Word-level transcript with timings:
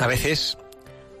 A 0.00 0.06
veces, 0.06 0.56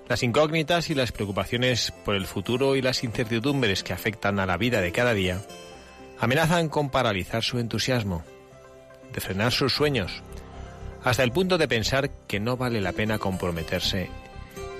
las 0.08 0.22
incógnitas 0.22 0.88
y 0.88 0.94
las 0.94 1.12
preocupaciones 1.12 1.92
por 2.02 2.14
el 2.14 2.24
futuro 2.24 2.76
y 2.76 2.80
las 2.80 3.04
incertidumbres 3.04 3.82
que 3.82 3.92
afectan 3.92 4.40
a 4.40 4.46
la 4.46 4.56
vida 4.56 4.80
de 4.80 4.90
cada 4.90 5.12
día 5.12 5.42
amenazan 6.18 6.70
con 6.70 6.88
paralizar 6.88 7.42
su 7.42 7.58
entusiasmo, 7.58 8.24
de 9.12 9.20
frenar 9.20 9.52
sus 9.52 9.74
sueños, 9.74 10.22
hasta 11.04 11.22
el 11.22 11.30
punto 11.30 11.58
de 11.58 11.68
pensar 11.68 12.10
que 12.26 12.40
no 12.40 12.56
vale 12.56 12.80
la 12.80 12.92
pena 12.92 13.18
comprometerse 13.18 14.08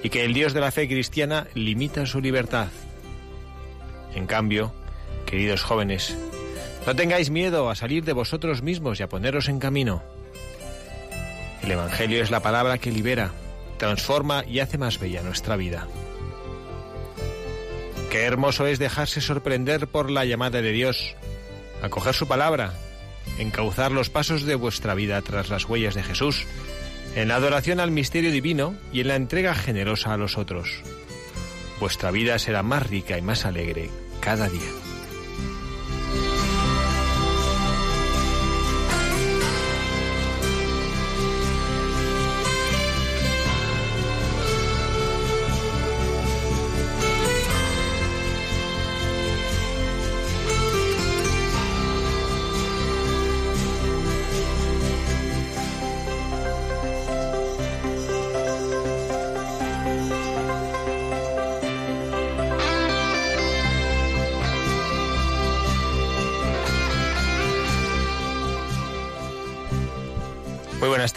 y 0.02 0.08
que 0.08 0.24
el 0.24 0.32
Dios 0.32 0.54
de 0.54 0.60
la 0.60 0.70
fe 0.70 0.88
cristiana 0.88 1.46
limita 1.52 2.06
su 2.06 2.22
libertad. 2.22 2.68
En 4.14 4.26
cambio, 4.26 4.72
queridos 5.26 5.62
jóvenes, 5.62 6.16
no 6.86 6.96
tengáis 6.96 7.28
miedo 7.28 7.68
a 7.68 7.74
salir 7.74 8.02
de 8.06 8.14
vosotros 8.14 8.62
mismos 8.62 8.98
y 8.98 9.02
a 9.02 9.10
poneros 9.10 9.50
en 9.50 9.58
camino. 9.58 10.02
El 11.62 11.72
Evangelio 11.72 12.22
es 12.22 12.30
la 12.30 12.40
palabra 12.40 12.78
que 12.78 12.90
libera, 12.90 13.32
transforma 13.80 14.44
y 14.46 14.60
hace 14.60 14.78
más 14.78 15.00
bella 15.00 15.22
nuestra 15.22 15.56
vida. 15.56 15.88
Qué 18.10 18.22
hermoso 18.22 18.66
es 18.66 18.78
dejarse 18.78 19.20
sorprender 19.20 19.88
por 19.88 20.10
la 20.10 20.24
llamada 20.24 20.60
de 20.60 20.70
Dios, 20.70 21.16
acoger 21.82 22.14
su 22.14 22.28
palabra, 22.28 22.74
encauzar 23.38 23.90
los 23.90 24.10
pasos 24.10 24.44
de 24.44 24.54
vuestra 24.54 24.94
vida 24.94 25.20
tras 25.22 25.48
las 25.48 25.64
huellas 25.64 25.94
de 25.94 26.02
Jesús, 26.02 26.46
en 27.16 27.28
la 27.28 27.36
adoración 27.36 27.80
al 27.80 27.90
misterio 27.90 28.30
divino 28.30 28.74
y 28.92 29.00
en 29.00 29.08
la 29.08 29.16
entrega 29.16 29.54
generosa 29.54 30.12
a 30.12 30.18
los 30.18 30.36
otros. 30.36 30.82
Vuestra 31.80 32.10
vida 32.10 32.38
será 32.38 32.62
más 32.62 32.86
rica 32.86 33.16
y 33.16 33.22
más 33.22 33.46
alegre 33.46 33.88
cada 34.20 34.48
día. 34.48 34.89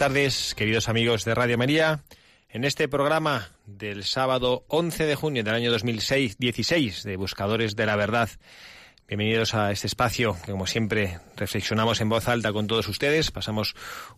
Tardes, 0.04 0.54
queridos 0.54 0.90
amigos 0.90 1.24
de 1.24 1.34
Radio 1.34 1.56
María. 1.56 2.04
En 2.50 2.64
este 2.64 2.88
programa 2.88 3.48
del 3.64 4.04
sábado 4.04 4.66
11 4.68 5.06
de 5.06 5.14
junio 5.14 5.42
del 5.42 5.54
año 5.54 5.70
2016 5.70 7.04
de 7.04 7.16
Buscadores 7.16 7.74
de 7.74 7.86
la 7.86 7.96
Verdad, 7.96 8.28
bienvenidos 9.08 9.54
a 9.54 9.72
este 9.72 9.86
espacio 9.86 10.36
que, 10.44 10.52
como 10.52 10.66
siempre, 10.66 11.20
reflexionamos 11.36 12.02
en 12.02 12.10
voz 12.10 12.28
alta 12.28 12.52
con 12.52 12.66
todos 12.66 12.86
ustedes. 12.86 13.30
Pasamos 13.30 13.74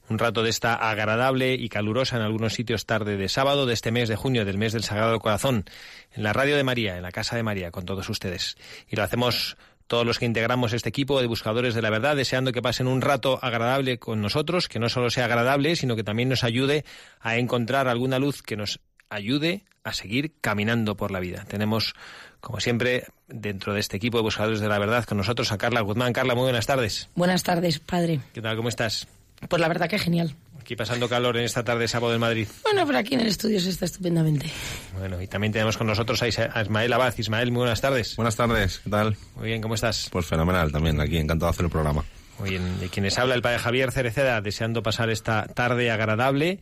un 0.08 0.19
rato 0.19 0.42
de 0.42 0.50
esta 0.50 0.74
agradable 0.74 1.54
y 1.54 1.69
calurosa 1.69 2.16
en 2.16 2.22
algunos 2.22 2.54
sitios 2.54 2.84
tarde 2.84 3.16
de 3.16 3.28
sábado 3.28 3.64
de 3.64 3.74
este 3.74 3.92
mes 3.92 4.08
de 4.08 4.16
junio, 4.16 4.44
del 4.44 4.58
mes 4.58 4.72
del 4.72 4.82
Sagrado 4.82 5.20
Corazón, 5.20 5.66
en 6.10 6.24
la 6.24 6.32
Radio 6.32 6.56
de 6.56 6.64
María, 6.64 6.97
en 6.97 7.03
la 7.04 7.12
Casa 7.12 7.36
de 7.36 7.44
María, 7.44 7.70
con 7.70 7.84
todos 7.84 8.08
ustedes. 8.08 8.56
Y 8.88 8.97
lo 8.97 9.04
hacemos 9.04 9.56
todos 9.86 10.06
los 10.06 10.19
que 10.19 10.26
integramos 10.26 10.72
este 10.72 10.88
equipo 10.88 11.20
de 11.20 11.26
buscadores 11.26 11.74
de 11.74 11.82
la 11.82 11.91
verdad, 11.91 12.16
deseando 12.16 12.52
que 12.52 12.62
pasen 12.62 12.86
un 12.86 13.00
rato 13.00 13.38
agradable 13.42 13.98
con 13.98 14.20
nosotros, 14.20 14.69
que 14.69 14.78
no 14.78 14.88
solo 14.88 15.10
sea 15.10 15.26
agradable, 15.26 15.76
sino 15.76 15.97
que 15.97 16.04
también 16.04 16.28
nos 16.28 16.44
ayude 16.44 16.84
a 17.20 17.36
encontrar 17.36 17.88
alguna 17.88 18.19
luz 18.19 18.42
que 18.42 18.56
nos 18.56 18.80
ayude 19.08 19.64
a 19.84 19.92
seguir 19.92 20.32
caminando 20.41 20.97
por 20.97 21.12
la 21.12 21.20
vida. 21.20 21.44
Tenemos, 21.48 21.94
como 22.41 22.60
siempre, 22.60 23.04
dentro 23.28 23.72
de 23.72 23.80
este 23.80 23.97
equipo 23.97 24.19
de 24.19 24.22
buscadores 24.22 24.60
de 24.60 24.69
la 24.69 24.78
verdad 24.78 25.04
con 25.04 25.19
nosotros 25.19 25.52
a 25.52 25.58
Carla 25.58 25.80
Guzmán. 25.80 26.12
Carla, 26.12 26.34
muy 26.34 26.42
buenas 26.42 26.66
tardes. 26.66 27.08
Buenas 27.14 27.44
tardes, 27.44 27.78
padre. 27.78 28.20
¿Qué 28.34 28.42
tal? 28.42 28.56
¿Cómo 28.56 28.68
estás? 28.68 29.06
Pues 29.48 29.60
la 29.60 29.68
verdad 29.68 29.88
que 29.88 29.98
genial. 29.98 30.34
Aquí 30.66 30.75
pasando 30.75 31.09
calor 31.09 31.37
en 31.37 31.44
esta 31.44 31.62
tarde 31.62 31.87
sábado 31.87 32.12
en 32.12 32.19
Madrid. 32.19 32.49
Bueno, 32.65 32.84
por 32.84 32.97
aquí 32.97 33.15
en 33.15 33.21
el 33.21 33.28
estudio 33.28 33.60
se 33.60 33.71
está 33.71 33.84
estupendamente. 33.84 34.50
Bueno, 34.99 35.22
y 35.22 35.28
también 35.28 35.53
tenemos 35.53 35.77
con 35.77 35.87
nosotros 35.87 36.21
a 36.25 36.27
Ismael 36.27 36.93
Abad. 36.93 37.15
Ismael, 37.16 37.53
muy 37.53 37.60
buenas 37.60 37.81
tardes. 37.81 38.16
Buenas 38.16 38.34
tardes, 38.34 38.81
¿qué 38.81 38.91
tal? 38.91 39.16
Muy 39.37 39.47
bien, 39.47 39.62
¿cómo 39.62 39.77
estás? 39.77 40.09
Pues 40.10 40.27
fenomenal 40.27 40.72
también, 40.72 41.00
aquí 41.00 41.19
encantado 41.19 41.53
de 41.53 41.54
hacer 41.54 41.66
el 41.66 41.71
programa. 41.71 42.04
Muy 42.41 42.50
bien, 42.50 42.81
de 42.81 42.88
quienes 42.88 43.16
habla 43.16 43.37
el 43.37 43.43
padre 43.43 43.60
Javier 43.60 43.93
Cereceda, 43.93 44.41
deseando 44.41 44.82
pasar 44.82 45.09
esta 45.09 45.47
tarde 45.47 45.92
agradable 45.92 46.59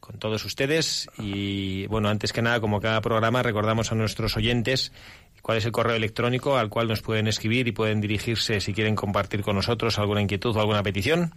con 0.00 0.18
todos 0.18 0.46
ustedes. 0.46 1.10
Y 1.18 1.86
bueno, 1.88 2.08
antes 2.08 2.32
que 2.32 2.40
nada, 2.40 2.58
como 2.58 2.80
cada 2.80 3.02
programa, 3.02 3.42
recordamos 3.42 3.92
a 3.92 3.94
nuestros 3.94 4.34
oyentes 4.38 4.92
cuál 5.42 5.58
es 5.58 5.66
el 5.66 5.72
correo 5.72 5.96
electrónico 5.96 6.56
al 6.56 6.70
cual 6.70 6.88
nos 6.88 7.02
pueden 7.02 7.28
escribir 7.28 7.68
y 7.68 7.72
pueden 7.72 8.00
dirigirse 8.00 8.62
si 8.62 8.72
quieren 8.72 8.96
compartir 8.96 9.42
con 9.42 9.56
nosotros 9.56 9.98
alguna 9.98 10.22
inquietud 10.22 10.56
o 10.56 10.60
alguna 10.60 10.82
petición. 10.82 11.34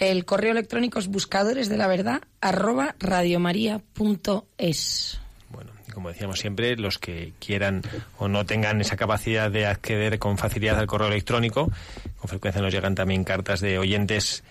El 0.00 0.24
correo 0.24 0.50
electrónico 0.52 0.98
es 0.98 1.08
buscadores 1.08 1.68
de 1.68 1.76
la 1.76 1.86
verdad 1.86 2.22
arroba 2.40 2.94
radiomaria.es. 2.98 5.20
Bueno, 5.50 5.72
y 5.86 5.92
como 5.92 6.08
decíamos 6.08 6.40
siempre, 6.40 6.74
los 6.76 6.96
que 6.96 7.34
quieran 7.38 7.82
o 8.16 8.26
no 8.26 8.46
tengan 8.46 8.80
esa 8.80 8.96
capacidad 8.96 9.50
de 9.50 9.66
acceder 9.66 10.18
con 10.18 10.38
facilidad 10.38 10.78
al 10.78 10.86
correo 10.86 11.08
electrónico, 11.08 11.70
con 12.18 12.30
frecuencia 12.30 12.62
nos 12.62 12.72
llegan 12.72 12.94
también 12.94 13.24
cartas 13.24 13.60
de 13.60 13.78
oyentes 13.78 14.42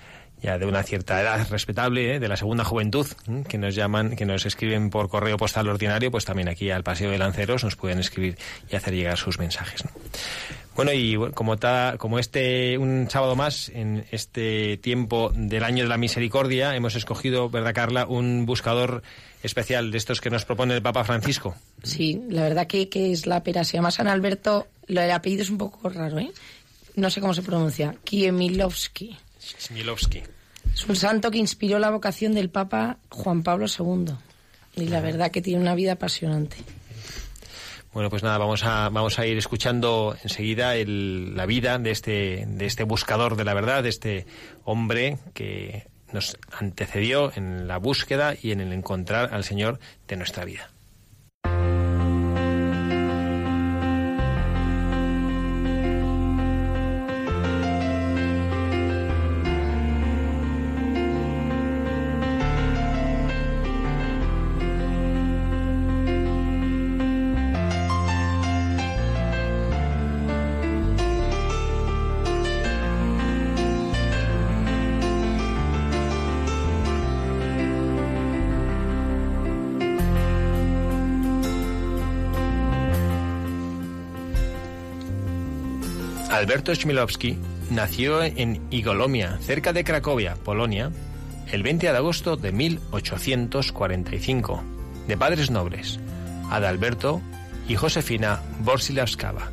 ya 0.41 0.57
de 0.59 0.67
una 0.67 0.83
cierta 0.83 1.19
edad 1.19 1.49
respetable, 1.49 2.15
¿eh? 2.15 2.19
de 2.19 2.27
la 2.27 2.37
segunda 2.37 2.63
juventud, 2.63 3.07
que 3.47 3.57
nos 3.57 3.73
llaman, 3.75 4.15
que 4.15 4.25
nos 4.25 4.45
escriben 4.45 4.91
por 4.91 5.09
correo 5.09 5.37
postal 5.37 5.67
ordinario, 5.67 6.11
pues 6.11 6.25
también 6.25 6.47
aquí 6.47 6.69
al 6.71 6.83
Paseo 6.83 7.09
de 7.11 7.17
Lanceros 7.17 7.63
nos 7.63 7.75
pueden 7.75 7.97
escribir 7.99 8.37
y 8.69 8.75
hacer 8.75 8.93
llegar 8.93 9.17
sus 9.17 9.39
mensajes. 9.39 9.83
Bueno, 10.75 10.93
y 10.93 11.17
como, 11.33 11.57
ta, 11.57 11.95
como 11.97 12.19
este, 12.19 12.77
un 12.77 13.09
sábado 13.09 13.35
más, 13.35 13.69
en 13.69 14.05
este 14.11 14.77
tiempo 14.77 15.31
del 15.35 15.63
año 15.63 15.83
de 15.83 15.89
la 15.89 15.97
misericordia, 15.97 16.75
hemos 16.75 16.95
escogido, 16.95 17.49
¿verdad, 17.49 17.73
Carla?, 17.73 18.05
un 18.05 18.45
buscador 18.45 19.03
especial 19.43 19.91
de 19.91 19.97
estos 19.97 20.21
que 20.21 20.29
nos 20.29 20.45
propone 20.45 20.75
el 20.75 20.81
Papa 20.81 21.03
Francisco. 21.03 21.55
Sí, 21.83 22.21
la 22.29 22.43
verdad 22.43 22.67
que, 22.67 22.87
que 22.89 23.11
es 23.11 23.25
la 23.25 23.43
pera. 23.43 23.63
Se 23.63 23.77
llama 23.77 23.91
San 23.91 24.07
Alberto, 24.07 24.67
lo 24.87 25.01
del 25.01 25.11
apellido 25.11 25.43
es 25.43 25.49
un 25.49 25.57
poco 25.57 25.89
raro, 25.89 26.19
¿eh? 26.19 26.31
No 26.95 27.09
sé 27.09 27.21
cómo 27.21 27.33
se 27.33 27.41
pronuncia. 27.41 27.95
Kiemilovsky. 28.03 29.17
Smilovsky. 29.59 30.23
Es 30.73 30.85
un 30.85 30.95
santo 30.95 31.31
que 31.31 31.37
inspiró 31.37 31.79
la 31.79 31.89
vocación 31.89 32.33
del 32.33 32.49
Papa 32.49 32.97
Juan 33.09 33.43
Pablo 33.43 33.65
II. 33.67 34.13
Y 34.75 34.87
la 34.87 35.01
verdad 35.01 35.31
que 35.31 35.41
tiene 35.41 35.61
una 35.61 35.75
vida 35.75 35.93
apasionante. 35.93 36.57
Bueno, 37.93 38.09
pues 38.09 38.21
nada, 38.21 38.37
vamos 38.37 38.63
a, 38.63 38.89
vamos 38.89 39.17
a 39.17 39.25
ir 39.25 39.37
escuchando 39.37 40.15
enseguida 40.21 40.75
el, 40.75 41.35
la 41.35 41.47
vida 41.47 41.79
de 41.79 41.91
este, 41.91 42.45
de 42.47 42.65
este 42.65 42.83
buscador 42.83 43.35
de 43.35 43.45
la 43.45 43.55
verdad, 43.55 43.81
de 43.81 43.89
este 43.89 44.27
hombre 44.63 45.17
que 45.33 45.87
nos 46.11 46.37
antecedió 46.51 47.31
en 47.35 47.67
la 47.67 47.77
búsqueda 47.77 48.35
y 48.39 48.51
en 48.51 48.61
el 48.61 48.73
encontrar 48.73 49.33
al 49.33 49.43
Señor 49.43 49.79
de 50.07 50.17
nuestra 50.17 50.45
vida. 50.45 50.69
Alberto 86.49 86.73
Chmielowski 86.73 87.37
nació 87.69 88.23
en 88.23 88.59
Igolomia, 88.71 89.37
cerca 89.39 89.71
de 89.71 89.83
Cracovia, 89.83 90.33
Polonia, 90.33 90.91
el 91.51 91.61
20 91.61 91.91
de 91.91 91.95
agosto 91.95 92.37
de 92.37 92.51
1845, 92.51 94.63
de 95.07 95.15
padres 95.15 95.51
nobles, 95.51 95.99
Adalberto 96.49 97.21
y 97.67 97.75
Josefina 97.75 98.41
Borsilawskawa. 98.61 99.51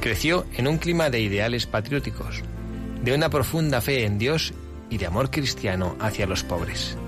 Creció 0.00 0.44
en 0.52 0.68
un 0.68 0.76
clima 0.76 1.08
de 1.08 1.20
ideales 1.20 1.64
patrióticos, 1.64 2.42
de 3.02 3.14
una 3.14 3.30
profunda 3.30 3.80
fe 3.80 4.04
en 4.04 4.18
Dios 4.18 4.52
y 4.90 4.98
de 4.98 5.06
amor 5.06 5.30
cristiano 5.30 5.96
hacia 6.00 6.26
los 6.26 6.44
pobres. 6.44 6.98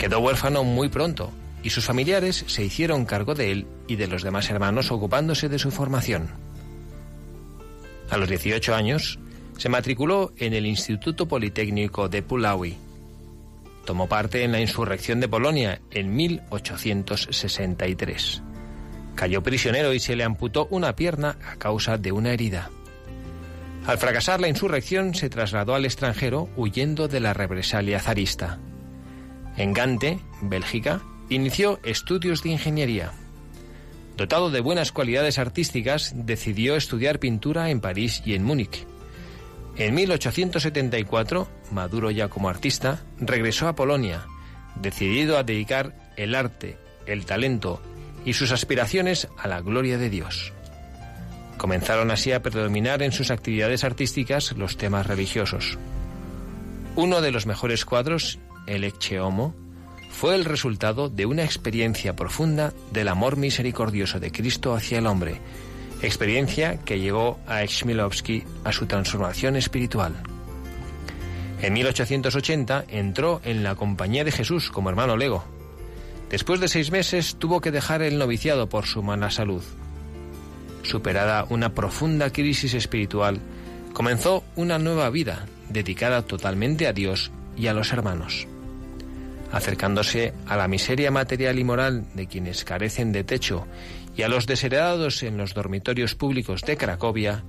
Quedó 0.00 0.18
huérfano 0.18 0.64
muy 0.64 0.88
pronto 0.88 1.30
y 1.62 1.70
sus 1.70 1.84
familiares 1.84 2.44
se 2.48 2.64
hicieron 2.64 3.04
cargo 3.04 3.36
de 3.36 3.52
él 3.52 3.68
y 3.86 3.94
de 3.94 4.08
los 4.08 4.24
demás 4.24 4.50
hermanos 4.50 4.90
ocupándose 4.90 5.48
de 5.48 5.60
su 5.60 5.70
formación. 5.70 6.53
A 8.10 8.16
los 8.16 8.28
18 8.28 8.74
años, 8.74 9.20
se 9.56 9.68
matriculó 9.68 10.32
en 10.36 10.52
el 10.54 10.66
Instituto 10.66 11.28
Politécnico 11.28 12.08
de 12.08 12.22
Puławy. 12.22 12.76
Tomó 13.84 14.08
parte 14.08 14.42
en 14.44 14.52
la 14.52 14.60
insurrección 14.60 15.18
de 15.20 15.28
Polonia 15.28 15.82
en 15.90 16.14
1863. 16.14 18.42
Cayó 19.14 19.42
prisionero 19.42 19.92
y 19.92 20.00
se 20.00 20.16
le 20.16 20.24
amputó 20.24 20.68
una 20.70 20.96
pierna 20.96 21.36
a 21.46 21.56
causa 21.56 21.98
de 21.98 22.12
una 22.12 22.32
herida. 22.32 22.70
Al 23.86 23.98
fracasar 23.98 24.40
la 24.40 24.48
insurrección 24.48 25.14
se 25.14 25.28
trasladó 25.28 25.74
al 25.74 25.84
extranjero 25.84 26.48
huyendo 26.56 27.06
de 27.06 27.20
la 27.20 27.34
represalia 27.34 28.00
zarista. 28.00 28.58
En 29.56 29.74
Gante, 29.74 30.18
Bélgica, 30.40 31.02
inició 31.28 31.78
estudios 31.84 32.42
de 32.42 32.48
ingeniería. 32.50 33.12
Dotado 34.16 34.50
de 34.50 34.60
buenas 34.60 34.92
cualidades 34.92 35.38
artísticas, 35.38 36.12
decidió 36.14 36.76
estudiar 36.76 37.18
pintura 37.18 37.70
en 37.70 37.80
París 37.80 38.22
y 38.24 38.34
en 38.34 38.44
Múnich. 38.44 38.86
En 39.76 39.94
1874, 39.94 41.48
maduro 41.72 42.12
ya 42.12 42.28
como 42.28 42.48
artista, 42.48 43.00
regresó 43.18 43.66
a 43.66 43.74
Polonia, 43.74 44.26
decidido 44.76 45.36
a 45.36 45.42
dedicar 45.42 45.94
el 46.16 46.36
arte, 46.36 46.78
el 47.06 47.26
talento 47.26 47.82
y 48.24 48.34
sus 48.34 48.52
aspiraciones 48.52 49.26
a 49.36 49.48
la 49.48 49.60
gloria 49.60 49.98
de 49.98 50.10
Dios. 50.10 50.52
Comenzaron 51.56 52.12
así 52.12 52.30
a 52.30 52.42
predominar 52.42 53.02
en 53.02 53.10
sus 53.10 53.32
actividades 53.32 53.82
artísticas 53.82 54.52
los 54.52 54.76
temas 54.76 55.06
religiosos. 55.08 55.76
Uno 56.94 57.20
de 57.20 57.32
los 57.32 57.46
mejores 57.46 57.84
cuadros, 57.84 58.38
el 58.66 58.84
Ecce 58.84 59.18
Homo, 59.18 59.56
fue 60.14 60.36
el 60.36 60.44
resultado 60.44 61.08
de 61.08 61.26
una 61.26 61.42
experiencia 61.42 62.14
profunda 62.14 62.72
del 62.92 63.08
amor 63.08 63.36
misericordioso 63.36 64.20
de 64.20 64.30
Cristo 64.30 64.72
hacia 64.72 64.98
el 64.98 65.08
hombre, 65.08 65.40
experiencia 66.02 66.78
que 66.78 67.00
llevó 67.00 67.40
a 67.48 67.66
Chmielowski 67.66 68.44
a 68.62 68.70
su 68.70 68.86
transformación 68.86 69.56
espiritual. 69.56 70.14
En 71.60 71.72
1880 71.72 72.84
entró 72.88 73.40
en 73.44 73.64
la 73.64 73.74
Compañía 73.74 74.22
de 74.22 74.30
Jesús 74.30 74.70
como 74.70 74.88
hermano 74.88 75.16
lego. 75.16 75.44
Después 76.30 76.60
de 76.60 76.68
seis 76.68 76.92
meses 76.92 77.34
tuvo 77.36 77.60
que 77.60 77.72
dejar 77.72 78.00
el 78.00 78.16
noviciado 78.16 78.68
por 78.68 78.86
su 78.86 79.02
mala 79.02 79.30
salud. 79.32 79.64
Superada 80.84 81.44
una 81.50 81.74
profunda 81.74 82.30
crisis 82.30 82.74
espiritual, 82.74 83.40
comenzó 83.92 84.44
una 84.54 84.78
nueva 84.78 85.10
vida 85.10 85.46
dedicada 85.70 86.22
totalmente 86.22 86.86
a 86.86 86.92
Dios 86.92 87.32
y 87.56 87.66
a 87.66 87.74
los 87.74 87.92
hermanos 87.92 88.46
acercándose 89.54 90.34
a 90.48 90.56
la 90.56 90.66
miseria 90.66 91.12
material 91.12 91.60
y 91.60 91.64
moral 91.64 92.04
de 92.14 92.26
quienes 92.26 92.64
carecen 92.64 93.12
de 93.12 93.22
techo 93.22 93.68
y 94.16 94.22
a 94.22 94.28
los 94.28 94.48
desheredados 94.48 95.22
en 95.22 95.36
los 95.36 95.54
dormitorios 95.54 96.16
públicos 96.16 96.62
de 96.62 96.76
Cracovia, 96.76 97.44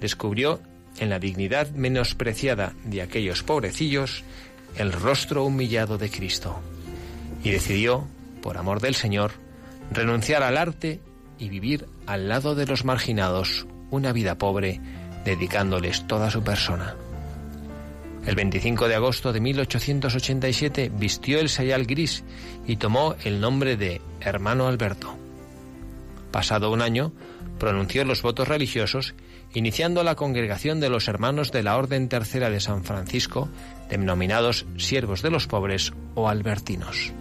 descubrió 0.00 0.60
en 0.98 1.10
la 1.10 1.20
dignidad 1.20 1.70
menospreciada 1.70 2.72
de 2.84 3.02
aquellos 3.02 3.44
pobrecillos 3.44 4.24
el 4.76 4.92
rostro 4.92 5.44
humillado 5.44 5.96
de 5.96 6.10
Cristo 6.10 6.60
y 7.44 7.50
decidió, 7.50 8.04
por 8.42 8.58
amor 8.58 8.80
del 8.80 8.96
Señor, 8.96 9.30
renunciar 9.92 10.42
al 10.42 10.56
arte 10.56 10.98
y 11.38 11.50
vivir 11.50 11.86
al 12.06 12.28
lado 12.28 12.56
de 12.56 12.66
los 12.66 12.84
marginados 12.84 13.66
una 13.90 14.12
vida 14.12 14.38
pobre, 14.38 14.80
dedicándoles 15.24 16.04
toda 16.08 16.30
su 16.30 16.42
persona. 16.42 16.96
El 18.26 18.36
25 18.36 18.88
de 18.88 18.94
agosto 18.94 19.32
de 19.32 19.40
1887 19.40 20.90
vistió 20.94 21.40
el 21.40 21.50
sayal 21.50 21.84
gris 21.84 22.24
y 22.66 22.76
tomó 22.76 23.16
el 23.22 23.38
nombre 23.38 23.76
de 23.76 24.00
Hermano 24.20 24.66
Alberto. 24.66 25.14
Pasado 26.30 26.72
un 26.72 26.80
año, 26.80 27.12
pronunció 27.58 28.04
los 28.04 28.22
votos 28.22 28.48
religiosos, 28.48 29.14
iniciando 29.52 30.02
la 30.02 30.14
congregación 30.14 30.80
de 30.80 30.88
los 30.88 31.06
hermanos 31.06 31.52
de 31.52 31.62
la 31.62 31.76
Orden 31.76 32.08
Tercera 32.08 32.48
de 32.48 32.60
San 32.60 32.82
Francisco, 32.82 33.48
denominados 33.90 34.66
Siervos 34.78 35.20
de 35.22 35.30
los 35.30 35.46
Pobres 35.46 35.92
o 36.14 36.28
Albertinos. 36.28 37.12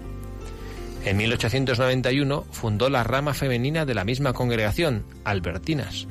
En 1.03 1.17
1891 1.17 2.45
fundó 2.49 2.89
la 2.89 3.03
rama 3.03 3.33
femenina 3.33 3.85
de 3.85 3.93
la 3.93 4.05
misma 4.05 4.31
congregación, 4.31 5.05
Albertinas, 5.25 6.07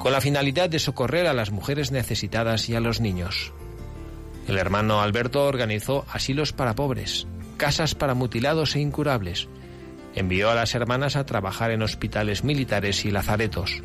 con 0.00 0.10
la 0.10 0.20
finalidad 0.20 0.68
de 0.68 0.80
socorrer 0.80 1.28
a 1.28 1.34
las 1.34 1.52
mujeres 1.52 1.92
necesitadas 1.92 2.68
y 2.68 2.74
a 2.74 2.80
los 2.80 3.00
niños. 3.00 3.52
El 4.46 4.58
hermano 4.58 5.00
Alberto 5.00 5.44
organizó 5.44 6.04
asilos 6.12 6.52
para 6.52 6.74
pobres, 6.74 7.26
casas 7.56 7.94
para 7.94 8.14
mutilados 8.14 8.76
e 8.76 8.80
incurables. 8.80 9.48
Envió 10.14 10.50
a 10.50 10.54
las 10.54 10.74
hermanas 10.74 11.16
a 11.16 11.24
trabajar 11.24 11.70
en 11.70 11.82
hospitales 11.82 12.44
militares 12.44 13.04
y 13.04 13.10
lazaretos. 13.10 13.82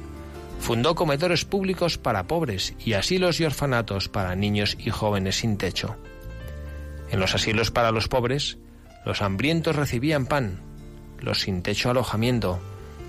Fundó 0.60 0.96
comedores 0.96 1.46
públicos 1.46 1.98
para 1.98 2.28
pobres 2.28 2.76
y 2.78 2.94
asilos 2.94 3.40
y 3.40 3.46
orfanatos 3.46 4.10
para 4.10 4.36
niños 4.36 4.76
y 4.78 4.90
jóvenes 4.90 5.38
sin 5.38 5.58
techo. 5.58 5.96
En 7.10 7.22
los 7.22 7.34
asilos 7.34 7.72
para 7.72 7.92
los 7.92 8.10
pobres, 8.10 8.58
los 9.06 9.22
hambrientos 9.22 9.78
recibían 9.78 10.26
pan, 10.26 10.60
los 11.20 11.40
sin 11.40 11.64
techo 11.64 11.90
alojamiento, 11.90 12.60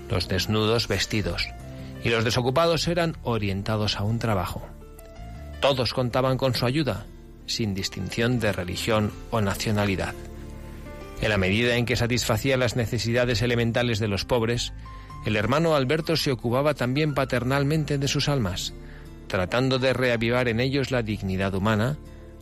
los 0.09 0.29
desnudos 0.29 0.87
vestidos, 0.87 1.49
y 2.01 2.09
los 2.09 2.23
desocupados 2.23 2.87
eran 2.87 3.17
orientados 3.23 3.97
a 3.97 4.03
un 4.03 4.19
trabajo. 4.19 4.65
Todos 5.59 5.93
contaban 5.93 6.37
con 6.37 6.55
su 6.55 6.65
ayuda 6.65 7.05
sin 7.53 7.73
distinción 7.73 8.39
de 8.39 8.51
religión 8.51 9.11
o 9.29 9.41
nacionalidad. 9.41 10.13
En 11.21 11.29
la 11.29 11.37
medida 11.37 11.75
en 11.75 11.85
que 11.85 11.95
satisfacía 11.95 12.57
las 12.57 12.75
necesidades 12.75 13.41
elementales 13.41 13.99
de 13.99 14.07
los 14.07 14.25
pobres, 14.25 14.73
el 15.25 15.35
hermano 15.35 15.75
Alberto 15.75 16.15
se 16.15 16.31
ocupaba 16.31 16.73
también 16.73 17.13
paternalmente 17.13 17.99
de 17.99 18.07
sus 18.07 18.27
almas, 18.27 18.73
tratando 19.27 19.77
de 19.77 19.93
reavivar 19.93 20.47
en 20.47 20.59
ellos 20.59 20.89
la 20.89 21.03
dignidad 21.03 21.53
humana, 21.53 21.97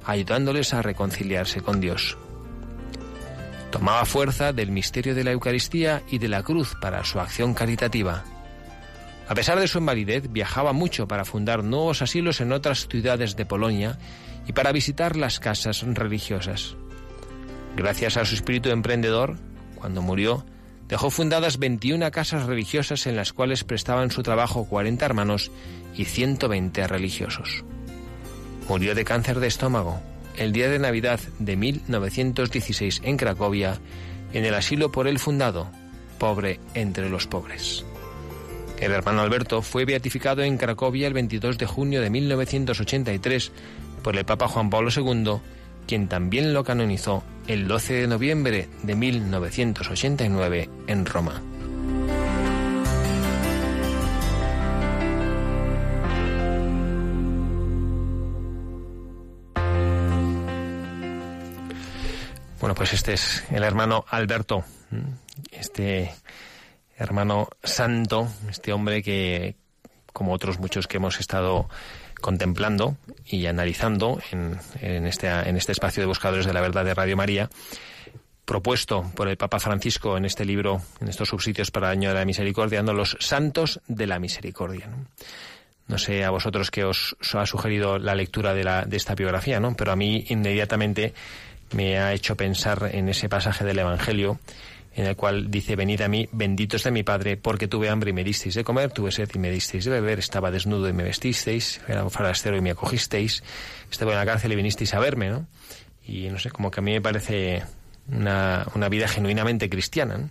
ayudándoles 0.06 0.74
a 0.74 0.82
reconciliarse 0.82 1.62
con 1.62 1.82
Dios. 1.82 2.18
Tomaba 3.70 4.06
fuerza 4.06 4.54
del 4.54 4.72
misterio 4.72 5.14
de 5.14 5.24
la 5.24 5.32
Eucaristía 5.32 6.02
y 6.10 6.18
de 6.18 6.30
la 6.30 6.42
cruz 6.42 6.76
para 6.82 7.04
su 7.04 7.20
acción 7.20 7.54
caritativa. 7.54 8.24
A 9.28 9.36
pesar 9.36 9.60
de 9.60 9.68
su 9.68 9.78
invalidez, 9.78 10.32
viajaba 10.32 10.74
mucho 10.74 11.08
para 11.08 11.26
fundar 11.26 11.64
nuevos 11.64 12.02
asilos 12.02 12.42
en 12.42 12.52
otras 12.52 12.88
ciudades 12.88 13.36
de 13.36 13.46
Polonia 13.46 14.00
y 14.50 14.52
para 14.52 14.72
visitar 14.72 15.16
las 15.16 15.40
casas 15.40 15.84
religiosas. 15.84 16.76
Gracias 17.78 18.18
a 18.18 18.26
su 18.26 18.34
espíritu 18.34 18.70
emprendedor, 18.70 19.38
cuando 19.76 20.02
murió, 20.02 20.44
dejó 20.88 21.12
fundadas 21.12 21.60
21 21.60 22.10
casas 22.10 22.48
religiosas 22.48 23.06
en 23.06 23.16
las 23.16 23.32
cuales 23.32 23.64
prestaban 23.64 24.10
su 24.10 24.24
trabajo 24.24 24.66
40 24.66 25.06
hermanos 25.06 25.52
y 25.96 26.06
120 26.06 26.88
religiosos. 26.88 27.64
Murió 28.68 28.96
de 28.96 29.06
cáncer 29.06 29.40
de 29.40 29.46
estómago 29.46 30.02
el 30.36 30.52
día 30.52 30.68
de 30.68 30.80
Navidad 30.80 31.20
de 31.38 31.56
1916 31.56 33.02
en 33.04 33.18
Cracovia, 33.18 33.78
en 34.34 34.46
el 34.46 34.56
asilo 34.56 34.92
por 34.92 35.08
él 35.08 35.20
fundado, 35.20 35.70
pobre 36.18 36.60
entre 36.74 37.08
los 37.08 37.28
pobres. 37.28 37.86
El 38.80 38.94
hermano 38.94 39.22
Alberto 39.22 39.62
fue 39.62 39.86
beatificado 39.86 40.42
en 40.42 40.58
Cracovia 40.58 41.08
el 41.08 41.14
22 41.14 41.60
de 41.60 41.66
junio 41.68 42.02
de 42.02 42.10
1983 42.10 43.52
por 44.00 44.16
el 44.18 44.26
Papa 44.26 44.48
Juan 44.48 44.70
Pablo 44.70 44.90
II, 44.96 45.40
quien 45.88 46.08
también 46.08 46.54
lo 46.54 46.64
canonizó 46.64 47.24
el 47.48 47.68
12 47.68 47.94
de 47.94 48.08
noviembre 48.08 48.70
de 48.84 48.96
1989 48.96 50.70
en 50.88 51.06
Roma. 51.06 51.42
Bueno, 62.60 62.76
pues 62.76 62.94
este 62.94 63.14
es 63.14 63.44
el 63.52 63.64
hermano 63.64 64.04
Alberto, 64.10 64.66
este 65.50 66.14
hermano 66.98 67.48
santo, 67.64 68.28
este 68.50 68.74
hombre 68.74 69.02
que, 69.02 69.56
como 70.12 70.34
otros 70.34 70.60
muchos 70.60 70.86
que 70.86 70.98
hemos 70.98 71.20
estado 71.20 71.70
contemplando 72.22 72.98
y 73.26 73.46
analizando 73.46 74.20
en, 74.32 74.60
en, 74.82 75.06
este, 75.06 75.28
en 75.28 75.58
este 75.58 75.72
espacio 75.72 76.02
de 76.02 76.08
buscadores 76.08 76.46
de 76.46 76.54
la 76.54 76.62
verdad 76.62 76.86
de 76.86 76.94
Radio 76.94 77.18
María, 77.18 77.50
propuesto 78.46 79.12
por 79.16 79.28
el 79.28 79.38
Papa 79.38 79.60
Francisco 79.60 80.18
en 80.18 80.26
este 80.26 80.46
libro, 80.46 80.82
en 81.02 81.08
estos 81.08 81.30
subsitios 81.30 81.70
para 81.70 81.88
el 81.88 82.00
año 82.00 82.10
de 82.10 82.16
la 82.16 82.26
misericordia, 82.26 82.82
¿no? 82.82 82.94
los 82.94 83.16
santos 83.20 83.80
de 83.88 84.08
la 84.08 84.20
misericordia. 84.20 84.90
¿no? 85.88 85.98
sé 85.98 86.24
a 86.24 86.32
vosotros 86.32 86.72
qué 86.72 86.84
os, 86.84 87.16
ha 87.34 87.46
sugerido 87.46 88.00
la 88.00 88.16
lectura 88.16 88.54
de, 88.54 88.64
de 88.88 88.98
esta 88.98 89.14
biografía, 89.16 89.60
¿no? 89.60 89.76
pero 89.76 89.92
a 89.92 89.96
mí 89.96 90.26
inmediatamente 90.30 91.14
me 91.74 92.00
ha 92.00 92.14
hecho 92.14 92.36
pensar 92.36 92.90
en 92.92 93.10
ese 93.10 93.30
pasaje 93.30 93.64
del 93.66 93.80
Evangelio 93.80 94.40
en 94.96 95.06
el 95.06 95.16
cual 95.16 95.50
dice, 95.52 95.76
venid 95.76 96.02
a 96.02 96.08
mí, 96.08 96.28
benditos 96.32 96.84
de 96.84 96.92
mi 96.92 97.04
Padre, 97.04 97.38
porque 97.38 97.68
tuve 97.68 97.90
hambre 97.90 98.10
y 98.10 98.14
me 98.14 98.24
disteis 98.24 98.56
de 98.56 98.64
comer, 98.64 98.92
tuve 98.92 99.12
sed 99.12 99.30
y 99.34 99.40
me 99.40 99.52
disteis 99.52 99.86
de 99.86 99.92
beber, 99.92 100.20
estaba 100.20 100.52
desnudo 100.52 100.90
y 100.90 100.94
me 100.94 101.04
vestisteis, 101.04 101.82
era 101.88 102.04
un 102.04 102.12
forastero 102.12 102.58
y 102.58 102.62
me 102.62 102.72
acogisteis, 102.72 103.44
estaba 103.92 104.12
en 104.12 104.18
la 104.18 104.26
cárcel 104.26 104.52
y 104.52 104.56
vinisteis 104.56 104.94
a 104.94 105.00
verme, 105.00 105.30
¿no? 105.30 105.48
Y 106.06 106.28
no 106.30 106.40
sé, 106.40 106.50
como 106.50 106.72
que 106.72 106.80
a 106.80 106.84
mí 106.84 106.92
me 106.92 107.02
parece 107.02 107.64
una, 108.12 108.66
una 108.74 108.90
vida 108.90 109.08
genuinamente 109.08 109.70
cristiana, 109.70 110.18
¿no? 110.18 110.30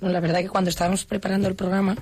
La 0.00 0.20
verdad 0.20 0.40
que 0.40 0.48
cuando 0.48 0.70
estábamos 0.70 1.04
preparando 1.04 1.48
el 1.48 1.56
programa, 1.56 1.96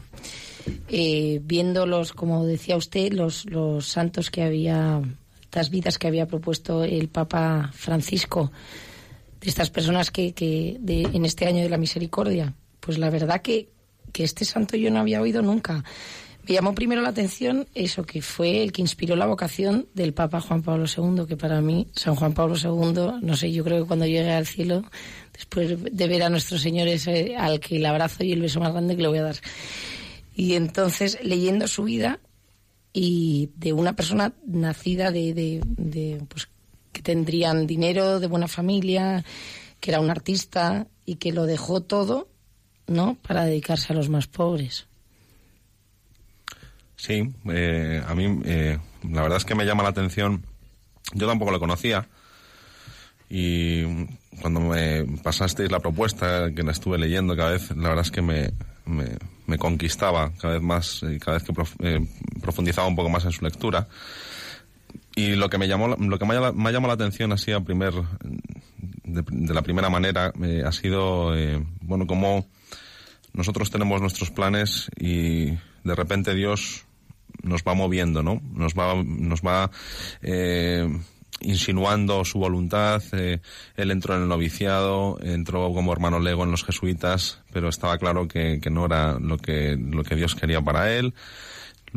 eh, 0.88 1.40
viendo 1.42 1.86
los, 1.86 2.12
como 2.12 2.44
decía 2.44 2.76
usted, 2.76 3.12
los, 3.12 3.46
los 3.46 3.86
santos 3.86 4.30
que 4.30 4.42
había, 4.42 5.00
las 5.52 5.70
vidas 5.70 5.98
que 5.98 6.06
había 6.06 6.26
propuesto 6.26 6.84
el 6.84 7.08
Papa 7.08 7.70
Francisco, 7.72 8.52
estas 9.48 9.70
personas 9.70 10.10
que, 10.10 10.32
que 10.32 10.78
en 10.86 11.24
este 11.24 11.46
año 11.46 11.62
de 11.62 11.68
la 11.68 11.78
misericordia, 11.78 12.54
pues 12.80 12.98
la 12.98 13.10
verdad 13.10 13.42
que, 13.42 13.68
que 14.12 14.24
este 14.24 14.44
santo 14.44 14.76
yo 14.76 14.90
no 14.90 15.00
había 15.00 15.20
oído 15.20 15.42
nunca. 15.42 15.84
Me 16.48 16.54
llamó 16.54 16.76
primero 16.76 17.02
la 17.02 17.08
atención 17.08 17.66
eso, 17.74 18.04
que 18.04 18.22
fue 18.22 18.62
el 18.62 18.70
que 18.70 18.80
inspiró 18.80 19.16
la 19.16 19.26
vocación 19.26 19.88
del 19.94 20.14
Papa 20.14 20.40
Juan 20.40 20.62
Pablo 20.62 20.86
II, 20.86 21.26
que 21.26 21.36
para 21.36 21.60
mí, 21.60 21.88
San 21.92 22.14
Juan 22.14 22.34
Pablo 22.34 22.54
II, 22.56 23.20
no 23.20 23.36
sé, 23.36 23.50
yo 23.50 23.64
creo 23.64 23.82
que 23.82 23.88
cuando 23.88 24.06
llegue 24.06 24.30
al 24.30 24.46
cielo, 24.46 24.84
después 25.32 25.76
de 25.82 26.06
ver 26.06 26.22
a 26.22 26.30
nuestros 26.30 26.62
señores, 26.62 27.08
al 27.36 27.58
que 27.58 27.78
el 27.78 27.86
abrazo 27.86 28.22
y 28.22 28.32
el 28.32 28.42
beso 28.42 28.60
más 28.60 28.72
grande 28.72 28.94
que 28.94 29.02
le 29.02 29.08
voy 29.08 29.18
a 29.18 29.24
dar. 29.24 29.36
Y 30.36 30.54
entonces, 30.54 31.18
leyendo 31.20 31.66
su 31.66 31.82
vida 31.82 32.20
y 32.92 33.50
de 33.56 33.72
una 33.72 33.96
persona 33.96 34.32
nacida 34.46 35.10
de, 35.10 35.34
de, 35.34 35.60
de 35.64 36.22
pues, 36.28 36.48
que 36.96 37.02
tendrían 37.02 37.66
dinero, 37.66 38.20
de 38.20 38.26
buena 38.26 38.48
familia, 38.48 39.22
que 39.80 39.90
era 39.90 40.00
un 40.00 40.08
artista 40.08 40.86
y 41.04 41.16
que 41.16 41.30
lo 41.30 41.44
dejó 41.44 41.82
todo, 41.82 42.28
¿no? 42.86 43.18
Para 43.20 43.44
dedicarse 43.44 43.92
a 43.92 43.96
los 43.96 44.08
más 44.08 44.28
pobres. 44.28 44.86
Sí, 46.96 47.28
eh, 47.50 48.02
a 48.06 48.14
mí 48.14 48.40
eh, 48.46 48.78
la 49.10 49.20
verdad 49.20 49.36
es 49.36 49.44
que 49.44 49.54
me 49.54 49.66
llama 49.66 49.82
la 49.82 49.90
atención. 49.90 50.42
Yo 51.12 51.26
tampoco 51.26 51.50
lo 51.50 51.60
conocía 51.60 52.08
y 53.28 54.06
cuando 54.40 54.60
me 54.60 55.04
pasasteis 55.22 55.70
la 55.70 55.80
propuesta 55.80 56.50
que 56.54 56.62
la 56.62 56.72
estuve 56.72 56.96
leyendo 56.96 57.36
cada 57.36 57.50
vez, 57.50 57.70
la 57.76 57.90
verdad 57.90 58.06
es 58.06 58.10
que 58.10 58.22
me, 58.22 58.54
me, 58.86 59.58
conquistaba 59.58 60.32
cada 60.40 60.54
vez 60.54 60.62
más 60.62 61.02
y 61.02 61.18
cada 61.18 61.36
vez 61.36 61.46
que 61.46 61.52
prof, 61.52 61.74
eh, 61.80 62.00
profundizaba 62.40 62.88
un 62.88 62.96
poco 62.96 63.10
más 63.10 63.26
en 63.26 63.32
su 63.32 63.44
lectura. 63.44 63.86
Y 65.16 65.34
lo 65.34 65.48
que 65.48 65.58
me 65.58 65.66
llamó, 65.66 65.88
lo 65.88 66.18
que 66.18 66.26
me 66.26 66.36
ha, 66.36 66.52
llamado 66.52 66.86
la 66.88 66.92
atención 66.92 67.32
así 67.32 67.50
a 67.50 67.60
primer, 67.60 67.94
de, 69.02 69.24
de 69.26 69.54
la 69.54 69.62
primera 69.62 69.88
manera 69.88 70.30
eh, 70.42 70.62
ha 70.64 70.70
sido, 70.72 71.34
eh, 71.34 71.64
bueno, 71.80 72.06
como 72.06 72.46
nosotros 73.32 73.70
tenemos 73.70 74.00
nuestros 74.00 74.30
planes 74.30 74.90
y 74.98 75.46
de 75.46 75.94
repente 75.94 76.34
Dios 76.34 76.84
nos 77.42 77.62
va 77.62 77.74
moviendo, 77.74 78.22
¿no? 78.22 78.42
Nos 78.52 78.74
va, 78.74 78.94
nos 79.02 79.40
va 79.40 79.70
eh, 80.20 80.86
insinuando 81.40 82.24
su 82.24 82.38
voluntad. 82.38 83.02
Eh, 83.12 83.40
él 83.76 83.90
entró 83.90 84.16
en 84.16 84.22
el 84.22 84.28
noviciado, 84.28 85.18
entró 85.22 85.72
como 85.72 85.92
hermano 85.92 86.18
lego 86.18 86.44
en 86.44 86.50
los 86.50 86.64
jesuitas, 86.64 87.40
pero 87.52 87.68
estaba 87.68 87.98
claro 87.98 88.26
que, 88.28 88.60
que 88.60 88.70
no 88.70 88.86
era 88.86 89.18
lo 89.18 89.38
que, 89.38 89.76
lo 89.76 90.02
que 90.02 90.16
Dios 90.16 90.34
quería 90.34 90.60
para 90.60 90.92
él. 90.94 91.14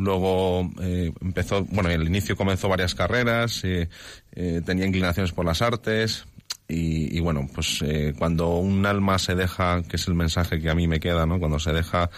Luego 0.00 0.70
eh, 0.80 1.12
empezó, 1.20 1.64
bueno, 1.66 1.90
el 1.90 2.06
inicio 2.06 2.34
comenzó 2.34 2.70
varias 2.70 2.94
carreras, 2.94 3.62
eh, 3.64 3.90
eh, 4.32 4.62
tenía 4.64 4.86
inclinaciones 4.86 5.32
por 5.32 5.44
las 5.44 5.60
artes, 5.60 6.24
y, 6.72 7.18
bueno, 7.18 7.48
pues 7.52 7.82
cuando 8.16 8.58
un 8.58 8.86
alma 8.86 9.18
se 9.18 9.34
deja, 9.34 9.82
que 9.82 9.96
es 9.96 10.06
el 10.06 10.14
mensaje 10.14 10.60
que 10.60 10.70
a 10.70 10.74
mí 10.76 10.86
me 10.86 11.00
queda, 11.00 11.26
¿no? 11.26 11.40
Cuando 11.40 11.58
se 11.58 11.72
deja 11.72 12.10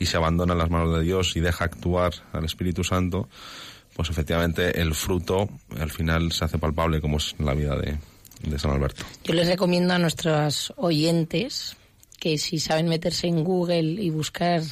y 0.00 0.06
se 0.06 0.16
abandona 0.16 0.54
en 0.54 0.58
las 0.58 0.70
manos 0.70 0.92
de 0.98 1.04
Dios 1.04 1.36
y 1.36 1.40
deja 1.40 1.66
actuar 1.66 2.12
al 2.32 2.44
Espíritu 2.44 2.82
Santo, 2.82 3.28
pues 3.94 4.10
efectivamente 4.10 4.80
el 4.80 4.96
fruto 4.96 5.48
al 5.78 5.90
final 5.90 6.32
se 6.32 6.44
hace 6.44 6.58
palpable 6.58 7.00
como 7.00 7.18
es 7.18 7.36
la 7.38 7.54
vida 7.54 7.76
de, 7.76 7.96
de 8.42 8.58
San 8.58 8.72
Alberto. 8.72 9.04
Yo 9.22 9.34
les 9.34 9.46
recomiendo 9.46 9.94
a 9.94 10.00
nuestros 10.00 10.72
oyentes 10.76 11.76
que 12.18 12.38
si 12.38 12.58
saben 12.58 12.88
meterse 12.88 13.28
en 13.28 13.44
Google 13.44 14.02
y 14.02 14.10
buscar 14.10 14.62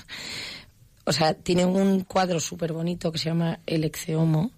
o 1.04 1.12
sea, 1.12 1.34
tiene 1.34 1.64
un 1.64 2.00
cuadro 2.00 2.40
súper 2.40 2.72
bonito 2.72 3.10
que 3.10 3.18
se 3.18 3.26
llama 3.26 3.60
El 3.66 3.84
Exeomo, 3.84 4.50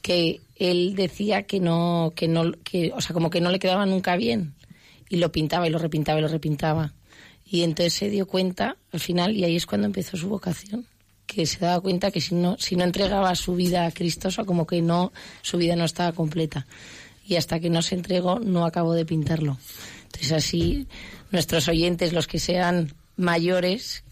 que 0.00 0.40
él 0.56 0.94
decía 0.94 1.42
que 1.42 1.60
no, 1.60 2.12
que 2.14 2.28
no, 2.28 2.52
que, 2.64 2.92
o 2.94 3.00
sea, 3.00 3.14
como 3.14 3.30
que 3.30 3.40
no 3.40 3.50
le 3.50 3.58
quedaba 3.58 3.86
nunca 3.86 4.16
bien. 4.16 4.54
Y 5.08 5.16
lo 5.16 5.32
pintaba 5.32 5.66
y 5.66 5.70
lo 5.70 5.78
repintaba 5.78 6.18
y 6.18 6.22
lo 6.22 6.28
repintaba. 6.28 6.92
Y 7.44 7.62
entonces 7.62 7.94
se 7.94 8.10
dio 8.10 8.26
cuenta 8.26 8.76
al 8.92 9.00
final, 9.00 9.36
y 9.36 9.44
ahí 9.44 9.56
es 9.56 9.66
cuando 9.66 9.86
empezó 9.86 10.16
su 10.16 10.28
vocación, 10.28 10.86
que 11.26 11.46
se 11.46 11.58
daba 11.58 11.80
cuenta 11.80 12.10
que 12.10 12.20
si 12.20 12.34
no, 12.34 12.56
si 12.58 12.76
no 12.76 12.84
entregaba 12.84 13.34
su 13.34 13.54
vida 13.54 13.86
a 13.86 13.90
Cristo, 13.90 14.28
o 14.28 14.30
sea, 14.30 14.44
como 14.44 14.66
que 14.66 14.82
no, 14.82 15.12
su 15.42 15.56
vida 15.56 15.76
no 15.76 15.84
estaba 15.84 16.12
completa. 16.12 16.66
Y 17.26 17.36
hasta 17.36 17.60
que 17.60 17.70
no 17.70 17.82
se 17.82 17.94
entregó, 17.94 18.38
no 18.38 18.64
acabó 18.64 18.94
de 18.94 19.04
pintarlo. 19.04 19.58
Entonces 20.04 20.32
así, 20.32 20.86
nuestros 21.30 21.68
oyentes, 21.68 22.12
los 22.12 22.26
que 22.26 22.38
sean 22.38 22.94
mayores, 23.16 24.04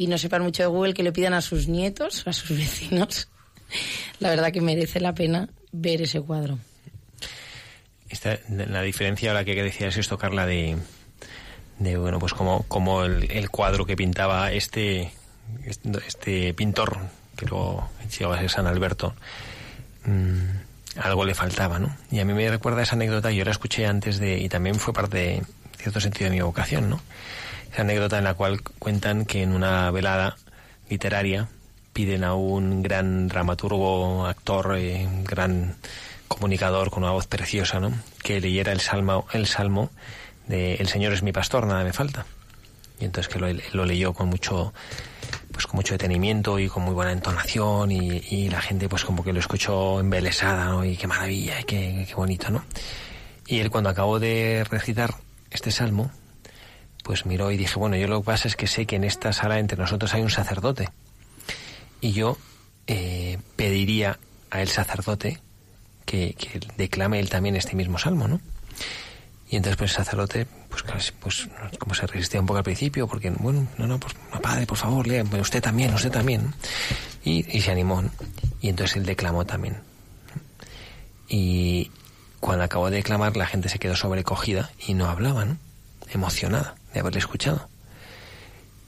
y 0.00 0.06
no 0.06 0.16
sepan 0.16 0.40
mucho 0.40 0.62
de 0.62 0.66
Google, 0.66 0.94
que 0.94 1.02
le 1.02 1.12
pidan 1.12 1.34
a 1.34 1.42
sus 1.42 1.68
nietos, 1.68 2.26
a 2.26 2.32
sus 2.32 2.48
vecinos. 2.56 3.28
La 4.18 4.30
verdad 4.30 4.50
que 4.50 4.62
merece 4.62 4.98
la 4.98 5.14
pena 5.14 5.50
ver 5.72 6.00
ese 6.00 6.22
cuadro. 6.22 6.58
La 8.48 8.80
diferencia 8.80 9.30
ahora 9.30 9.44
que 9.44 9.62
decías 9.62 9.98
esto, 9.98 10.16
Carla, 10.16 10.46
de, 10.46 10.78
de 11.78 11.98
bueno, 11.98 12.18
pues 12.18 12.32
como, 12.32 12.62
como 12.62 13.04
el, 13.04 13.50
cuadro 13.50 13.84
que 13.84 13.94
pintaba 13.94 14.50
este, 14.52 15.12
este 16.06 16.54
pintor, 16.54 16.96
que 17.36 17.44
luego 17.44 17.90
llegó 18.18 18.32
a 18.32 18.38
ser 18.38 18.48
San 18.48 18.66
Alberto, 18.66 19.14
mmm, 20.06 20.96
algo 20.96 21.26
le 21.26 21.34
faltaba, 21.34 21.78
¿no? 21.78 21.94
Y 22.10 22.20
a 22.20 22.24
mí 22.24 22.32
me 22.32 22.48
recuerda 22.48 22.82
esa 22.82 22.94
anécdota, 22.94 23.32
yo 23.32 23.44
la 23.44 23.50
escuché 23.50 23.84
antes 23.84 24.18
de, 24.18 24.38
y 24.38 24.48
también 24.48 24.76
fue 24.76 24.94
parte, 24.94 25.18
de 25.18 25.42
cierto 25.76 26.00
sentido, 26.00 26.30
de 26.30 26.36
mi 26.36 26.40
vocación, 26.40 26.88
¿no? 26.88 27.02
Esa 27.72 27.82
anécdota 27.82 28.18
en 28.18 28.24
la 28.24 28.34
cual 28.34 28.62
cuentan 28.62 29.24
que 29.24 29.42
en 29.42 29.52
una 29.52 29.90
velada 29.90 30.36
literaria 30.88 31.48
piden 31.92 32.24
a 32.24 32.34
un 32.34 32.82
gran 32.82 33.28
dramaturgo, 33.28 34.26
actor, 34.26 34.76
eh, 34.78 35.08
gran 35.24 35.76
comunicador 36.28 36.90
con 36.90 37.02
una 37.02 37.12
voz 37.12 37.26
preciosa, 37.26 37.80
¿no? 37.80 37.92
que 38.22 38.40
leyera 38.40 38.72
el 38.72 38.80
salmo, 38.80 39.26
el 39.32 39.46
salmo 39.46 39.90
de 40.46 40.74
El 40.74 40.88
Señor 40.88 41.12
es 41.12 41.22
mi 41.22 41.32
pastor, 41.32 41.66
nada 41.66 41.84
me 41.84 41.92
falta. 41.92 42.26
Y 42.98 43.04
entonces 43.04 43.32
que 43.32 43.38
lo, 43.72 43.84
leyó 43.84 44.12
con 44.12 44.28
mucho 44.28 44.72
pues 45.52 45.66
con 45.66 45.76
mucho 45.76 45.94
detenimiento 45.94 46.58
y 46.58 46.68
con 46.68 46.84
muy 46.84 46.94
buena 46.94 47.12
entonación 47.12 47.90
y, 47.90 48.48
la 48.48 48.60
gente 48.60 48.88
pues 48.88 49.04
como 49.04 49.24
que 49.24 49.32
lo 49.32 49.40
escuchó 49.40 50.00
embelesada, 50.00 50.66
¿no? 50.66 50.84
Y 50.84 50.96
qué 50.96 51.06
maravilla, 51.06 51.60
y 51.60 51.64
qué 51.64 52.12
bonito, 52.14 52.50
¿no? 52.50 52.64
Y 53.46 53.58
él 53.58 53.70
cuando 53.70 53.90
acabó 53.90 54.18
de 54.18 54.64
recitar 54.70 55.14
este 55.50 55.70
salmo, 55.70 56.10
pues 57.02 57.26
miró 57.26 57.50
y 57.50 57.56
dije, 57.56 57.78
bueno, 57.78 57.96
yo 57.96 58.06
lo 58.08 58.20
que 58.20 58.26
pasa 58.26 58.48
es 58.48 58.56
que 58.56 58.66
sé 58.66 58.86
que 58.86 58.96
en 58.96 59.04
esta 59.04 59.32
sala 59.32 59.58
entre 59.58 59.78
nosotros 59.78 60.12
hay 60.14 60.22
un 60.22 60.30
sacerdote. 60.30 60.88
Y 62.00 62.12
yo 62.12 62.38
eh, 62.86 63.38
pediría 63.56 64.18
a 64.50 64.62
el 64.62 64.68
sacerdote 64.68 65.38
que, 66.04 66.34
que, 66.34 66.60
declame 66.76 67.20
él 67.20 67.28
también 67.28 67.56
este 67.56 67.76
mismo 67.76 67.98
salmo, 67.98 68.28
¿no? 68.28 68.40
Y 69.48 69.56
entonces 69.56 69.76
pues 69.76 69.90
el 69.90 69.96
sacerdote, 69.96 70.46
pues, 70.68 71.12
pues 71.18 71.48
como 71.78 71.94
se 71.94 72.06
resistía 72.06 72.40
un 72.40 72.46
poco 72.46 72.58
al 72.58 72.64
principio, 72.64 73.08
porque, 73.08 73.30
bueno, 73.30 73.66
no, 73.78 73.86
no, 73.86 73.98
pues, 73.98 74.14
padre, 74.40 74.66
por 74.66 74.78
favor, 74.78 75.06
lea, 75.06 75.24
usted 75.40 75.60
también, 75.60 75.92
usted 75.92 76.10
también. 76.10 76.54
Y, 77.24 77.44
y 77.56 77.60
se 77.60 77.72
animó, 77.72 78.04
y 78.60 78.68
entonces 78.68 78.96
él 78.96 79.04
declamó 79.04 79.44
también. 79.44 79.78
Y 81.28 81.90
cuando 82.38 82.64
acabó 82.64 82.90
de 82.90 82.98
declamar, 82.98 83.36
la 83.36 83.46
gente 83.46 83.68
se 83.68 83.78
quedó 83.78 83.96
sobrecogida 83.96 84.70
y 84.86 84.94
no 84.94 85.08
hablaba, 85.08 85.44
¿no? 85.44 85.58
emocionada 86.12 86.74
de 86.92 87.00
haberle 87.00 87.18
escuchado. 87.18 87.68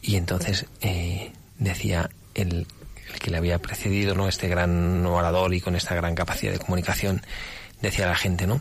Y 0.01 0.17
entonces 0.17 0.67
eh, 0.81 1.33
decía 1.59 2.11
el, 2.35 2.67
el, 3.13 3.19
que 3.21 3.31
le 3.31 3.37
había 3.37 3.59
precedido, 3.59 4.15
¿no? 4.15 4.29
Este 4.29 4.49
gran 4.49 5.07
orador 5.07 5.55
y 5.55 5.61
con 5.61 5.77
esta 5.77 5.95
gran 5.95 6.15
capacidad 6.15 6.53
de 6.53 6.59
comunicación, 6.59 7.23
decía 7.81 8.07
a 8.07 8.09
la 8.09 8.17
gente, 8.17 8.47
¿no? 8.47 8.61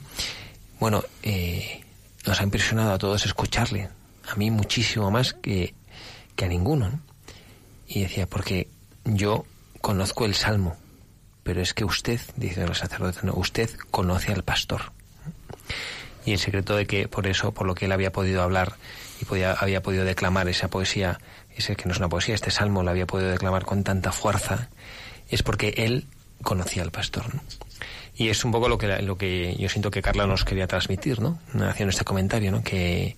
Bueno, 0.79 1.03
eh, 1.23 1.83
nos 2.25 2.39
ha 2.39 2.43
impresionado 2.43 2.93
a 2.93 2.97
todos 2.97 3.25
escucharle, 3.25 3.89
a 4.27 4.35
mí 4.35 4.51
muchísimo 4.51 5.11
más 5.11 5.33
que, 5.33 5.73
que 6.35 6.45
a 6.45 6.47
ninguno, 6.47 6.89
¿no? 6.89 6.99
Y 7.87 8.01
decía, 8.01 8.27
porque 8.27 8.69
yo 9.03 9.45
conozco 9.81 10.25
el 10.25 10.35
salmo, 10.35 10.77
pero 11.43 11.61
es 11.61 11.73
que 11.73 11.83
usted, 11.83 12.19
dice 12.35 12.63
el 12.63 12.75
sacerdote, 12.75 13.19
no, 13.23 13.33
usted 13.33 13.69
conoce 13.89 14.31
al 14.31 14.43
pastor. 14.43 14.93
Y 16.25 16.33
el 16.33 16.39
secreto 16.39 16.75
de 16.75 16.85
que 16.85 17.07
por 17.07 17.27
eso, 17.27 17.51
por 17.51 17.67
lo 17.67 17.75
que 17.75 17.85
él 17.85 17.91
había 17.91 18.11
podido 18.11 18.43
hablar 18.43 18.75
y 19.21 19.25
podía, 19.25 19.53
había 19.53 19.81
podido 19.81 20.03
declamar 20.03 20.49
esa 20.49 20.69
poesía, 20.69 21.19
ese 21.55 21.75
que 21.75 21.85
no 21.85 21.91
es 21.91 21.99
una 21.99 22.09
poesía, 22.09 22.35
este 22.35 22.51
salmo 22.51 22.83
lo 22.83 22.89
había 22.89 23.05
podido 23.05 23.29
declamar 23.29 23.65
con 23.65 23.83
tanta 23.83 24.11
fuerza, 24.11 24.69
es 25.29 25.43
porque 25.43 25.73
él 25.77 26.07
conocía 26.41 26.83
al 26.83 26.91
pastor. 26.91 27.33
¿no? 27.33 27.41
Y 28.15 28.29
es 28.29 28.43
un 28.43 28.51
poco 28.51 28.67
lo 28.67 28.77
que, 28.77 29.01
lo 29.01 29.17
que 29.17 29.55
yo 29.57 29.69
siento 29.69 29.91
que 29.91 30.01
Carla 30.01 30.27
nos 30.27 30.43
quería 30.43 30.67
transmitir, 30.67 31.21
¿no? 31.21 31.39
Haciendo 31.67 31.91
este 31.91 32.03
comentario, 32.03 32.51
¿no? 32.51 32.63
Que, 32.63 33.15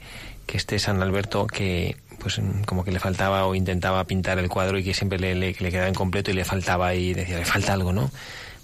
este 0.48 0.78
San 0.78 1.02
Alberto 1.02 1.48
que 1.48 1.98
pues 2.20 2.40
como 2.68 2.84
que 2.84 2.92
le 2.92 3.00
faltaba 3.00 3.48
o 3.48 3.56
intentaba 3.56 4.04
pintar 4.04 4.38
el 4.38 4.50
cuadro 4.50 4.78
y 4.78 4.84
que 4.84 4.94
siempre 4.94 5.18
le 5.18 5.54
quedaba 5.56 5.90
incompleto 5.90 6.30
y 6.30 6.36
le 6.36 6.46
faltaba 6.46 6.94
y 6.94 7.16
decía, 7.16 7.40
le 7.40 7.46
falta 7.46 7.74
algo, 7.74 7.92
¿no? 7.92 8.12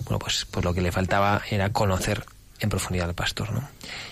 Bueno, 0.04 0.20
pues, 0.20 0.46
pues 0.52 0.64
lo 0.64 0.74
que 0.76 0.82
le 0.82 0.92
faltaba 0.92 1.42
era 1.50 1.72
conocer 1.72 2.24
en 2.60 2.70
profundidad 2.70 3.10
al 3.10 3.16
pastor, 3.16 3.52
¿no? 3.52 3.68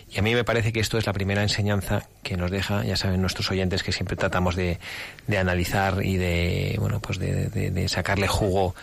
Y 0.09 0.19
a 0.19 0.21
mí 0.21 0.33
me 0.33 0.43
parece 0.43 0.71
que 0.71 0.79
esto 0.79 0.97
es 0.97 1.05
la 1.05 1.13
primera 1.13 1.43
enseñanza 1.43 2.07
que 2.23 2.37
nos 2.37 2.49
deja, 2.49 2.83
ya 2.85 2.95
saben 2.95 3.21
nuestros 3.21 3.51
oyentes 3.51 3.83
que 3.83 3.91
siempre 3.91 4.15
tratamos 4.15 4.55
de, 4.55 4.79
de 5.27 5.37
analizar 5.37 6.03
y 6.03 6.15
de, 6.15 6.77
bueno, 6.79 7.01
pues 7.01 7.19
de, 7.19 7.49
de, 7.49 7.71
de 7.71 7.89
sacarle 7.89 8.27
jugo 8.27 8.73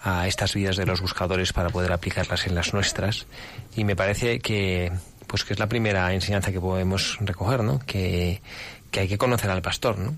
a 0.00 0.26
estas 0.26 0.54
vidas 0.54 0.76
de 0.76 0.84
los 0.84 1.00
buscadores 1.00 1.52
para 1.52 1.70
poder 1.70 1.92
aplicarlas 1.92 2.46
en 2.48 2.56
las 2.56 2.74
nuestras. 2.74 3.26
Y 3.76 3.84
me 3.84 3.94
parece 3.94 4.40
que, 4.40 4.92
pues 5.28 5.44
que 5.44 5.52
es 5.52 5.60
la 5.60 5.68
primera 5.68 6.12
enseñanza 6.12 6.50
que 6.50 6.60
podemos 6.60 7.16
recoger, 7.20 7.62
¿no? 7.62 7.78
Que, 7.78 8.42
que 8.90 9.00
hay 9.00 9.08
que 9.08 9.18
conocer 9.18 9.50
al 9.50 9.62
pastor, 9.62 9.98
¿no? 9.98 10.16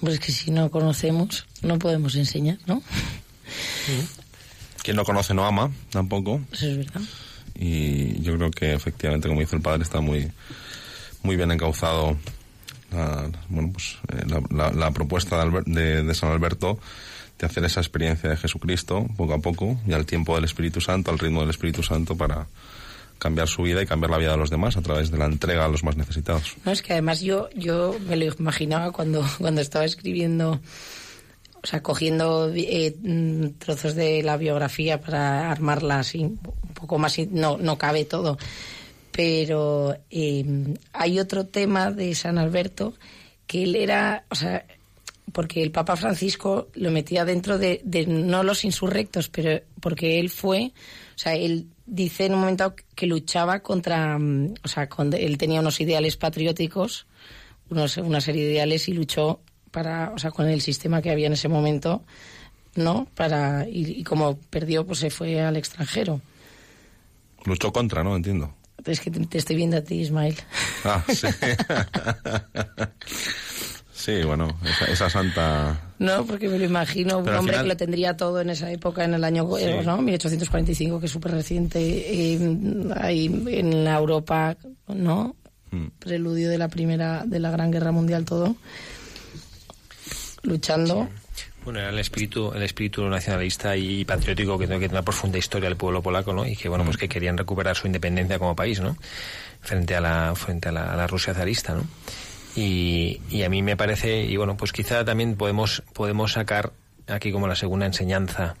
Pues 0.00 0.18
que 0.18 0.32
si 0.32 0.50
no 0.50 0.70
conocemos, 0.70 1.46
no 1.62 1.78
podemos 1.78 2.16
enseñar, 2.16 2.58
¿no? 2.66 2.82
Quien 4.82 4.96
no 4.96 5.04
conoce 5.04 5.32
no 5.32 5.46
ama, 5.46 5.70
tampoco. 5.90 6.40
Eso 6.52 6.66
es 6.66 6.78
verdad. 6.78 7.00
Y 7.54 8.20
yo 8.22 8.36
creo 8.36 8.50
que 8.50 8.74
efectivamente, 8.74 9.28
como 9.28 9.40
dice 9.40 9.56
el 9.56 9.62
padre, 9.62 9.82
está 9.82 10.00
muy, 10.00 10.30
muy 11.22 11.36
bien 11.36 11.50
encauzado 11.50 12.16
la, 12.90 13.28
bueno, 13.48 13.72
pues, 13.72 13.98
eh, 14.08 14.24
la, 14.50 14.90
propuesta 14.92 15.36
de, 15.36 15.42
Albert, 15.42 15.66
de, 15.66 16.02
de 16.02 16.14
San 16.14 16.30
Alberto 16.30 16.78
de 17.38 17.46
hacer 17.46 17.64
esa 17.64 17.80
experiencia 17.80 18.30
de 18.30 18.36
Jesucristo 18.36 19.06
poco 19.16 19.34
a 19.34 19.38
poco 19.38 19.78
y 19.86 19.92
al 19.92 20.06
tiempo 20.06 20.34
del 20.36 20.44
Espíritu 20.44 20.80
Santo, 20.80 21.10
al 21.10 21.18
ritmo 21.18 21.40
del 21.40 21.50
Espíritu 21.50 21.82
Santo 21.82 22.16
para 22.16 22.46
cambiar 23.18 23.48
su 23.48 23.62
vida 23.62 23.82
y 23.82 23.86
cambiar 23.86 24.10
la 24.10 24.18
vida 24.18 24.32
de 24.32 24.36
los 24.36 24.50
demás 24.50 24.76
a 24.76 24.82
través 24.82 25.10
de 25.10 25.18
la 25.18 25.26
entrega 25.26 25.64
a 25.64 25.68
los 25.68 25.82
más 25.82 25.96
necesitados. 25.96 26.56
No, 26.64 26.72
es 26.72 26.82
que 26.82 26.92
además 26.92 27.20
yo, 27.20 27.48
yo 27.54 27.96
me 28.06 28.16
lo 28.16 28.26
imaginaba 28.38 28.92
cuando, 28.92 29.24
cuando 29.38 29.60
estaba 29.60 29.84
escribiendo, 29.84 30.60
o 31.64 31.66
sea, 31.66 31.82
cogiendo 31.82 32.52
eh, 32.54 32.94
trozos 33.56 33.94
de 33.94 34.22
la 34.22 34.36
biografía 34.36 35.00
para 35.00 35.50
armarla 35.50 36.00
así, 36.00 36.18
un 36.18 36.38
poco 36.74 36.98
más, 36.98 37.18
no, 37.30 37.56
no 37.56 37.78
cabe 37.78 38.04
todo. 38.04 38.36
Pero 39.10 39.96
eh, 40.10 40.44
hay 40.92 41.18
otro 41.18 41.46
tema 41.46 41.90
de 41.90 42.14
San 42.14 42.36
Alberto 42.36 42.92
que 43.46 43.62
él 43.62 43.76
era, 43.76 44.26
o 44.28 44.34
sea, 44.34 44.66
porque 45.32 45.62
el 45.62 45.70
Papa 45.70 45.96
Francisco 45.96 46.68
lo 46.74 46.90
metía 46.90 47.24
dentro 47.24 47.56
de, 47.56 47.80
de, 47.82 48.06
no 48.06 48.42
los 48.42 48.66
insurrectos, 48.66 49.30
pero 49.30 49.62
porque 49.80 50.20
él 50.20 50.28
fue, 50.28 50.72
o 51.16 51.18
sea, 51.18 51.34
él 51.34 51.68
dice 51.86 52.26
en 52.26 52.34
un 52.34 52.40
momento 52.40 52.74
que 52.94 53.06
luchaba 53.06 53.60
contra, 53.60 54.18
o 54.62 54.68
sea, 54.68 54.90
con, 54.90 55.14
él 55.14 55.38
tenía 55.38 55.60
unos 55.60 55.80
ideales 55.80 56.18
patrióticos, 56.18 57.06
unos, 57.70 57.96
una 57.96 58.20
serie 58.20 58.44
de 58.44 58.52
ideales 58.52 58.86
y 58.90 58.92
luchó 58.92 59.40
para, 59.74 60.12
o 60.14 60.18
sea, 60.18 60.30
con 60.30 60.48
el 60.48 60.60
sistema 60.60 61.02
que 61.02 61.10
había 61.10 61.26
en 61.26 61.32
ese 61.32 61.48
momento, 61.48 62.04
¿no? 62.76 63.08
Para, 63.16 63.68
y, 63.68 64.00
y 64.00 64.04
como 64.04 64.38
perdió, 64.38 64.86
pues 64.86 65.00
se 65.00 65.10
fue 65.10 65.40
al 65.40 65.56
extranjero. 65.56 66.20
Luchó 67.44 67.72
contra, 67.72 68.04
¿no? 68.04 68.14
Entiendo. 68.14 68.54
Es 68.84 69.00
que 69.00 69.10
te, 69.10 69.26
te 69.26 69.38
estoy 69.38 69.56
viendo 69.56 69.76
a 69.76 69.82
ti, 69.82 70.00
Ismael. 70.00 70.36
Ah, 70.84 71.02
sí. 71.08 71.26
Sí, 73.92 74.22
bueno, 74.22 74.54
esa, 74.62 74.84
esa, 74.92 75.08
santa... 75.08 75.94
No, 75.98 76.26
porque 76.26 76.46
me 76.46 76.58
lo 76.58 76.66
imagino, 76.66 77.22
Pero 77.24 77.36
un 77.36 77.38
hombre 77.38 77.54
final... 77.54 77.64
que 77.64 77.68
lo 77.68 77.76
tendría 77.78 78.16
todo 78.18 78.42
en 78.42 78.50
esa 78.50 78.70
época, 78.70 79.02
en 79.02 79.14
el 79.14 79.24
año 79.24 79.48
sí. 79.56 79.64
¿no? 79.82 80.02
1845, 80.02 81.00
que 81.00 81.06
es 81.06 81.12
súper 81.12 81.32
reciente, 81.32 81.80
eh, 81.80 82.38
ahí 82.96 83.24
en 83.46 83.82
la 83.82 83.96
Europa, 83.96 84.58
¿no? 84.88 85.36
Mm. 85.70 85.86
Preludio 86.00 86.50
de 86.50 86.58
la 86.58 86.68
primera, 86.68 87.24
de 87.24 87.38
la 87.38 87.50
Gran 87.50 87.70
Guerra 87.70 87.92
Mundial, 87.92 88.26
todo. 88.26 88.56
Luchando. 90.44 91.08
Sí. 91.34 91.44
Bueno, 91.64 91.80
era 91.80 91.88
el 91.88 91.98
espíritu, 91.98 92.52
el 92.52 92.62
espíritu 92.62 93.08
nacionalista 93.08 93.74
y 93.74 94.04
patriótico 94.04 94.58
que 94.58 94.66
tiene 94.66 94.86
una 94.86 95.02
profunda 95.02 95.38
historia 95.38 95.68
del 95.70 95.78
pueblo 95.78 96.02
polaco, 96.02 96.34
¿no? 96.34 96.46
Y 96.46 96.56
que, 96.56 96.68
bueno, 96.68 96.84
pues 96.84 96.98
que 96.98 97.08
querían 97.08 97.38
recuperar 97.38 97.74
su 97.74 97.86
independencia 97.86 98.38
como 98.38 98.54
país, 98.54 98.80
¿no? 98.80 98.96
Frente 99.60 99.96
a 99.96 100.00
la, 100.00 100.34
frente 100.34 100.68
a 100.68 100.72
la, 100.72 100.92
a 100.92 100.96
la 100.96 101.06
Rusia 101.06 101.32
zarista, 101.32 101.74
¿no? 101.74 101.84
Y, 102.54 103.20
y, 103.30 103.42
a 103.42 103.48
mí 103.48 103.62
me 103.62 103.76
parece, 103.76 104.24
y 104.24 104.36
bueno, 104.36 104.56
pues 104.56 104.72
quizá 104.72 105.04
también 105.04 105.36
podemos, 105.36 105.82
podemos 105.94 106.32
sacar 106.32 106.72
aquí 107.08 107.32
como 107.32 107.48
la 107.48 107.56
segunda 107.56 107.86
enseñanza 107.86 108.56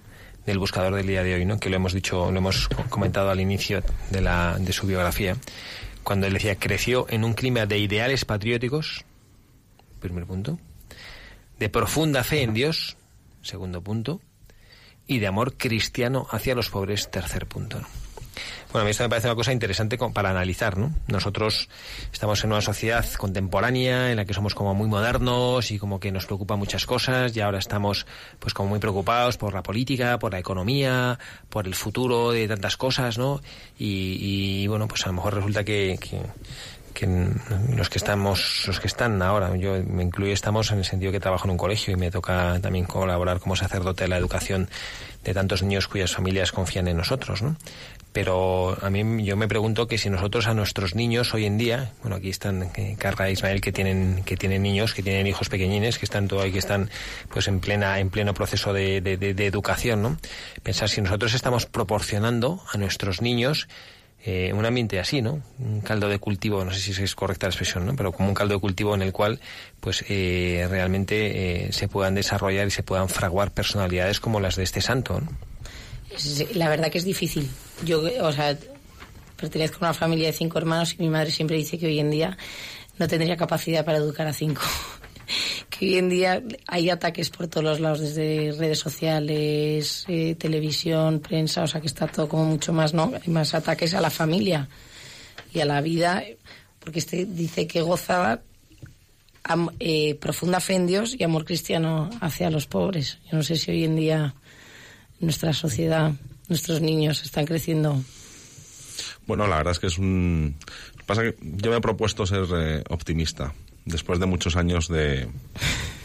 del 0.46 0.58
buscador 0.58 0.94
del 0.94 1.06
día 1.06 1.22
de 1.22 1.34
hoy, 1.34 1.44
¿no? 1.44 1.60
Que 1.60 1.68
lo 1.68 1.76
hemos 1.76 1.92
dicho, 1.92 2.32
lo 2.32 2.38
hemos 2.38 2.68
comentado 2.88 3.30
al 3.30 3.40
inicio 3.40 3.82
de, 4.10 4.20
la, 4.22 4.56
de 4.58 4.72
su 4.72 4.86
biografía, 4.86 5.36
cuando 6.02 6.26
él 6.26 6.32
decía, 6.32 6.56
creció 6.56 7.06
en 7.10 7.22
un 7.22 7.34
clima 7.34 7.66
de 7.66 7.78
ideales 7.78 8.24
patrióticos, 8.24 9.04
primer 10.00 10.24
punto, 10.24 10.58
de 11.58 11.68
profunda 11.68 12.24
fe 12.24 12.42
en 12.42 12.54
Dios, 12.54 12.96
segundo 13.42 13.82
punto, 13.82 14.20
y 15.06 15.18
de 15.18 15.26
amor 15.26 15.56
cristiano 15.56 16.26
hacia 16.30 16.54
los 16.54 16.70
pobres, 16.70 17.10
tercer 17.10 17.46
punto. 17.46 17.80
¿no? 17.80 17.86
Bueno, 18.74 18.82
a 18.82 18.84
mí 18.86 18.90
esto 18.90 19.04
me 19.04 19.08
parece 19.08 19.28
una 19.28 19.36
cosa 19.36 19.52
interesante 19.52 19.96
para 20.12 20.30
analizar, 20.30 20.76
¿no? 20.76 20.92
Nosotros 21.06 21.68
estamos 22.12 22.42
en 22.42 22.50
una 22.50 22.60
sociedad 22.60 23.06
contemporánea 23.12 24.10
en 24.10 24.16
la 24.16 24.24
que 24.24 24.34
somos 24.34 24.56
como 24.56 24.74
muy 24.74 24.88
modernos 24.88 25.70
y 25.70 25.78
como 25.78 26.00
que 26.00 26.10
nos 26.10 26.26
preocupan 26.26 26.58
muchas 26.58 26.84
cosas 26.84 27.36
y 27.36 27.40
ahora 27.40 27.60
estamos 27.60 28.04
pues 28.40 28.52
como 28.52 28.70
muy 28.70 28.80
preocupados 28.80 29.36
por 29.36 29.54
la 29.54 29.62
política, 29.62 30.18
por 30.18 30.32
la 30.32 30.40
economía, 30.40 31.20
por 31.48 31.68
el 31.68 31.76
futuro 31.76 32.32
de 32.32 32.48
tantas 32.48 32.76
cosas, 32.76 33.16
¿no? 33.16 33.40
Y, 33.78 34.66
bueno, 34.66 34.88
pues 34.88 35.04
a 35.04 35.10
lo 35.10 35.12
mejor 35.12 35.34
resulta 35.34 35.62
que 35.62 35.96
que 36.94 37.06
los 37.76 37.90
que 37.90 37.98
estamos, 37.98 38.64
los 38.66 38.80
que 38.80 38.86
están 38.86 39.20
ahora, 39.20 39.54
yo 39.56 39.82
me 39.86 40.04
incluyo, 40.04 40.32
estamos 40.32 40.70
en 40.70 40.78
el 40.78 40.84
sentido 40.84 41.12
que 41.12 41.20
trabajo 41.20 41.44
en 41.46 41.50
un 41.50 41.56
colegio 41.58 41.92
y 41.92 41.96
me 41.96 42.10
toca 42.10 42.58
también 42.62 42.86
colaborar 42.86 43.40
como 43.40 43.56
sacerdote 43.56 44.04
de 44.04 44.08
la 44.08 44.16
educación 44.16 44.70
de 45.24 45.34
tantos 45.34 45.62
niños 45.62 45.88
cuyas 45.88 46.12
familias 46.12 46.52
confían 46.52 46.86
en 46.86 46.96
nosotros, 46.96 47.42
¿no? 47.42 47.56
Pero 48.12 48.78
a 48.80 48.90
mí 48.90 49.24
yo 49.24 49.36
me 49.36 49.48
pregunto 49.48 49.88
que 49.88 49.98
si 49.98 50.08
nosotros 50.08 50.46
a 50.46 50.54
nuestros 50.54 50.94
niños 50.94 51.34
hoy 51.34 51.46
en 51.46 51.58
día, 51.58 51.90
bueno, 52.02 52.16
aquí 52.16 52.30
están 52.30 52.70
eh, 52.76 52.94
Carla 52.96 53.28
e 53.28 53.32
Ismael 53.32 53.60
que 53.60 53.72
tienen 53.72 54.22
que 54.24 54.36
tienen 54.36 54.62
niños, 54.62 54.94
que 54.94 55.02
tienen 55.02 55.26
hijos 55.26 55.48
pequeñines, 55.48 55.98
que 55.98 56.04
están 56.04 56.28
todo 56.28 56.42
que 56.42 56.58
están 56.58 56.90
pues 57.30 57.48
en 57.48 57.58
plena 57.58 57.98
en 57.98 58.10
pleno 58.10 58.32
proceso 58.32 58.72
de, 58.72 59.00
de, 59.00 59.16
de, 59.16 59.34
de 59.34 59.46
educación, 59.46 60.02
¿no? 60.02 60.16
Pensar 60.62 60.88
si 60.88 61.00
nosotros 61.00 61.34
estamos 61.34 61.66
proporcionando 61.66 62.62
a 62.72 62.78
nuestros 62.78 63.20
niños 63.20 63.66
eh, 64.26 64.52
un 64.54 64.64
ambiente 64.64 64.98
así, 64.98 65.20
¿no? 65.20 65.42
Un 65.58 65.82
caldo 65.82 66.08
de 66.08 66.18
cultivo, 66.18 66.64
no 66.64 66.72
sé 66.72 66.80
si 66.80 67.02
es 67.02 67.14
correcta 67.14 67.46
la 67.46 67.50
expresión, 67.50 67.84
¿no? 67.84 67.94
Pero 67.94 68.10
como 68.10 68.30
un 68.30 68.34
caldo 68.34 68.54
de 68.54 68.60
cultivo 68.60 68.94
en 68.94 69.02
el 69.02 69.12
cual, 69.12 69.38
pues, 69.80 70.02
eh, 70.08 70.66
realmente 70.70 71.66
eh, 71.66 71.72
se 71.72 71.88
puedan 71.88 72.14
desarrollar 72.14 72.66
y 72.66 72.70
se 72.70 72.82
puedan 72.82 73.10
fraguar 73.10 73.50
personalidades 73.50 74.20
como 74.20 74.40
las 74.40 74.56
de 74.56 74.62
este 74.62 74.80
santo, 74.80 75.20
¿no? 75.20 75.28
La 76.54 76.70
verdad 76.70 76.90
que 76.90 76.98
es 76.98 77.04
difícil. 77.04 77.50
Yo, 77.84 78.02
o 78.22 78.32
sea, 78.32 78.56
pertenezco 79.36 79.76
a 79.84 79.88
una 79.88 79.94
familia 79.94 80.28
de 80.28 80.32
cinco 80.32 80.56
hermanos 80.56 80.94
y 80.98 81.02
mi 81.02 81.10
madre 81.10 81.30
siempre 81.30 81.56
dice 81.56 81.76
que 81.76 81.86
hoy 81.86 81.98
en 81.98 82.10
día 82.10 82.38
no 82.98 83.08
tendría 83.08 83.36
capacidad 83.36 83.84
para 83.84 83.98
educar 83.98 84.26
a 84.26 84.32
cinco. 84.32 84.62
que 85.70 85.86
hoy 85.86 85.98
en 85.98 86.08
día 86.08 86.42
hay 86.66 86.90
ataques 86.90 87.30
por 87.30 87.48
todos 87.48 87.64
los 87.64 87.80
lados, 87.80 88.00
desde 88.00 88.52
redes 88.52 88.78
sociales, 88.78 90.04
eh, 90.08 90.34
televisión, 90.34 91.20
prensa, 91.20 91.62
o 91.62 91.66
sea 91.66 91.80
que 91.80 91.86
está 91.86 92.06
todo 92.06 92.28
como 92.28 92.44
mucho 92.44 92.72
más, 92.72 92.94
¿no? 92.94 93.12
Hay 93.14 93.32
más 93.32 93.54
ataques 93.54 93.94
a 93.94 94.00
la 94.00 94.10
familia 94.10 94.68
y 95.52 95.60
a 95.60 95.64
la 95.64 95.80
vida, 95.80 96.22
porque 96.80 96.98
este 96.98 97.24
dice 97.24 97.66
que 97.66 97.82
goza 97.82 98.42
eh, 99.78 100.14
profunda 100.16 100.60
fe 100.60 100.74
en 100.74 100.86
Dios 100.86 101.14
y 101.18 101.22
amor 101.22 101.44
cristiano 101.44 102.10
hacia 102.20 102.50
los 102.50 102.66
pobres. 102.66 103.18
Yo 103.30 103.36
no 103.36 103.42
sé 103.42 103.56
si 103.56 103.70
hoy 103.70 103.84
en 103.84 103.96
día 103.96 104.34
nuestra 105.20 105.52
sociedad, 105.52 106.12
nuestros 106.48 106.80
niños 106.80 107.22
están 107.22 107.46
creciendo. 107.46 108.02
Bueno, 109.26 109.46
la 109.46 109.56
verdad 109.56 109.72
es 109.72 109.78
que 109.78 109.86
es 109.86 109.98
un... 109.98 110.56
Pasa 111.06 111.22
que 111.22 111.36
yo 111.40 111.70
me 111.70 111.76
he 111.76 111.80
propuesto 111.80 112.26
ser 112.26 112.46
eh, 112.54 112.84
optimista 112.88 113.52
después 113.84 114.18
de 114.18 114.26
muchos 114.26 114.56
años 114.56 114.88
de, 114.88 115.28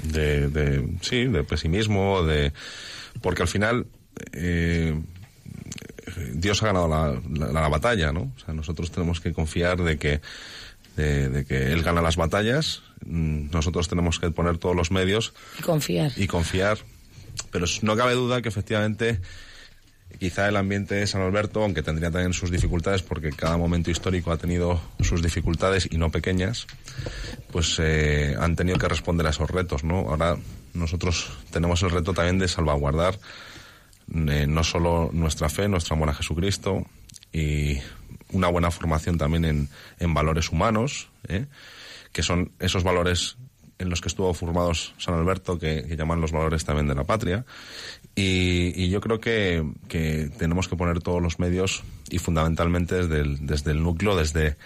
de, 0.04 0.88
sí, 1.02 1.26
de 1.26 1.44
pesimismo, 1.44 2.24
de 2.24 2.54
porque 3.22 3.42
al 3.42 3.48
final 3.48 3.88
eh, 4.34 5.00
Dios 6.34 6.62
ha 6.64 6.68
ganado 6.68 6.88
la, 6.88 7.52
la, 7.52 7.68
batalla, 7.68 8.12
¿no? 8.12 8.32
O 8.36 8.40
sea, 8.44 8.54
nosotros 8.54 8.92
tenemos 8.92 9.20
que 9.20 9.34
confiar 9.34 9.82
de 9.82 9.98
que 9.98 10.22
de, 10.96 11.46
que 11.48 11.72
Él 11.72 11.82
gana 11.84 12.02
las 12.02 12.18
batallas, 12.18 12.82
mm, 13.06 13.52
nosotros 13.52 13.88
tenemos 13.88 14.20
que 14.20 14.32
poner 14.32 14.58
todos 14.58 14.76
los 14.76 14.92
medios. 14.92 15.34
Y 15.58 15.62
confiar. 15.62 16.12
Y 16.18 16.28
confiar. 16.28 16.80
Pero 17.52 17.66
no 17.84 17.96
cabe 17.96 18.14
duda 18.14 18.42
que 18.42 18.50
efectivamente 18.50 19.22
quizá 20.18 20.48
el 20.48 20.58
ambiente 20.58 20.96
de 20.96 21.08
San 21.08 21.22
Alberto, 21.22 21.64
aunque 21.64 21.84
tendría 21.84 22.12
también 22.12 22.34
sus 22.34 22.52
dificultades, 22.52 23.02
porque 23.02 23.32
cada 23.32 23.58
momento 23.58 23.92
histórico 23.92 24.32
ha 24.32 24.38
tenido 24.38 24.82
sus 25.00 25.22
dificultades 25.22 25.88
y 25.92 25.98
no 25.98 26.10
pequeñas, 26.10 26.68
pues 27.52 27.78
eh, 27.80 28.36
han 28.40 28.56
tenido 28.56 28.78
que 28.78 28.88
responder 28.88 29.28
a 29.28 29.30
esos 29.30 29.50
retos, 29.50 29.84
¿no? 29.84 30.00
Ahora 30.10 30.38
nosotros 30.74 31.30
tenemos 31.52 31.82
el 31.84 31.92
reto 31.92 32.14
también 32.14 32.40
de 32.40 32.48
salvaguardar 32.48 33.20
eh, 34.14 34.48
no 34.48 34.64
solo 34.64 35.12
nuestra 35.14 35.50
fe, 35.50 35.68
nuestro 35.68 35.96
amor 35.96 36.10
a 36.10 36.14
Jesucristo 36.16 36.86
y 37.32 37.78
una 38.32 38.48
buena 38.48 38.72
formación 38.72 39.18
también 39.18 39.46
en, 39.46 39.70
en 40.00 40.14
valores 40.14 40.50
humanos, 40.50 41.10
¿eh? 41.28 41.46
que 42.12 42.24
son 42.24 42.52
esos 42.60 42.84
valores 42.84 43.38
en 43.80 43.90
los 43.90 44.02
que 44.02 44.10
estuvo 44.10 44.34
formados 44.34 44.94
San 44.98 45.16
Alberto, 45.16 45.58
que, 45.58 45.96
llaman 45.98 46.22
los 46.22 46.32
valores 46.32 46.66
también 46.66 46.88
de 46.88 46.96
la 46.96 47.06
patria. 47.06 47.46
Y, 48.14 48.90
yo 48.90 49.02
creo 49.02 49.20
que, 49.20 49.66
que, 49.88 50.30
tenemos 50.38 50.68
que 50.68 50.76
poner 50.76 51.00
todos 51.00 51.22
los 51.22 51.40
medios 51.40 51.84
y 52.10 52.20
fundamentalmente 52.20 52.96
desde 52.96 53.22
el, 53.22 53.46
desde 53.48 53.72
el 53.72 53.82
núcleo, 53.82 54.16
desde 54.16 54.58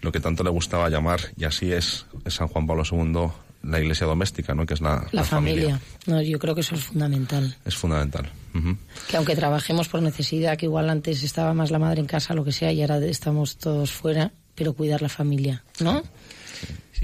lo 0.00 0.12
que 0.12 0.20
tanto 0.20 0.44
le 0.44 0.50
gustaba 0.50 0.90
llamar, 0.90 1.20
y 1.36 1.44
así 1.44 1.72
es, 1.72 2.06
es 2.24 2.34
San 2.34 2.48
Juan 2.48 2.66
Pablo 2.66 2.84
II, 2.90 3.30
la 3.62 3.80
iglesia 3.80 4.06
doméstica, 4.06 4.54
¿no? 4.54 4.64
Que 4.66 4.74
es 4.74 4.80
la, 4.80 5.06
la, 5.10 5.24
familia. 5.24 5.80
No, 6.06 6.22
yo 6.22 6.38
creo 6.38 6.54
que 6.54 6.60
eso 6.60 6.76
es 6.76 6.84
fundamental. 6.84 7.56
Es 7.64 7.76
fundamental. 7.76 8.30
Que 9.08 9.16
aunque 9.16 9.36
trabajemos 9.36 9.88
por 9.88 10.02
necesidad, 10.02 10.56
que 10.56 10.66
igual 10.66 10.90
antes 10.90 11.22
estaba 11.22 11.54
más 11.54 11.70
la 11.70 11.78
madre 11.78 12.00
en 12.00 12.06
casa, 12.06 12.34
lo 12.34 12.44
que 12.44 12.52
sea, 12.52 12.72
y 12.72 12.80
ahora 12.82 12.98
estamos 12.98 13.56
todos 13.56 13.92
fuera, 13.92 14.32
pero 14.54 14.72
cuidar 14.72 15.02
la 15.02 15.08
familia, 15.08 15.64
¿no? 15.80 16.02
Sí, 16.02 16.08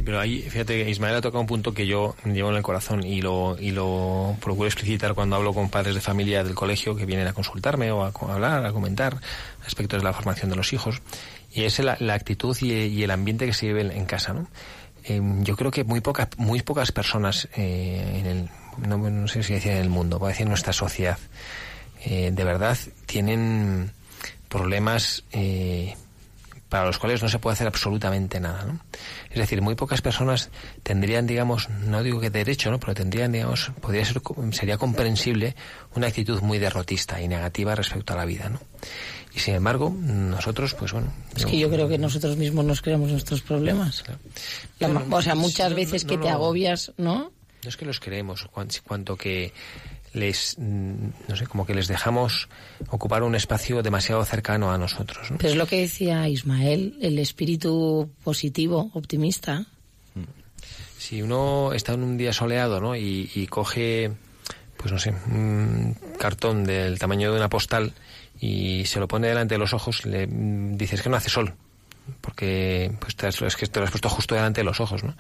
pero 0.04 0.20
ahí, 0.20 0.42
fíjate, 0.42 0.90
Ismael 0.90 1.16
ha 1.16 1.20
tocado 1.20 1.40
un 1.40 1.46
punto 1.46 1.72
que 1.72 1.86
yo 1.86 2.14
llevo 2.24 2.50
en 2.50 2.56
el 2.56 2.62
corazón 2.62 3.04
y 3.04 3.22
lo, 3.22 3.56
y 3.58 3.70
lo 3.70 4.36
procuro 4.40 4.66
explicitar 4.66 5.14
cuando 5.14 5.36
hablo 5.36 5.54
con 5.54 5.70
padres 5.70 5.94
de 5.94 6.00
familia 6.00 6.44
del 6.44 6.54
colegio 6.54 6.94
que 6.94 7.06
vienen 7.06 7.26
a 7.26 7.32
consultarme 7.32 7.90
o 7.90 8.04
a, 8.04 8.12
hablar, 8.32 8.66
a 8.66 8.72
comentar 8.72 9.18
aspectos 9.66 10.00
de 10.00 10.04
la 10.04 10.12
formación 10.12 10.50
de 10.50 10.56
los 10.56 10.72
hijos. 10.72 11.00
Y 11.52 11.64
es 11.64 11.78
la, 11.78 11.96
actitud 12.12 12.56
y, 12.60 13.02
el 13.02 13.10
ambiente 13.10 13.46
que 13.46 13.54
se 13.54 13.66
vive 13.66 13.80
en, 13.96 14.04
casa, 14.04 14.32
¿no? 14.32 14.48
Em, 15.04 15.44
yo 15.44 15.56
creo 15.56 15.70
que 15.70 15.84
muy 15.84 16.00
pocas, 16.00 16.28
muy 16.36 16.62
pocas 16.62 16.90
personas 16.90 17.48
eh, 17.56 18.20
en 18.20 18.26
el, 18.26 18.48
no, 18.88 19.28
sé 19.28 19.42
si 19.42 19.54
decir 19.54 19.72
en 19.72 19.78
el 19.78 19.90
mundo, 19.90 20.18
voy 20.18 20.28
a 20.28 20.30
decir 20.30 20.42
en 20.42 20.48
nuestra 20.48 20.72
sociedad, 20.72 21.18
eh, 22.04 22.30
de 22.32 22.44
verdad 22.44 22.76
tienen 23.06 23.92
problemas 24.48 25.24
eh, 25.32 25.94
para 26.74 26.86
los 26.86 26.98
cuales 26.98 27.22
no 27.22 27.28
se 27.28 27.38
puede 27.38 27.52
hacer 27.52 27.68
absolutamente 27.68 28.40
nada. 28.40 28.64
¿no? 28.64 28.80
Es 29.30 29.38
decir, 29.38 29.62
muy 29.62 29.76
pocas 29.76 30.02
personas 30.02 30.50
tendrían, 30.82 31.24
digamos, 31.24 31.70
no 31.70 32.02
digo 32.02 32.18
que 32.18 32.30
derecho, 32.30 32.68
¿no? 32.72 32.80
pero 32.80 32.94
tendrían, 32.94 33.30
digamos, 33.30 33.70
podría 33.80 34.04
ser, 34.04 34.20
sería 34.50 34.76
comprensible 34.76 35.54
una 35.94 36.08
actitud 36.08 36.40
muy 36.40 36.58
derrotista 36.58 37.22
y 37.22 37.28
negativa 37.28 37.76
respecto 37.76 38.14
a 38.14 38.16
la 38.16 38.24
vida. 38.24 38.48
¿no? 38.48 38.58
Y 39.36 39.38
sin 39.38 39.54
embargo, 39.54 39.94
nosotros, 40.00 40.74
pues 40.74 40.90
bueno. 40.90 41.12
Es 41.36 41.46
que 41.46 41.56
yo 41.56 41.70
creo 41.70 41.86
que 41.88 41.96
nosotros 41.96 42.36
mismos 42.36 42.64
nos 42.64 42.82
creamos 42.82 43.08
nuestros 43.08 43.40
problemas. 43.42 44.02
o 45.12 45.22
sea, 45.22 45.36
muchas 45.36 45.74
veces 45.74 46.04
que 46.04 46.18
te 46.18 46.28
agobias, 46.28 46.90
¿no? 46.96 47.30
No 47.64 47.70
es 47.70 47.76
que 47.76 47.84
los 47.84 48.00
creemos, 48.00 48.46
cuanto 48.84 49.16
que 49.16 49.52
les, 50.14 50.56
mm, 50.58 51.28
no 51.28 51.36
sé, 51.36 51.46
como 51.46 51.66
que 51.66 51.74
les 51.74 51.88
dejamos 51.88 52.48
ocupar 52.88 53.22
un 53.22 53.34
espacio 53.34 53.82
demasiado 53.82 54.24
cercano 54.24 54.72
a 54.72 54.78
nosotros. 54.78 55.28
Pero 55.38 55.48
es 55.48 55.56
lo 55.56 55.66
que 55.66 55.80
decía 55.80 56.28
Ismael, 56.28 56.96
el 57.02 57.18
espíritu 57.18 58.10
positivo, 58.22 58.90
optimista. 58.94 59.66
Si 60.98 61.20
uno 61.20 61.72
está 61.74 61.92
en 61.92 62.02
un 62.02 62.16
día 62.16 62.32
soleado, 62.32 62.80
¿no? 62.80 62.96
Y, 62.96 63.46
coge, 63.50 64.12
pues 64.78 64.90
no 64.90 64.98
sé, 64.98 65.14
un 65.26 65.96
cartón 66.18 66.64
del 66.64 66.98
tamaño 66.98 67.30
de 67.30 67.36
una 67.36 67.50
postal 67.50 67.92
y 68.40 68.86
se 68.86 69.00
lo 69.00 69.08
pone 69.08 69.28
delante 69.28 69.56
de 69.56 69.58
los 69.58 69.74
ojos, 69.74 70.06
le 70.06 70.26
mm, 70.26 70.76
dices 70.76 71.02
que 71.02 71.10
no 71.10 71.16
hace 71.16 71.28
sol, 71.28 71.54
porque 72.20 72.92
pues 73.00 73.16
es 73.42 73.56
que 73.56 73.66
te 73.66 73.80
lo 73.80 73.84
has 73.84 73.90
puesto 73.90 74.08
justo 74.08 74.34
delante 74.34 74.60
de 74.60 74.64
los 74.64 74.80
ojos, 74.80 75.04
¿no? 75.04 75.14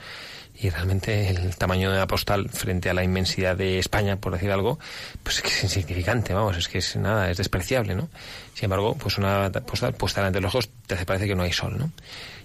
Y 0.56 0.70
realmente 0.70 1.28
el 1.28 1.56
tamaño 1.56 1.90
de 1.90 1.98
la 1.98 2.06
postal 2.06 2.48
frente 2.48 2.88
a 2.88 2.94
la 2.94 3.02
inmensidad 3.02 3.56
de 3.56 3.78
España, 3.78 4.16
por 4.16 4.32
decir 4.32 4.50
algo, 4.50 4.78
pues 5.22 5.36
es 5.36 5.42
que 5.42 5.48
es 5.48 5.64
insignificante, 5.64 6.32
vamos, 6.32 6.56
es 6.56 6.68
que 6.68 6.78
es 6.78 6.96
nada, 6.96 7.30
es 7.30 7.38
despreciable, 7.38 7.94
¿no? 7.94 8.08
Sin 8.54 8.64
embargo, 8.64 8.94
pues 8.94 9.18
una 9.18 9.50
postal 9.50 9.94
puesta 9.94 10.30
de 10.30 10.40
los 10.40 10.54
ojos 10.54 10.70
te 10.86 10.94
hace 10.94 11.06
parece 11.06 11.26
que 11.26 11.34
no 11.34 11.42
hay 11.42 11.52
sol, 11.52 11.76
¿no? 11.76 11.90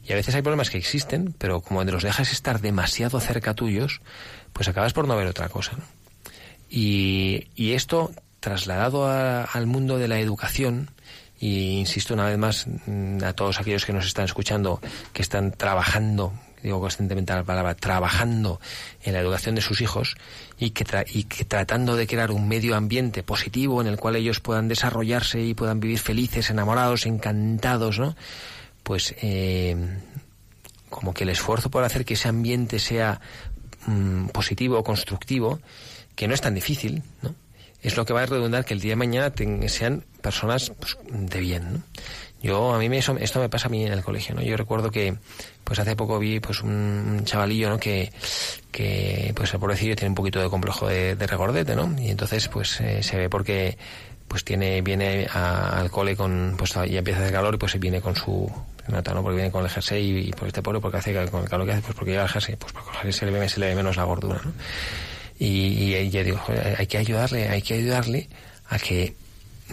Y 0.06 0.12
a 0.12 0.16
veces 0.16 0.34
hay 0.34 0.42
problemas 0.42 0.72
que 0.72 0.78
existen, 0.78 1.36
pero 1.38 1.62
como 1.62 1.84
los 1.84 2.02
dejas 2.02 2.32
estar 2.32 2.62
demasiado 2.62 3.20
cerca 3.20 3.54
tuyos, 3.54 4.02
pues 4.54 4.68
acabas 4.68 4.94
por 4.94 5.08
no 5.08 5.16
ver 5.16 5.28
otra 5.28 5.50
cosa, 5.50 5.74
¿no? 5.78 5.84
Y, 6.72 7.48
esto, 7.74 8.12
trasladado 8.40 9.08
al 9.08 9.66
mundo 9.66 9.98
de 9.98 10.08
la 10.08 10.20
educación, 10.20 10.92
y 11.40 11.80
insisto 11.80 12.14
una 12.14 12.26
vez 12.26 12.38
más 12.38 12.68
mm, 12.68 13.24
a 13.24 13.34
todos 13.34 13.60
aquellos 13.60 13.86
que 13.86 13.94
nos 13.94 14.06
están 14.06 14.26
escuchando, 14.26 14.82
que 15.14 15.22
están 15.22 15.52
trabajando 15.52 16.34
digo 16.64 16.80
constantemente 16.80 17.34
la 17.34 17.44
palabra, 17.44 17.76
trabajando 17.76 18.60
en 19.04 19.14
la 19.14 19.20
educación 19.20 19.56
de 19.56 19.62
sus 19.62 19.82
hijos 19.82 20.16
y 20.58 20.72
que, 20.72 20.86
y 21.14 21.24
que 21.24 21.46
tratando 21.46 21.96
de 21.96 22.08
crear 22.08 22.32
un 22.32 22.48
medio 22.48 22.76
ambiente 22.76 23.24
positivo 23.24 23.82
en 23.82 23.88
el 23.88 23.98
cual 23.98 24.16
ellos 24.16 24.40
puedan 24.40 24.68
desarrollarse 24.68 25.42
y 25.42 25.54
puedan 25.54 25.80
vivir 25.80 26.00
felices, 26.00 26.50
enamorados, 26.50 27.06
encantados, 27.06 28.00
¿no? 28.00 28.16
Pues 28.84 29.16
eh, 29.22 29.76
como 30.90 31.14
que 31.14 31.24
el 31.24 31.30
esfuerzo 31.30 31.70
por 31.70 31.84
hacer 31.84 32.06
que 32.06 32.16
ese 32.16 32.28
ambiente 32.28 32.80
sea 32.80 33.22
mm, 33.86 34.28
positivo 34.28 34.84
constructivo, 34.84 35.60
que 36.16 36.28
no 36.28 36.34
es 36.34 36.42
tan 36.42 36.56
difícil, 36.56 37.04
¿no? 37.22 37.36
Es 37.82 37.96
lo 37.96 38.06
que 38.06 38.12
va 38.12 38.24
a 38.24 38.26
redundar 38.26 38.66
que 38.66 38.74
el 38.74 38.82
día 38.82 38.92
de 38.92 38.96
mañana 38.98 39.32
sean 39.68 40.04
personas 40.22 40.74
pues, 40.78 40.98
de 41.10 41.40
bien, 41.40 41.74
¿no? 41.74 41.84
Yo, 42.42 42.74
a 42.74 42.80
mí 42.80 42.88
me, 42.88 42.98
eso, 43.00 43.18
esto 43.18 43.40
me 43.40 43.50
pasa 43.50 43.68
a 43.68 43.72
mí 43.72 43.86
en 43.86 43.92
el 43.92 44.04
colegio, 44.04 44.34
¿no? 44.34 44.42
Yo 44.42 44.56
recuerdo 44.56 44.92
que, 44.92 45.16
pues 45.64 45.80
hace 45.80 45.96
poco 45.96 46.20
vi, 46.20 46.40
pues 46.40 46.62
un 46.62 47.22
chavalillo, 47.26 47.70
¿no? 47.70 47.80
Que, 47.80 48.12
que 48.72 49.34
pues 49.36 49.54
el 49.54 49.60
pobrecillo 49.60 49.96
tiene 49.96 50.10
un 50.10 50.16
poquito 50.16 50.40
de 50.42 50.50
complejo 50.50 50.88
de, 50.88 51.16
regordete, 51.16 51.76
¿no? 51.76 51.94
Y 52.00 52.10
entonces, 52.10 52.48
pues 52.48 52.80
eh, 52.80 53.04
se 53.04 53.18
ve 53.18 53.30
porque, 53.30 53.78
pues 54.28 54.46
tiene, 54.46 54.82
viene 54.82 55.28
al 55.34 55.92
cole 55.92 56.16
con, 56.16 56.56
pues 56.58 56.74
ya 56.74 56.84
empieza 56.84 57.20
a 57.20 57.24
hacer 57.24 57.34
calor 57.34 57.56
y 57.56 57.58
pues 57.58 57.78
viene 57.80 58.00
con 58.00 58.16
su, 58.16 58.50
nota, 58.88 59.14
¿no? 59.14 59.22
Porque 59.22 59.36
viene 59.36 59.52
con 59.52 59.64
el 59.64 59.70
jersey 59.70 60.30
y, 60.30 60.32
por 60.32 60.48
este 60.48 60.62
pobre, 60.62 60.80
porque 60.80 60.98
hace 60.98 61.14
con 61.30 61.44
el 61.44 61.50
calor 61.50 61.66
que 61.66 61.74
hace, 61.74 61.82
pues 61.82 61.96
porque 61.96 62.12
lleva 62.12 62.24
el 62.24 62.30
jersey, 62.30 62.56
pues 62.56 62.74
porque 62.74 63.12
se 63.12 63.26
le 63.26 63.32
ve, 63.32 63.50
se 63.50 63.60
le 63.60 63.68
ve 63.68 63.76
menos 63.76 63.98
la 63.98 64.04
gordura, 64.04 64.40
¿no? 64.44 64.54
Y, 65.38 65.94
y 65.94 66.10
ya 66.10 66.24
digo, 66.24 66.42
hay 66.78 66.88
que 66.88 66.98
ayudarle, 66.98 67.48
hay 67.48 67.62
que 67.62 67.76
ayudarle 67.76 68.28
a 68.70 68.78
que 68.78 69.16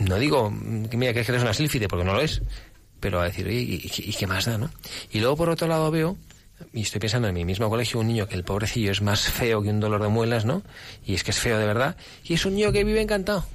no 0.00 0.18
digo 0.18 0.52
que 0.90 0.96
mira 0.96 1.12
que 1.12 1.20
es 1.20 1.28
una 1.28 1.54
sílfide, 1.54 1.88
porque 1.88 2.04
no 2.04 2.14
lo 2.14 2.20
es, 2.20 2.42
pero 3.00 3.20
a 3.20 3.24
decir, 3.24 3.46
oye, 3.46 3.60
¿y, 3.60 4.12
qué 4.12 4.26
más 4.26 4.44
da, 4.46 4.58
no? 4.58 4.70
Y 5.10 5.20
luego 5.20 5.36
por 5.36 5.50
otro 5.50 5.68
lado 5.68 5.90
veo, 5.90 6.16
y 6.72 6.82
estoy 6.82 7.00
pensando 7.00 7.28
en 7.28 7.34
mi 7.34 7.44
mismo 7.44 7.68
colegio, 7.68 8.00
un 8.00 8.08
niño 8.08 8.26
que 8.28 8.34
el 8.34 8.44
pobrecillo 8.44 8.90
es 8.90 9.02
más 9.02 9.22
feo 9.28 9.62
que 9.62 9.68
un 9.68 9.80
dolor 9.80 10.02
de 10.02 10.08
muelas, 10.08 10.44
¿no? 10.44 10.62
Y 11.04 11.14
es 11.14 11.24
que 11.24 11.30
es 11.30 11.38
feo 11.38 11.58
de 11.58 11.66
verdad, 11.66 11.96
y 12.24 12.34
es 12.34 12.44
un 12.44 12.54
niño 12.54 12.72
que 12.72 12.84
vive 12.84 13.00
encantado. 13.00 13.46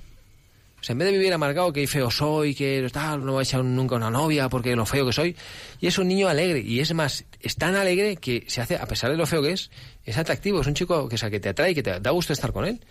O 0.80 0.84
sea, 0.84 0.93
en 0.93 0.97
vez 0.99 1.12
de 1.12 1.17
vivir 1.17 1.32
amargado, 1.32 1.71
que 1.71 1.86
feo 1.86 2.10
soy, 2.10 2.56
que 2.56 2.88
tal, 2.91 3.23
no 3.23 3.34
voy 3.34 3.41
a 3.41 3.43
echar 3.43 3.63
nunca 3.63 3.95
una 3.95 4.10
novia 4.10 4.49
porque 4.49 4.75
lo 4.75 4.88
feo 4.88 5.06
que 5.06 5.13
soy, 5.13 5.36
y 5.80 5.86
es 5.86 5.97
un 5.99 6.08
niño 6.08 6.27
alegre, 6.27 6.60
y 6.60 6.80
es 6.80 6.91
más, 6.93 7.25
es 7.39 7.56
tan 7.56 7.75
alegre 7.75 8.15
que 8.15 8.45
se 8.47 8.62
hace, 8.62 8.77
a 8.77 8.88
pesar 8.88 9.12
de 9.12 9.17
lo 9.17 9.27
feo 9.27 9.43
que 9.43 9.51
es, 9.51 9.69
es 10.06 10.17
atractivo, 10.17 10.62
es 10.62 10.67
un 10.67 10.73
chico 10.73 11.08
que, 11.08 11.19
sea, 11.19 11.30
que 11.30 11.39
te 11.39 11.49
atrae, 11.49 11.75
que 11.75 11.84
te 11.84 11.99
da 11.99 12.10
gusto 12.12 12.34
estar 12.34 12.51
con 12.51 12.65
él 12.65 12.82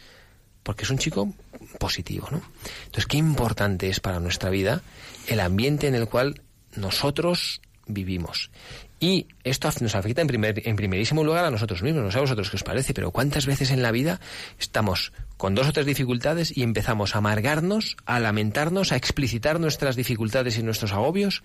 porque 0.62 0.84
es 0.84 0.90
un 0.90 0.98
chico 0.98 1.32
positivo, 1.78 2.28
¿no? 2.30 2.42
Entonces, 2.84 3.06
qué 3.06 3.16
importante 3.16 3.88
es 3.88 4.00
para 4.00 4.20
nuestra 4.20 4.50
vida 4.50 4.82
el 5.26 5.40
ambiente 5.40 5.86
en 5.86 5.94
el 5.94 6.08
cual 6.08 6.42
nosotros 6.76 7.60
vivimos. 7.86 8.50
Y 9.02 9.28
esto 9.44 9.70
nos 9.80 9.94
afecta 9.94 10.20
en, 10.20 10.26
primer, 10.26 10.68
en 10.68 10.76
primerísimo 10.76 11.24
lugar 11.24 11.46
a 11.46 11.50
nosotros 11.50 11.82
mismos, 11.82 12.04
no 12.04 12.10
sé 12.10 12.18
a 12.18 12.20
vosotros 12.20 12.50
qué 12.50 12.56
os 12.56 12.62
parece, 12.62 12.92
pero 12.92 13.10
cuántas 13.10 13.46
veces 13.46 13.70
en 13.70 13.82
la 13.82 13.92
vida 13.92 14.20
estamos 14.58 15.12
con 15.38 15.54
dos 15.54 15.68
o 15.68 15.72
tres 15.72 15.86
dificultades 15.86 16.54
y 16.54 16.62
empezamos 16.62 17.14
a 17.14 17.18
amargarnos, 17.18 17.96
a 18.04 18.20
lamentarnos, 18.20 18.92
a 18.92 18.96
explicitar 18.96 19.58
nuestras 19.58 19.96
dificultades 19.96 20.58
y 20.58 20.62
nuestros 20.62 20.92
agobios 20.92 21.42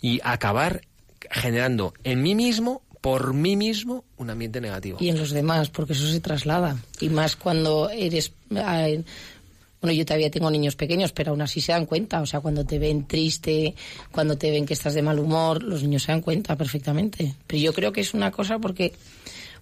y 0.00 0.20
acabar 0.24 0.82
generando 1.30 1.94
en 2.02 2.22
mí 2.22 2.34
mismo, 2.34 2.82
por 3.06 3.34
mí 3.34 3.54
mismo, 3.54 4.02
un 4.16 4.30
ambiente 4.30 4.60
negativo. 4.60 4.98
Y 5.00 5.10
en 5.10 5.16
los 5.16 5.30
demás, 5.30 5.70
porque 5.70 5.92
eso 5.92 6.08
se 6.08 6.18
traslada. 6.18 6.76
Y 6.98 7.08
más 7.08 7.36
cuando 7.36 7.88
eres... 7.88 8.32
Bueno, 8.50 9.96
yo 9.96 10.04
todavía 10.04 10.28
tengo 10.28 10.50
niños 10.50 10.74
pequeños, 10.74 11.12
pero 11.12 11.30
aún 11.30 11.40
así 11.40 11.60
se 11.60 11.70
dan 11.70 11.86
cuenta. 11.86 12.20
O 12.20 12.26
sea, 12.26 12.40
cuando 12.40 12.66
te 12.66 12.80
ven 12.80 13.06
triste, 13.06 13.76
cuando 14.10 14.36
te 14.36 14.50
ven 14.50 14.66
que 14.66 14.74
estás 14.74 14.94
de 14.94 15.02
mal 15.02 15.20
humor, 15.20 15.62
los 15.62 15.84
niños 15.84 16.02
se 16.02 16.10
dan 16.10 16.20
cuenta 16.20 16.56
perfectamente. 16.56 17.36
Pero 17.46 17.62
yo 17.62 17.72
creo 17.72 17.92
que 17.92 18.00
es 18.00 18.12
una 18.12 18.32
cosa 18.32 18.58
porque 18.58 18.92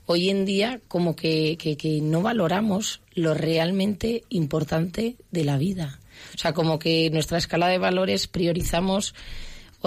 hoy 0.07 0.31
en 0.31 0.47
día 0.47 0.81
como 0.89 1.15
que, 1.15 1.59
que, 1.59 1.77
que 1.77 2.01
no 2.01 2.23
valoramos 2.23 3.03
lo 3.13 3.35
realmente 3.35 4.25
importante 4.31 5.17
de 5.33 5.45
la 5.45 5.59
vida. 5.59 6.01
O 6.35 6.39
sea, 6.39 6.55
como 6.55 6.79
que 6.79 7.11
nuestra 7.11 7.37
escala 7.37 7.69
de 7.69 7.77
valores 7.77 8.27
priorizamos 8.27 9.15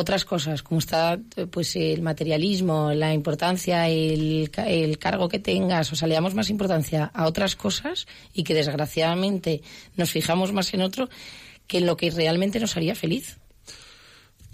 otras 0.02 0.26
cosas, 0.26 0.64
como 0.64 0.80
está 0.80 1.20
pues 1.52 1.76
el 1.76 2.02
materialismo, 2.02 2.94
la 2.94 3.14
importancia, 3.14 3.88
el, 3.88 4.52
el 4.56 5.00
cargo 5.00 5.28
que 5.28 5.40
tengas, 5.40 5.92
o 5.92 5.96
sea, 5.96 6.08
le 6.08 6.14
damos 6.14 6.36
más 6.36 6.50
importancia 6.50 7.10
a 7.14 7.26
otras 7.26 7.56
cosas 7.56 8.08
y 8.34 8.44
que 8.44 8.54
desgraciadamente 8.54 9.62
nos 9.96 10.12
fijamos 10.12 10.54
más 10.54 10.74
en 10.74 10.82
otro 10.82 11.10
que 11.68 11.80
en 11.80 11.86
lo 11.86 11.98
que 11.98 12.12
realmente 12.12 12.60
nos 12.60 12.78
haría 12.78 12.96
feliz. 12.96 13.38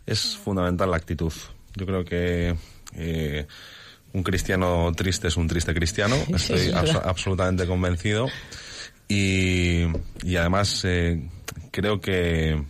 Es 0.06 0.36
fundamental 0.36 0.92
la 0.92 0.98
actitud. 0.98 1.34
Yo 1.76 1.86
creo 1.86 2.04
que 2.04 2.56
eh, 2.96 3.48
un 4.14 4.24
cristiano 4.24 4.92
triste 4.96 5.28
es 5.28 5.38
un 5.38 5.48
triste 5.48 5.74
cristiano. 5.74 6.16
Sí, 6.38 6.54
Estoy 6.54 6.90
es 6.90 6.96
absolutamente 6.96 7.66
convencido. 7.68 8.28
Y, 9.08 9.84
y 10.24 10.36
además 10.38 10.82
eh, 10.86 11.30
creo 11.72 12.00
que 12.00 12.64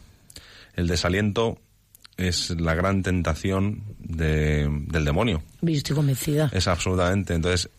el 0.75 0.87
desaliento 0.87 1.59
es 2.17 2.49
la 2.51 2.73
gran 2.75 3.01
tentación 3.03 3.83
de- 3.99 4.69
del 4.87 5.05
demonio. 5.05 5.41
Yo 5.61 5.71
estoy 5.71 5.95
convencida. 5.95 6.49
Es 6.53 6.67
absolutamente. 6.67 7.33
Entonces, 7.33 7.69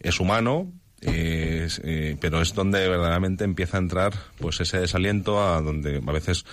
es 0.00 0.18
humano, 0.20 0.70
eh, 1.02 2.16
pero 2.20 2.40
es 2.42 2.54
donde 2.54 2.88
verdaderamente 2.88 3.44
empieza 3.44 3.76
a 3.76 3.80
entrar 3.80 4.12
pues 4.38 4.60
ese 4.60 4.80
desaliento 4.80 5.40
a 5.42 5.60
donde 5.60 6.02
a 6.06 6.12
veces 6.12 6.44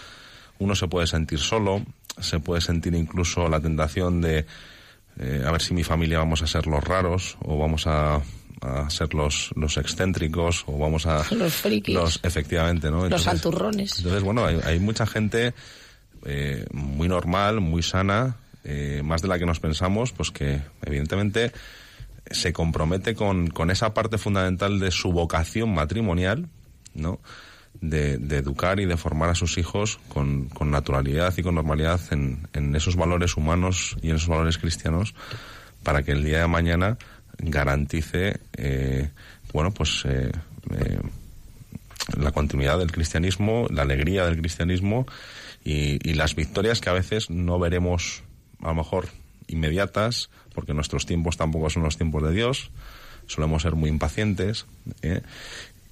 uno 0.59 0.75
se 0.75 0.87
puede 0.87 1.07
sentir 1.07 1.39
solo, 1.39 1.83
se 2.19 2.39
puede 2.39 2.61
sentir 2.61 2.93
incluso 2.93 3.47
la 3.49 3.59
tentación 3.59 4.21
de 4.21 4.45
eh, 5.19 5.43
a 5.45 5.51
ver 5.51 5.61
si 5.61 5.73
mi 5.73 5.83
familia 5.83 6.19
vamos 6.19 6.41
a 6.43 6.47
ser 6.47 6.67
los 6.67 6.83
raros 6.83 7.37
o 7.41 7.57
vamos 7.57 7.85
a, 7.87 8.21
a 8.61 8.89
ser 8.89 9.13
los, 9.13 9.51
los 9.55 9.77
excéntricos 9.77 10.63
o 10.67 10.77
vamos 10.77 11.05
a... 11.05 11.23
Los 11.35 11.53
frikis. 11.53 11.95
Los, 11.95 12.19
efectivamente, 12.23 12.89
¿no? 12.91 13.07
Los 13.07 13.23
santurrones. 13.23 13.97
Entonces, 13.97 14.23
bueno, 14.23 14.45
hay, 14.45 14.59
hay 14.63 14.79
mucha 14.79 15.05
gente 15.05 15.53
eh, 16.25 16.65
muy 16.71 17.07
normal, 17.07 17.59
muy 17.59 17.83
sana, 17.83 18.37
eh, 18.63 19.01
más 19.03 19.21
de 19.21 19.27
la 19.27 19.37
que 19.37 19.45
nos 19.45 19.59
pensamos, 19.59 20.11
pues 20.13 20.31
que 20.31 20.61
evidentemente 20.81 21.51
se 22.31 22.53
compromete 22.53 23.15
con, 23.15 23.47
con 23.47 23.71
esa 23.71 23.93
parte 23.93 24.17
fundamental 24.17 24.79
de 24.79 24.91
su 24.91 25.11
vocación 25.11 25.73
matrimonial, 25.73 26.47
¿no? 26.93 27.19
De, 27.81 28.13
educar 28.13 28.79
y 28.79 28.85
de 28.85 28.95
formar 28.95 29.29
a 29.31 29.35
sus 29.35 29.57
hijos 29.57 29.99
con, 30.07 30.47
con 30.47 30.71
naturalidad 30.71 31.33
y 31.35 31.43
con 31.43 31.55
normalidad 31.55 31.99
en, 32.11 32.47
en 32.53 32.75
esos 32.75 32.95
valores 32.95 33.35
humanos 33.35 33.97
y 34.01 34.11
en 34.11 34.15
esos 34.15 34.29
valores 34.29 34.57
cristianos 34.57 35.15
para 35.81 36.03
que 36.03 36.11
el 36.11 36.23
día 36.23 36.41
de 36.41 36.47
mañana 36.47 36.97
garantice, 37.39 38.39
eh, 38.55 39.09
bueno, 39.51 39.71
pues 39.71 40.05
la 42.15 42.31
continuidad 42.31 42.77
del 42.77 42.91
cristianismo, 42.91 43.67
la 43.69 43.81
alegría 43.81 44.25
del 44.25 44.37
cristianismo 44.37 45.05
y, 45.63 45.99
y 46.09 46.13
las 46.13 46.35
victorias 46.35 46.81
que 46.81 46.89
a 46.89 46.93
veces 46.93 47.29
no 47.29 47.59
veremos 47.59 48.23
a 48.61 48.67
lo 48.69 48.75
mejor 48.75 49.07
inmediatas, 49.47 50.29
porque 50.53 50.73
nuestros 50.73 51.05
tiempos 51.05 51.37
tampoco 51.37 51.69
son 51.69 51.83
los 51.83 51.97
tiempos 51.97 52.23
de 52.23 52.31
Dios, 52.31 52.71
solemos 53.27 53.61
ser 53.63 53.75
muy 53.75 53.89
impacientes. 53.89 54.65
¿eh? 55.01 55.21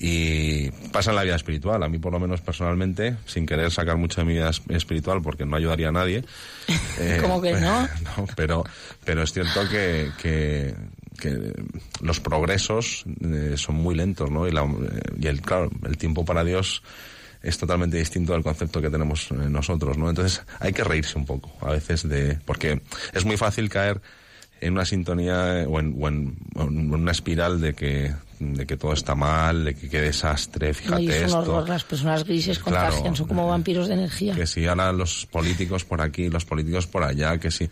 Y 0.04 0.72
pasa 0.92 1.12
en 1.12 1.16
la 1.18 1.24
vida 1.24 1.36
espiritual. 1.36 1.84
A 1.84 1.88
mí, 1.88 2.00
por 2.00 2.12
lo 2.12 2.20
menos 2.20 2.42
personalmente, 2.42 3.18
sin 3.28 3.46
querer 3.46 3.70
sacar 3.70 3.98
mucho 3.98 4.22
de 4.22 4.26
mi 4.26 4.34
vida 4.34 4.50
es- 4.50 4.62
espiritual, 4.70 5.22
porque 5.22 5.46
no 5.46 5.56
ayudaría 5.56 5.90
a 5.90 5.92
nadie. 5.92 6.24
eh, 7.00 7.20
¿Cómo 7.22 7.40
que 7.40 7.54
no? 7.54 7.82
no, 8.18 8.26
pero, 8.36 8.64
pero 9.06 9.22
es 9.22 9.32
cierto 9.32 9.68
que, 9.70 10.10
que, 10.20 10.74
que 11.20 11.54
los 12.02 12.20
progresos 12.20 13.04
eh, 13.22 13.54
son 13.58 13.76
muy 13.76 13.94
lentos, 13.94 14.32
¿no? 14.32 14.48
Y, 14.48 14.52
la- 14.52 14.68
y 15.20 15.28
el, 15.28 15.42
claro, 15.42 15.70
el 15.86 15.98
tiempo 15.98 16.26
para 16.26 16.44
Dios 16.44 16.82
es 17.44 17.58
totalmente 17.58 17.98
distinto 17.98 18.34
al 18.34 18.44
concepto 18.44 18.82
que 18.82 18.90
tenemos 18.90 19.32
eh, 19.32 19.36
nosotros, 19.50 19.98
¿no? 19.98 20.10
Entonces 20.10 20.42
hay 20.60 20.74
que 20.74 20.84
reírse 20.84 21.18
un 21.18 21.26
poco 21.26 21.52
a 21.66 21.72
veces 21.72 22.08
de... 22.08 22.38
porque 22.46 22.82
es 23.14 23.26
muy 23.26 23.38
fácil 23.38 23.68
caer 23.70 24.00
en 24.60 24.74
una 24.74 24.86
sintonía 24.86 25.62
eh, 25.62 25.66
o 25.68 25.80
en, 25.80 25.96
o 26.00 26.08
en- 26.08 26.38
o 26.56 26.62
en 26.64 26.94
una 26.94 27.12
espiral 27.12 27.60
de 27.60 27.74
que, 27.74 28.14
de 28.40 28.68
que 28.68 28.78
todo 28.78 28.94
está 28.94 29.16
mal, 29.16 29.66
de 29.66 29.74
que 29.74 29.90
qué 29.90 30.02
desastre, 30.02 30.74
fíjate 30.76 31.02
un 31.04 31.10
esto. 31.12 31.40
horror, 31.40 31.68
las 31.68 31.84
personas 31.84 32.24
grises 32.26 32.60
Claro, 32.60 32.90
contagian, 32.92 33.16
son 33.16 33.28
como 33.28 33.46
eh, 33.48 33.50
vampiros 33.50 33.88
de 33.88 33.96
energía. 33.96 34.36
Que 34.36 34.46
si 34.46 34.68
ahora 34.68 34.92
los 34.92 35.26
políticos 35.26 35.84
por 35.84 36.00
aquí, 36.02 36.30
los 36.30 36.46
políticos 36.46 36.86
por 36.86 37.04
allá, 37.04 37.40
que 37.40 37.50
si... 37.50 37.68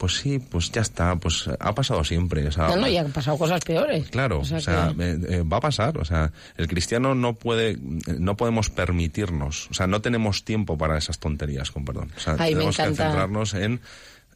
Pues 0.00 0.14
sí, 0.16 0.38
pues 0.38 0.72
ya 0.72 0.80
está, 0.80 1.14
pues 1.16 1.44
ha 1.60 1.74
pasado 1.74 2.02
siempre. 2.04 2.48
o 2.48 2.50
sea, 2.50 2.68
No, 2.68 2.76
no, 2.76 2.88
y 2.88 2.96
han 2.96 3.12
pasado 3.12 3.36
cosas 3.36 3.60
peores. 3.60 4.08
Claro, 4.08 4.40
o 4.40 4.44
sea, 4.46 4.94
que- 4.96 5.10
eh, 5.10 5.18
eh, 5.28 5.42
va 5.42 5.58
a 5.58 5.60
pasar. 5.60 5.98
O 5.98 6.06
sea, 6.06 6.32
el 6.56 6.68
cristiano 6.68 7.14
no 7.14 7.34
puede, 7.34 7.72
eh, 7.72 7.78
no 8.18 8.34
podemos 8.34 8.70
permitirnos, 8.70 9.68
o 9.70 9.74
sea, 9.74 9.86
no 9.86 10.00
tenemos 10.00 10.42
tiempo 10.42 10.78
para 10.78 10.96
esas 10.96 11.18
tonterías, 11.18 11.70
con 11.70 11.84
perdón. 11.84 12.10
O 12.16 12.20
sea, 12.20 12.32
Ay, 12.38 12.52
me 12.54 12.60
tenemos 12.60 12.76
que 12.78 12.82
centrarnos 12.84 13.52
en, 13.52 13.80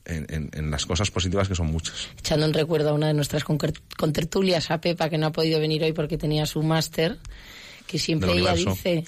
en, 0.04 0.26
en- 0.28 0.50
en 0.52 0.70
las 0.70 0.84
cosas 0.84 1.10
positivas 1.10 1.48
que 1.48 1.54
son 1.54 1.68
muchas. 1.68 2.08
echando 2.18 2.44
un 2.44 2.52
recuerdo 2.52 2.90
a 2.90 2.92
una 2.92 3.06
de 3.06 3.14
nuestras 3.14 3.42
contertulias, 3.96 4.70
a 4.70 4.82
Pepa, 4.82 5.08
que 5.08 5.16
no 5.16 5.28
ha 5.28 5.32
podido 5.32 5.58
venir 5.60 5.82
hoy 5.82 5.92
porque 5.94 6.18
tenía 6.18 6.44
su 6.44 6.62
máster, 6.62 7.18
que 7.86 7.98
siempre 7.98 8.32
ella 8.32 8.54
dice, 8.54 9.04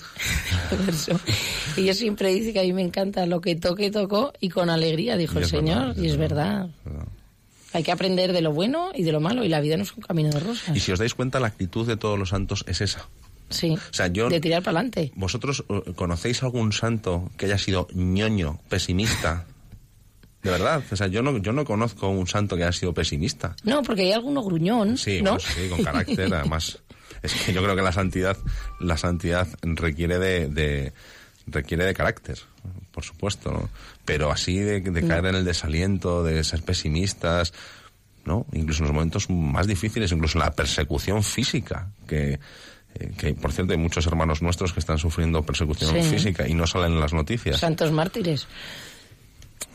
ella 1.76 1.94
siempre 1.94 2.32
dice 2.32 2.52
que 2.52 2.60
a 2.60 2.62
mí 2.62 2.72
me 2.72 2.82
encanta 2.82 3.26
lo 3.26 3.40
que 3.40 3.56
toque, 3.56 3.90
tocó 3.90 4.32
y 4.40 4.48
con 4.48 4.70
alegría, 4.70 5.16
dijo 5.16 5.38
Y 5.38 5.42
el 5.42 5.48
Señor, 5.48 5.86
verdad, 5.88 6.02
y 6.02 6.06
es 6.06 6.16
verdad. 6.16 6.68
¿verdad? 6.84 7.06
Hay 7.72 7.82
que 7.82 7.92
aprender 7.92 8.32
de 8.32 8.40
lo 8.40 8.52
bueno 8.52 8.90
y 8.94 9.02
de 9.02 9.12
lo 9.12 9.20
malo, 9.20 9.44
y 9.44 9.48
la 9.48 9.60
vida 9.60 9.76
no 9.76 9.82
es 9.82 9.92
un 9.92 10.02
camino 10.02 10.30
de 10.30 10.40
rosas. 10.40 10.74
Y 10.76 10.80
si 10.80 10.92
os 10.92 10.98
dais 10.98 11.14
cuenta, 11.14 11.40
la 11.40 11.48
actitud 11.48 11.86
de 11.86 11.96
todos 11.96 12.18
los 12.18 12.30
santos 12.30 12.64
es 12.68 12.80
esa. 12.80 13.06
Sí, 13.50 13.70
O 13.74 13.94
sea, 13.94 14.08
yo- 14.08 14.28
de 14.28 14.40
tirar 14.40 14.62
para 14.62 14.78
adelante. 14.78 15.12
¿Vosotros 15.14 15.64
eh, 15.68 15.92
conocéis 15.94 16.42
algún 16.42 16.72
santo 16.72 17.30
que 17.36 17.46
haya 17.46 17.58
sido 17.58 17.86
ñoño, 17.92 18.60
pesimista? 18.68 19.46
De 20.42 20.50
verdad, 20.50 20.82
o 20.90 20.96
sea, 20.96 21.08
yo 21.08 21.22
no, 21.22 21.38
yo 21.38 21.52
no 21.52 21.64
conozco 21.64 22.08
un 22.08 22.26
santo 22.26 22.56
que 22.56 22.62
haya 22.62 22.72
sido 22.72 22.92
pesimista. 22.94 23.54
No, 23.64 23.82
porque 23.82 24.02
hay 24.02 24.12
alguno 24.12 24.42
gruñón, 24.42 24.96
Sí, 24.96 25.18
sí, 25.20 25.68
con 25.68 25.82
carácter, 25.82 26.32
además. 26.34 26.78
Es 27.26 27.34
que 27.42 27.52
yo 27.52 27.62
creo 27.62 27.76
que 27.76 27.82
la 27.82 27.92
santidad, 27.92 28.36
la 28.80 28.96
santidad 28.96 29.46
requiere 29.62 30.18
de, 30.18 30.48
de- 30.48 30.92
requiere 31.46 31.84
de 31.84 31.94
carácter, 31.94 32.38
por 32.92 33.04
supuesto, 33.04 33.50
¿no? 33.52 33.68
Pero 34.04 34.30
así 34.32 34.58
de, 34.58 34.80
de 34.80 35.06
caer 35.06 35.26
en 35.26 35.34
el 35.36 35.44
desaliento, 35.44 36.22
de 36.24 36.42
ser 36.44 36.62
pesimistas, 36.62 37.52
¿no? 38.24 38.46
Incluso 38.52 38.82
en 38.82 38.88
los 38.88 38.94
momentos 38.94 39.30
más 39.30 39.66
difíciles, 39.66 40.10
incluso 40.12 40.38
en 40.38 40.44
la 40.44 40.50
persecución 40.52 41.22
física, 41.22 41.88
que, 42.08 42.40
eh, 42.94 43.12
que 43.16 43.34
por 43.34 43.52
cierto 43.52 43.72
hay 43.72 43.78
muchos 43.78 44.06
hermanos 44.06 44.42
nuestros 44.42 44.72
que 44.72 44.80
están 44.80 44.98
sufriendo 44.98 45.42
persecución 45.44 45.94
Sí. 46.02 46.10
física 46.10 46.48
y 46.48 46.54
no 46.54 46.66
salen 46.66 46.92
en 46.94 47.00
las 47.00 47.12
noticias. 47.12 47.58
Santos 47.60 47.92
mártires. 47.92 48.46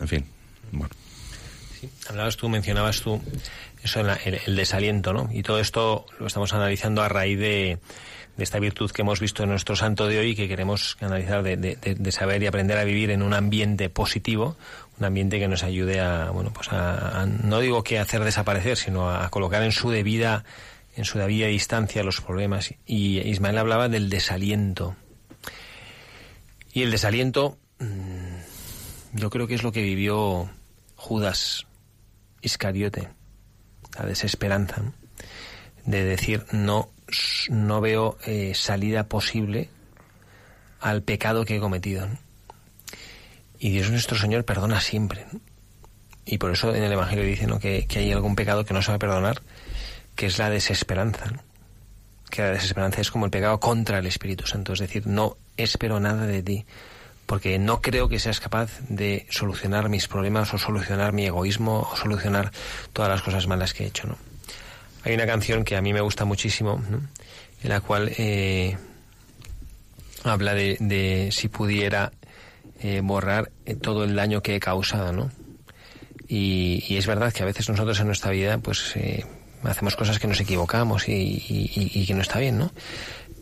En 0.02 0.08
fin, 0.08 0.26
bueno. 0.72 0.94
Hablabas 2.10 2.38
tú, 2.38 2.48
mencionabas 2.50 3.02
tú 3.02 3.22
eso, 3.84 4.00
el, 4.02 4.40
el 4.46 4.56
desaliento, 4.56 5.14
¿no? 5.14 5.30
Y 5.32 5.44
todo 5.44 5.60
esto 5.60 6.06
lo 6.20 6.28
estamos 6.28 6.54
analizando 6.54 7.02
a 7.02 7.10
raíz 7.10 7.40
de, 7.40 7.80
de 8.38 8.44
esta 8.44 8.60
virtud 8.60 8.92
que 8.92 9.02
hemos 9.02 9.20
visto 9.20 9.44
en 9.44 9.50
nuestro 9.50 9.76
santo 9.76 10.08
de 10.08 10.20
hoy 10.20 10.36
que 10.36 10.48
queremos 10.48 10.98
analizar 11.02 11.44
de, 11.44 12.12
saber 12.12 12.44
y 12.44 12.48
aprender 12.48 12.78
a 12.78 12.84
vivir 12.84 13.12
en 13.12 13.22
un 13.24 13.34
ambiente 13.34 13.90
positivo, 13.90 14.56
un 15.00 15.06
ambiente 15.06 15.40
que 15.40 15.48
nos 15.48 15.64
ayude 15.64 16.00
a, 16.00 16.30
bueno, 16.32 16.52
pues 16.54 16.72
a, 16.72 17.22
a- 17.22 17.26
no 17.26 17.60
digo 17.60 17.84
que 17.84 18.00
hacer 18.00 18.24
desaparecer, 18.24 18.78
sino 18.78 19.10
a, 19.10 19.30
colocar 19.30 19.64
en 19.64 19.72
su 19.72 19.90
debida, 19.90 20.44
en 20.96 21.06
su 21.06 21.18
debida 21.18 21.48
distancia 21.48 22.04
los 22.04 22.22
problemas. 22.22 22.74
Y 22.86 23.20
Ismael 23.20 23.58
hablaba 23.58 23.90
del 23.90 24.10
desaliento. 24.10 24.96
Y 26.74 26.84
el 26.84 26.92
desaliento, 26.92 27.58
mm, 27.80 28.38
yo 29.14 29.30
creo 29.30 29.48
que 29.48 29.56
es 29.56 29.64
lo 29.64 29.72
que 29.72 29.82
vivió 29.82 30.50
Judas 30.96 31.66
Iscariote, 32.42 33.10
la 33.98 34.06
desesperanza, 34.06 34.82
de 35.86 36.04
decir 36.04 36.46
no, 36.52 36.90
no 37.50 37.82
veo 37.82 38.18
eh, 38.26 38.54
salida 38.56 39.08
posible 39.08 39.70
al 40.80 41.04
pecado 41.04 41.46
que 41.46 41.58
he 41.58 41.60
cometido. 41.60 42.08
Y 43.60 43.70
Dios 43.70 43.92
nuestro 43.92 44.18
Señor 44.18 44.44
perdona 44.44 44.82
siempre. 44.82 45.26
Y 46.26 46.38
por 46.38 46.52
eso 46.52 46.74
en 46.74 46.84
el 46.84 46.92
Evangelio 46.92 47.24
dice 47.24 47.48
que, 47.60 47.86
que 47.88 48.00
hay 48.00 48.12
algún 48.12 48.36
pecado 48.36 48.66
que 48.66 48.74
no 48.74 48.82
se 48.82 48.90
va 48.90 48.96
a 48.96 49.00
perdonar, 49.00 49.42
que 50.16 50.28
es 50.28 50.38
la 50.40 50.50
desesperanza. 50.50 51.26
Que 52.30 52.42
la 52.42 52.52
desesperanza 52.52 53.02
es 53.02 53.12
como 53.12 53.26
el 53.26 53.32
pecado 53.32 53.60
contra 53.60 54.00
el 54.00 54.08
Espíritu 54.08 54.48
Santo, 54.48 54.74
es 54.74 54.80
decir, 54.80 55.06
no 55.06 55.38
espero 55.58 56.00
nada 56.00 56.26
de 56.26 56.42
ti, 56.42 56.66
porque 57.32 57.58
no 57.60 57.80
creo 57.80 58.10
que 58.10 58.20
seas 58.20 58.42
capaz 58.42 58.82
de 58.90 59.26
solucionar 59.30 59.88
mis 59.88 60.10
problemas 60.10 60.54
o 60.54 60.58
solucionar 60.58 61.14
mi 61.14 61.28
egoísmo 61.28 61.88
o 61.90 61.96
solucionar 61.96 62.52
todas 62.92 63.10
las 63.10 63.22
cosas 63.22 63.48
malas 63.48 63.74
que 63.74 63.86
he 63.86 63.88
hecho, 63.88 64.06
¿no? 64.06 64.18
Hay 65.06 65.14
una 65.14 65.26
canción 65.26 65.64
que 65.64 65.78
a 65.78 65.82
mí 65.82 65.94
me 65.94 66.02
gusta 66.02 66.26
muchísimo, 66.26 66.84
en 67.64 67.70
la 67.70 67.80
cual 67.80 68.12
eh, 68.18 68.76
habla 70.26 70.54
de, 70.54 71.30
si 71.32 71.48
pudiera 71.48 72.12
eh, 72.82 73.00
borrar 73.02 73.50
eh, 73.66 73.76
todo 73.76 74.04
el 74.04 74.14
daño 74.14 74.44
que 74.44 74.58
he 74.58 74.60
causado, 74.60 75.14
¿no? 75.14 75.32
Y, 76.28 76.98
es 76.98 77.08
verdad 77.08 77.32
que 77.32 77.44
a 77.44 77.46
veces 77.46 77.70
nosotros 77.70 77.98
en 78.02 78.08
nuestra 78.08 78.32
vida, 78.32 78.58
pues 78.58 78.94
hacemos 79.64 79.96
cosas 79.96 80.20
que 80.20 80.28
nos 80.28 80.42
equivocamos 80.42 81.08
y, 81.08 82.06
que 82.06 82.14
no 82.14 82.24
está 82.24 82.40
bien, 82.40 82.58
¿no? 82.58 82.74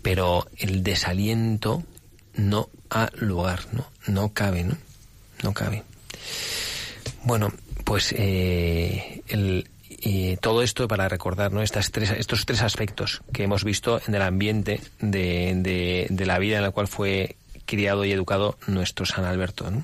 Pero 0.03 0.45
el 0.59 0.83
desaliento 0.83 1.83
no 2.35 2.69
ha 2.89 3.09
lugar, 3.15 3.61
¿no? 3.71 3.87
No 4.07 4.33
cabe, 4.33 4.63
¿no? 4.63 4.77
No 5.43 5.53
cabe. 5.53 5.83
Bueno, 7.23 7.51
pues 7.83 8.13
el, 8.13 9.67
y 10.01 10.37
todo 10.37 10.61
esto 10.61 10.87
para 10.87 11.09
recordar 11.09 11.51
¿no? 11.51 11.61
Estas 11.61 11.91
tres, 11.91 12.11
estos 12.11 12.45
tres 12.45 12.61
aspectos 12.61 13.21
que 13.33 13.43
hemos 13.43 13.63
visto 13.63 14.01
en 14.07 14.15
el 14.15 14.21
ambiente 14.21 14.81
de, 14.99 16.07
de, 16.09 16.25
la 16.25 16.39
vida 16.39 16.57
en 16.57 16.63
la 16.63 16.71
cual 16.71 16.87
fue 16.87 17.35
criado 17.65 18.05
y 18.05 18.11
educado 18.11 18.57
nuestro 18.67 19.05
San 19.05 19.25
Alberto. 19.25 19.69
¿no? 19.69 19.83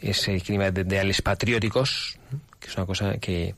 Ese 0.00 0.40
clima 0.40 0.70
de 0.70 0.82
ideales 0.82 1.22
patrióticos, 1.22 2.18
que 2.60 2.68
es 2.68 2.76
una 2.76 2.86
cosa 2.86 3.18
que, 3.18 3.54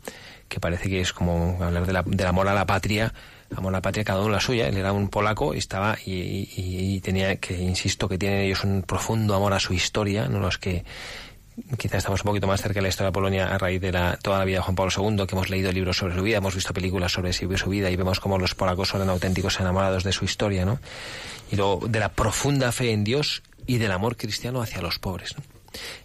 que 0.48 0.60
parece 0.60 0.88
que 0.88 1.00
es 1.00 1.12
como 1.12 1.58
hablar 1.62 1.86
de 1.86 1.92
la, 1.92 2.02
del 2.02 2.26
amor 2.26 2.48
a 2.48 2.54
la 2.54 2.66
patria, 2.66 3.12
amor 3.56 3.72
a 3.72 3.78
la 3.78 3.82
patria 3.82 4.04
cada 4.04 4.20
uno 4.20 4.30
la 4.30 4.40
suya. 4.40 4.68
Él 4.68 4.76
era 4.76 4.92
un 4.92 5.08
polaco 5.08 5.54
y 5.54 5.58
estaba 5.58 5.98
y, 6.04 6.48
y, 6.56 7.00
tenía 7.00 7.36
que, 7.36 7.58
insisto, 7.58 8.08
que 8.08 8.18
tienen 8.18 8.40
ellos 8.40 8.64
un 8.64 8.82
profundo 8.82 9.34
amor 9.34 9.52
a 9.52 9.60
su 9.60 9.72
historia, 9.74 10.28
no 10.28 10.40
los 10.40 10.58
que 10.58 10.84
quizás 11.76 11.98
estamos 11.98 12.20
un 12.20 12.28
poquito 12.28 12.46
más 12.46 12.62
cerca 12.62 12.76
de 12.76 12.82
la 12.82 12.88
historia 12.88 13.08
de 13.08 13.12
Polonia 13.12 13.54
a 13.54 13.58
raíz 13.58 13.80
de 13.80 13.92
la, 13.92 14.16
toda 14.16 14.38
la 14.38 14.44
vida 14.44 14.58
de 14.58 14.62
Juan 14.62 14.74
Pablo 14.74 14.92
II, 14.96 15.26
que 15.26 15.34
hemos 15.34 15.50
leído 15.50 15.72
libros 15.72 15.96
sobre 15.96 16.14
su 16.14 16.22
vida, 16.22 16.38
hemos 16.38 16.54
visto 16.54 16.72
películas 16.72 17.12
sobre 17.12 17.32
su 17.32 17.70
vida 17.70 17.90
y 17.90 17.96
vemos 17.96 18.20
cómo 18.20 18.38
los 18.38 18.54
polacos 18.54 18.88
son 18.88 19.08
auténticos 19.08 19.60
enamorados 19.60 20.04
de 20.04 20.12
su 20.12 20.24
historia, 20.24 20.64
¿no? 20.64 20.78
Y 21.50 21.56
luego 21.56 21.86
de 21.88 22.00
la 22.00 22.10
profunda 22.10 22.72
fe 22.72 22.92
en 22.92 23.04
Dios 23.04 23.42
y 23.66 23.78
del 23.78 23.92
amor 23.92 24.16
cristiano 24.16 24.62
hacia 24.62 24.80
los 24.80 24.98
pobres, 24.98 25.36
¿no? 25.36 25.59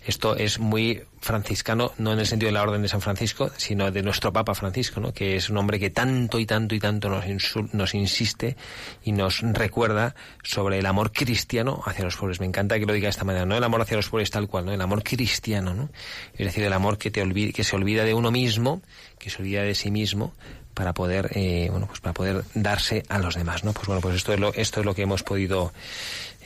Esto 0.06 0.36
es 0.36 0.60
muy 0.60 1.04
franciscano, 1.20 1.92
no 1.98 2.14
en 2.14 2.20
el 2.20 2.28
sentido 2.28 2.50
de 2.50 2.54
la 2.54 2.62
Orden 2.62 2.84
de 2.84 2.88
San 2.88 3.02
Francisco, 3.02 3.50
sino 3.58 3.92
de 3.92 4.04
nuestro 4.04 4.32
Papa 4.32 4.54
Francisco, 4.54 5.00
¿no? 5.00 5.14
que 5.14 5.36
es 5.36 5.50
un 5.50 5.58
hombre 5.58 5.80
que 5.80 5.90
tanto 5.90 6.40
y 6.40 6.46
tanto 6.46 6.76
y 6.76 6.80
tanto 6.80 7.10
nos, 7.10 7.26
nos 7.74 7.96
insiste 7.96 8.56
y 9.04 9.12
nos 9.12 9.42
recuerda 9.42 10.16
sobre 10.44 10.80
el 10.80 10.86
amor 10.86 11.12
cristiano 11.12 11.82
hacia 11.86 12.06
los 12.06 12.16
pobres. 12.16 12.40
Me 12.40 12.46
encanta 12.46 12.78
que 12.78 12.86
lo 12.86 12.94
diga 12.94 13.06
de 13.06 13.12
esta 13.12 13.24
manera, 13.24 13.46
no 13.46 13.58
el 13.58 13.64
amor 13.64 13.82
hacia 13.82 13.98
los 13.98 14.10
pobres 14.10 14.30
tal 14.30 14.48
cual, 14.48 14.66
¿no? 14.66 14.72
el 14.72 14.82
amor 14.82 15.04
cristiano, 15.04 15.74
¿no? 15.74 15.90
es 16.34 16.46
decir, 16.46 16.64
el 16.64 16.74
amor 16.74 16.98
que, 16.98 17.10
te 17.10 17.22
olvide, 17.22 17.54
que 17.54 17.64
se 17.64 17.76
olvida 17.76 18.04
de 18.04 18.14
uno 18.14 18.30
mismo, 18.30 18.82
que 19.18 19.30
se 19.32 19.42
olvida 19.42 19.64
de 19.64 19.74
sí 19.74 19.90
mismo 19.90 20.34
para 20.76 20.94
poder 20.94 21.32
eh, 21.34 21.70
bueno 21.72 21.88
pues 21.88 22.02
para 22.02 22.14
poder 22.14 22.44
darse 22.54 23.04
a 23.08 23.18
los 23.18 23.34
demás 23.36 23.64
no 23.64 23.72
pues 23.72 23.88
bueno 23.88 24.02
pues 24.02 24.16
esto 24.16 24.34
es 24.34 24.40
lo 24.40 24.54
esto 24.54 24.82
es 24.82 24.86
lo 24.86 24.94
que 24.94 25.04
hemos 25.04 25.24
podido 25.24 25.72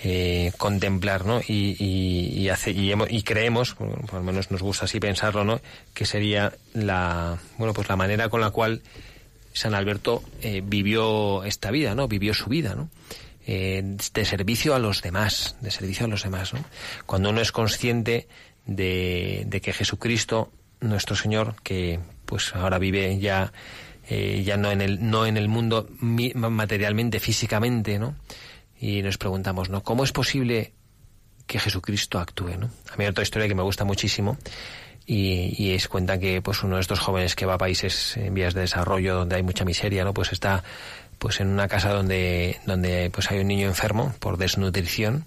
eh, 0.03 0.51
contemplar, 0.57 1.25
¿no? 1.25 1.41
Y, 1.41 1.75
y, 1.77 2.49
y, 2.49 2.93
y, 3.09 3.23
creemos, 3.23 3.75
por 3.75 4.13
lo 4.13 4.23
menos 4.23 4.49
nos 4.49 4.62
gusta 4.62 4.85
así 4.85 4.99
pensarlo, 4.99 5.43
¿no? 5.43 5.59
Que 5.93 6.05
sería 6.05 6.53
la, 6.73 7.38
bueno, 7.57 7.73
pues 7.73 7.89
la 7.89 7.95
manera 7.95 8.29
con 8.29 8.41
la 8.41 8.51
cual 8.51 8.81
San 9.53 9.73
Alberto 9.73 10.23
eh, 10.41 10.62
vivió 10.63 11.43
esta 11.43 11.71
vida, 11.71 11.95
¿no? 11.95 12.07
Vivió 12.07 12.33
su 12.33 12.49
vida, 12.49 12.75
¿no? 12.75 12.89
Eh, 13.45 13.81
de 14.13 14.25
servicio 14.25 14.75
a 14.75 14.79
los 14.79 15.01
demás, 15.01 15.57
de 15.62 15.71
servicio 15.71 16.05
a 16.05 16.09
los 16.09 16.23
demás, 16.23 16.53
¿no? 16.53 16.63
Cuando 17.05 17.31
uno 17.31 17.41
es 17.41 17.51
consciente 17.51 18.27
de, 18.65 19.43
de 19.47 19.62
que 19.62 19.73
Jesucristo, 19.73 20.51
nuestro 20.79 21.15
Señor, 21.15 21.55
que 21.63 21.99
pues 22.25 22.55
ahora 22.55 22.77
vive 22.77 23.17
ya 23.19 23.51
eh, 24.07 24.43
ya 24.43 24.57
no 24.57 24.71
en 24.71 24.81
el 24.81 25.09
no 25.09 25.25
en 25.25 25.38
el 25.38 25.47
mundo 25.47 25.88
materialmente, 25.99 27.19
físicamente, 27.19 27.99
¿no? 27.99 28.15
Y 28.79 29.01
nos 29.01 29.17
preguntamos, 29.17 29.69
¿no? 29.69 29.83
¿Cómo 29.83 30.03
es 30.03 30.11
posible 30.11 30.73
que 31.45 31.59
Jesucristo 31.59 32.19
actúe, 32.19 32.57
¿no? 32.57 32.69
A 32.91 32.97
mí 32.97 33.03
hay 33.03 33.09
otra 33.09 33.23
historia 33.23 33.47
que 33.47 33.55
me 33.55 33.63
gusta 33.63 33.83
muchísimo 33.83 34.37
y, 35.05 35.71
es 35.71 35.87
cuenta 35.87 36.19
que 36.19 36.41
pues 36.41 36.63
uno 36.63 36.75
de 36.75 36.81
estos 36.81 36.99
jóvenes 36.99 37.35
que 37.35 37.47
va 37.47 37.55
a 37.55 37.57
países 37.57 38.15
en 38.17 38.33
vías 38.33 38.53
de 38.53 38.61
desarrollo 38.61 39.15
donde 39.15 39.35
hay 39.35 39.43
mucha 39.43 39.65
miseria, 39.65 40.03
¿no? 40.03 40.13
Pues 40.13 40.31
está 40.31 40.63
pues 41.17 41.41
en 41.41 41.47
una 41.47 41.67
casa 41.67 41.89
donde 41.89 42.59
donde 42.65 43.09
pues 43.09 43.29
hay 43.31 43.39
un 43.39 43.47
niño 43.47 43.67
enfermo 43.67 44.13
por 44.19 44.37
desnutrición 44.37 45.25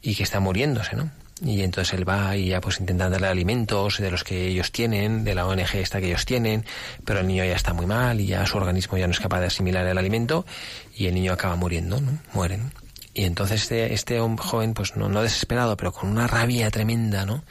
y 0.00 0.14
que 0.14 0.22
está 0.22 0.40
muriéndose, 0.40 0.96
¿no? 0.96 1.10
Y 1.44 1.62
entonces 1.62 1.94
él 1.94 2.08
va 2.08 2.36
y 2.36 2.48
ya 2.48 2.60
pues 2.60 2.78
intenta 2.78 3.10
darle 3.10 3.26
alimentos 3.26 3.98
de 3.98 4.10
los 4.10 4.22
que 4.22 4.46
ellos 4.46 4.70
tienen, 4.70 5.24
de 5.24 5.34
la 5.34 5.46
ONG 5.46 5.74
esta 5.74 6.00
que 6.00 6.06
ellos 6.06 6.24
tienen, 6.24 6.64
pero 7.04 7.20
el 7.20 7.26
niño 7.26 7.44
ya 7.44 7.56
está 7.56 7.72
muy 7.72 7.86
mal 7.86 8.20
y 8.20 8.26
ya 8.26 8.46
su 8.46 8.56
organismo 8.56 8.96
ya 8.96 9.06
no 9.06 9.12
es 9.12 9.20
capaz 9.20 9.40
de 9.40 9.46
asimilar 9.46 9.86
el 9.86 9.98
alimento 9.98 10.46
y 10.94 11.06
el 11.06 11.14
niño 11.14 11.32
acaba 11.32 11.56
muriendo, 11.56 12.00
¿no? 12.00 12.18
Mueren. 12.32 12.72
Y 13.14 13.24
entonces 13.24 13.62
este, 13.62 13.92
este 13.92 14.18
joven, 14.20 14.74
pues 14.74 14.96
no, 14.96 15.08
no 15.08 15.22
desesperado, 15.22 15.76
pero 15.76 15.92
con 15.92 16.10
una 16.10 16.26
rabia 16.26 16.70
tremenda, 16.70 17.26
¿no? 17.26 17.44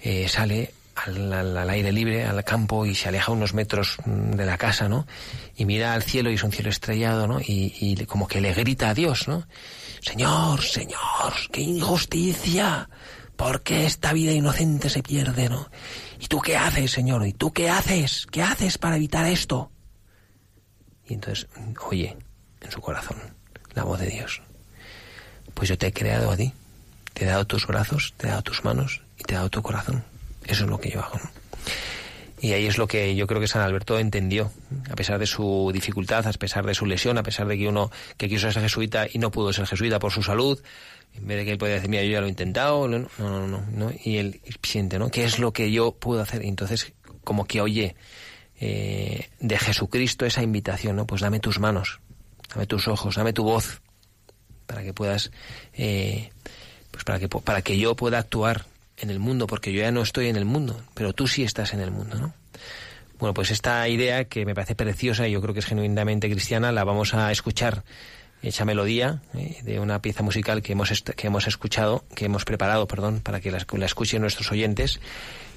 Eh, 0.00 0.28
sale 0.28 0.72
al, 0.96 1.32
al, 1.32 1.70
aire 1.70 1.92
libre, 1.92 2.24
al 2.24 2.42
campo, 2.44 2.86
y 2.86 2.94
se 2.94 3.08
aleja 3.08 3.30
unos 3.32 3.54
metros 3.54 3.96
mm, 4.04 4.32
de 4.32 4.46
la 4.46 4.58
casa, 4.58 4.88
¿no? 4.88 5.06
Y 5.56 5.64
mira 5.64 5.94
al 5.94 6.02
cielo 6.02 6.30
y 6.30 6.34
es 6.34 6.42
un 6.42 6.52
cielo 6.52 6.70
estrellado, 6.70 7.28
¿no? 7.28 7.40
Y, 7.40 7.74
y 7.78 8.06
como 8.06 8.26
que 8.26 8.40
le 8.40 8.52
grita 8.52 8.90
a 8.90 8.94
Dios, 8.94 9.28
¿no? 9.28 9.46
Señor, 10.00 10.62
Señor, 10.62 11.34
qué 11.52 11.60
injusticia. 11.60 12.88
¿Por 13.36 13.62
qué 13.62 13.86
esta 13.86 14.12
vida 14.12 14.32
inocente 14.32 14.90
se 14.90 15.02
pierde, 15.02 15.48
no? 15.48 15.70
¿Y 16.18 16.26
tú 16.26 16.40
qué 16.40 16.56
haces, 16.56 16.90
Señor? 16.90 17.26
¿Y 17.26 17.32
tú 17.32 17.52
qué 17.52 17.70
haces? 17.70 18.26
¿Qué 18.30 18.42
haces 18.42 18.76
para 18.76 18.96
evitar 18.96 19.26
esto? 19.26 19.70
Y 21.06 21.14
entonces 21.14 21.48
oye 21.90 22.16
en 22.60 22.70
su 22.70 22.80
corazón 22.80 23.18
la 23.74 23.84
voz 23.84 24.00
de 24.00 24.08
Dios. 24.08 24.42
Pues 25.54 25.68
yo 25.68 25.78
te 25.78 25.88
he 25.88 25.92
creado 25.92 26.30
a 26.30 26.36
ti. 26.36 26.52
Te 27.12 27.24
he 27.24 27.28
dado 27.28 27.44
tus 27.44 27.66
brazos, 27.66 28.14
te 28.16 28.26
he 28.26 28.30
dado 28.30 28.42
tus 28.42 28.64
manos 28.64 29.02
y 29.18 29.24
te 29.24 29.34
he 29.34 29.36
dado 29.36 29.50
tu 29.50 29.62
corazón. 29.62 30.04
Eso 30.44 30.64
es 30.64 30.70
lo 30.70 30.80
que 30.80 30.90
yo 30.90 31.00
hago. 31.00 31.20
Y 32.40 32.52
ahí 32.52 32.66
es 32.66 32.78
lo 32.78 32.86
que 32.86 33.14
yo 33.14 33.26
creo 33.26 33.40
que 33.40 33.48
San 33.48 33.60
Alberto 33.60 33.98
entendió, 33.98 34.50
a 34.90 34.94
pesar 34.94 35.18
de 35.18 35.26
su 35.26 35.70
dificultad, 35.74 36.26
a 36.26 36.32
pesar 36.32 36.64
de 36.64 36.74
su 36.74 36.86
lesión, 36.86 37.18
a 37.18 37.22
pesar 37.22 37.46
de 37.46 37.58
que 37.58 37.68
uno 37.68 37.90
que 38.16 38.28
quiso 38.28 38.50
ser 38.50 38.62
jesuita 38.62 39.06
y 39.12 39.18
no 39.18 39.30
pudo 39.30 39.52
ser 39.52 39.66
jesuita 39.66 39.98
por 39.98 40.10
su 40.10 40.22
salud, 40.22 40.58
en 41.12 41.26
vez 41.26 41.36
de 41.36 41.44
que 41.44 41.50
él 41.52 41.58
podía 41.58 41.74
decir, 41.74 41.90
mira, 41.90 42.02
yo 42.02 42.12
ya 42.12 42.20
lo 42.20 42.26
he 42.26 42.30
intentado, 42.30 42.88
no, 42.88 43.10
no, 43.18 43.46
no, 43.46 43.62
no, 43.70 43.92
y 44.04 44.16
él 44.16 44.40
siente, 44.62 44.98
¿no? 44.98 45.10
¿Qué 45.10 45.24
es 45.24 45.38
lo 45.38 45.52
que 45.52 45.70
yo 45.70 45.92
puedo 45.92 46.22
hacer? 46.22 46.42
Y 46.42 46.48
entonces, 46.48 46.92
como 47.24 47.44
que 47.44 47.60
oye 47.60 47.94
eh, 48.58 49.28
de 49.40 49.58
Jesucristo 49.58 50.24
esa 50.24 50.42
invitación, 50.42 50.96
¿no? 50.96 51.06
Pues 51.06 51.20
dame 51.20 51.40
tus 51.40 51.58
manos, 51.58 52.00
dame 52.54 52.66
tus 52.66 52.88
ojos, 52.88 53.16
dame 53.16 53.32
tu 53.32 53.44
voz, 53.44 53.80
para 54.66 54.82
que 54.82 54.92
puedas, 54.92 55.30
eh, 55.74 56.30
pues 56.90 57.04
para 57.04 57.18
que, 57.18 57.28
para 57.28 57.62
que 57.62 57.78
yo 57.78 57.96
pueda 57.96 58.18
actuar 58.18 58.66
en 58.96 59.10
el 59.10 59.18
mundo, 59.18 59.46
porque 59.46 59.72
yo 59.72 59.80
ya 59.80 59.92
no 59.92 60.02
estoy 60.02 60.28
en 60.28 60.36
el 60.36 60.44
mundo, 60.44 60.82
pero 60.94 61.12
tú 61.12 61.26
sí 61.26 61.42
estás 61.42 61.72
en 61.72 61.80
el 61.80 61.90
mundo, 61.90 62.18
¿no? 62.18 62.34
Bueno, 63.18 63.34
pues 63.34 63.50
esta 63.50 63.86
idea 63.88 64.24
que 64.24 64.46
me 64.46 64.54
parece 64.54 64.74
preciosa 64.74 65.28
y 65.28 65.32
yo 65.32 65.42
creo 65.42 65.52
que 65.52 65.60
es 65.60 65.66
genuinamente 65.66 66.30
cristiana, 66.30 66.72
la 66.72 66.84
vamos 66.84 67.12
a 67.12 67.30
escuchar 67.30 67.84
hecha 68.42 68.64
melodía 68.64 69.20
eh, 69.34 69.58
de 69.62 69.78
una 69.78 70.00
pieza 70.00 70.22
musical 70.22 70.62
que 70.62 70.72
hemos 70.72 71.02
que 71.02 71.26
hemos 71.26 71.46
escuchado, 71.46 72.04
que 72.14 72.24
hemos 72.24 72.46
preparado, 72.46 72.86
perdón, 72.86 73.20
para 73.20 73.40
que 73.40 73.50
la, 73.50 73.66
la 73.70 73.86
escuchen 73.86 74.22
nuestros 74.22 74.50
oyentes 74.50 75.00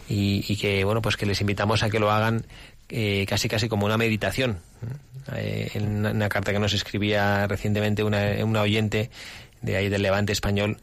y, 0.09 0.57
que 0.57 0.83
bueno 0.83 1.01
pues 1.01 1.17
que 1.17 1.25
les 1.25 1.39
invitamos 1.41 1.83
a 1.83 1.89
que 1.89 1.99
lo 1.99 2.11
hagan 2.11 2.45
eh, 2.89 3.25
casi 3.27 3.47
casi 3.47 3.69
como 3.69 3.85
una 3.85 3.97
meditación. 3.97 4.59
Eh, 5.35 5.71
en 5.75 6.05
una, 6.05 6.29
carta 6.29 6.51
que 6.51 6.59
nos 6.59 6.73
escribía 6.73 7.47
recientemente 7.47 8.03
una, 8.03 8.61
oyente 8.61 9.09
de 9.61 9.77
ahí 9.77 9.89
del 9.89 10.01
Levante 10.01 10.33
español 10.33 10.77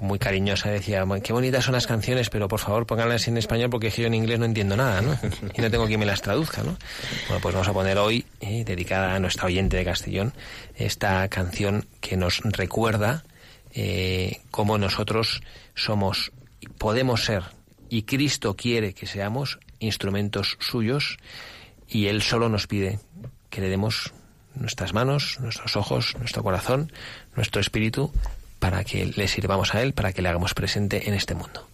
muy 0.00 0.18
cariñosa 0.18 0.70
decía, 0.70 1.04
qué 1.22 1.32
bonitas 1.32 1.64
son 1.64 1.74
las 1.74 1.86
canciones, 1.86 2.30
pero 2.30 2.48
por 2.48 2.58
favor 2.58 2.86
pónganlas 2.86 3.28
en 3.28 3.36
español 3.36 3.70
porque 3.70 3.90
yo 3.90 4.06
en 4.06 4.14
inglés 4.14 4.38
no 4.38 4.46
entiendo 4.46 4.76
nada, 4.76 5.00
¿no? 5.00 5.16
Y 5.54 5.60
no 5.60 5.70
tengo 5.70 5.86
quien 5.86 6.00
me 6.00 6.06
las 6.06 6.22
traduzca, 6.22 6.62
¿no? 6.62 6.76
Bueno, 7.28 7.40
pues 7.42 7.54
vamos 7.54 7.68
a 7.68 7.72
poner 7.72 7.98
hoy, 7.98 8.24
eh, 8.40 8.64
dedicada 8.64 9.14
a 9.14 9.20
nuestra 9.20 9.46
oyente 9.46 9.76
de 9.76 9.84
Castellón, 9.84 10.32
esta 10.74 11.28
canción 11.28 11.86
que 12.00 12.16
nos 12.16 12.40
recuerda 12.40 13.24
eh, 13.74 14.40
cómo 14.50 14.78
nosotros 14.78 15.42
somos, 15.74 16.32
podemos 16.78 17.24
ser, 17.24 17.44
y 17.88 18.02
Cristo 18.02 18.56
quiere 18.56 18.94
que 18.94 19.06
seamos 19.06 19.58
instrumentos 19.82 20.56
suyos, 20.60 21.18
y 21.88 22.06
Él 22.06 22.22
solo 22.22 22.48
nos 22.48 22.66
pide 22.66 22.98
que 23.50 23.60
le 23.60 23.68
demos 23.68 24.12
nuestras 24.54 24.92
manos, 24.94 25.38
nuestros 25.40 25.76
ojos, 25.76 26.16
nuestro 26.18 26.42
corazón, 26.42 26.92
nuestro 27.36 27.60
espíritu, 27.60 28.12
para 28.58 28.84
que 28.84 29.06
le 29.06 29.28
sirvamos 29.28 29.74
a 29.74 29.82
Él, 29.82 29.92
para 29.92 30.12
que 30.12 30.22
le 30.22 30.28
hagamos 30.28 30.54
presente 30.54 31.08
en 31.08 31.14
este 31.14 31.34
mundo. 31.34 31.68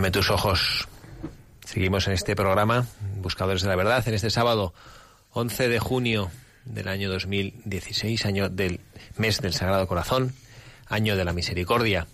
Dame 0.00 0.12
tus 0.12 0.30
ojos. 0.30 0.88
Seguimos 1.62 2.06
en 2.06 2.14
este 2.14 2.34
programa, 2.34 2.86
Buscadores 3.20 3.60
de 3.60 3.68
la 3.68 3.76
Verdad, 3.76 4.02
en 4.08 4.14
este 4.14 4.30
sábado 4.30 4.72
11 5.32 5.68
de 5.68 5.78
junio 5.78 6.30
del 6.64 6.88
año 6.88 7.10
2016, 7.10 8.24
año 8.24 8.48
del 8.48 8.80
mes 9.18 9.42
del 9.42 9.52
Sagrado 9.52 9.86
Corazón, 9.86 10.32
año 10.86 11.18
de 11.18 11.26
la 11.26 11.34
Misericordia. 11.34 12.06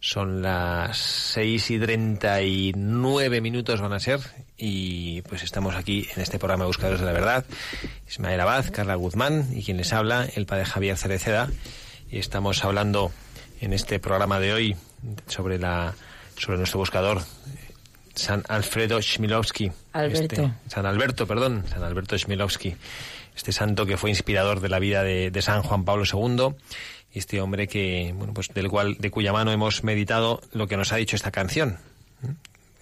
Son 0.00 0.40
las 0.40 0.96
6 0.96 1.72
y 1.72 1.78
39 1.78 3.42
minutos 3.42 3.82
van 3.82 3.92
a 3.92 4.00
ser 4.00 4.20
y 4.56 5.20
pues 5.20 5.42
estamos 5.42 5.74
aquí 5.74 6.08
en 6.16 6.22
este 6.22 6.38
programa 6.38 6.64
Buscadores 6.64 7.00
de 7.00 7.06
la 7.06 7.12
Verdad. 7.12 7.44
Ismael 8.08 8.40
Abad, 8.40 8.72
Carla 8.72 8.94
Guzmán 8.94 9.50
y 9.54 9.62
quien 9.62 9.76
les 9.76 9.92
habla, 9.92 10.26
el 10.36 10.46
padre 10.46 10.64
Javier 10.64 10.96
Cereceda. 10.96 11.50
Y 12.10 12.16
estamos 12.16 12.64
hablando 12.64 13.12
en 13.60 13.74
este 13.74 14.00
programa 14.00 14.40
de 14.40 14.54
hoy 14.54 14.76
sobre 15.26 15.58
la 15.58 15.94
sobre 16.36 16.58
nuestro 16.58 16.78
buscador 16.78 17.22
San 18.14 18.42
Alfredo 18.48 19.00
Chmielowski. 19.00 19.70
Alberto. 19.92 20.42
Este- 20.42 20.52
San 20.68 20.86
Alberto, 20.86 21.26
perdón, 21.26 21.64
San 21.68 21.82
Alberto 21.82 22.16
Chmielowski. 22.16 22.74
Este 23.36 23.52
santo 23.52 23.84
que 23.84 23.96
fue 23.98 24.08
inspirador 24.10 24.60
de 24.60 24.68
la 24.70 24.78
vida 24.78 25.02
de, 25.02 25.30
de 25.30 25.42
San 25.42 25.62
Juan 25.62 25.84
Pablo 25.84 26.04
II. 26.10 26.54
Y 27.12 27.18
este 27.18 27.40
hombre 27.40 27.68
que, 27.68 28.14
bueno, 28.16 28.32
pues 28.32 28.48
del 28.54 28.68
cual, 28.70 28.96
de 28.98 29.10
cuya 29.10 29.32
mano 29.32 29.52
hemos 29.52 29.84
meditado 29.84 30.40
lo 30.52 30.66
que 30.66 30.76
nos 30.78 30.92
ha 30.92 30.96
dicho 30.96 31.16
esta 31.16 31.30
canción. 31.30 31.78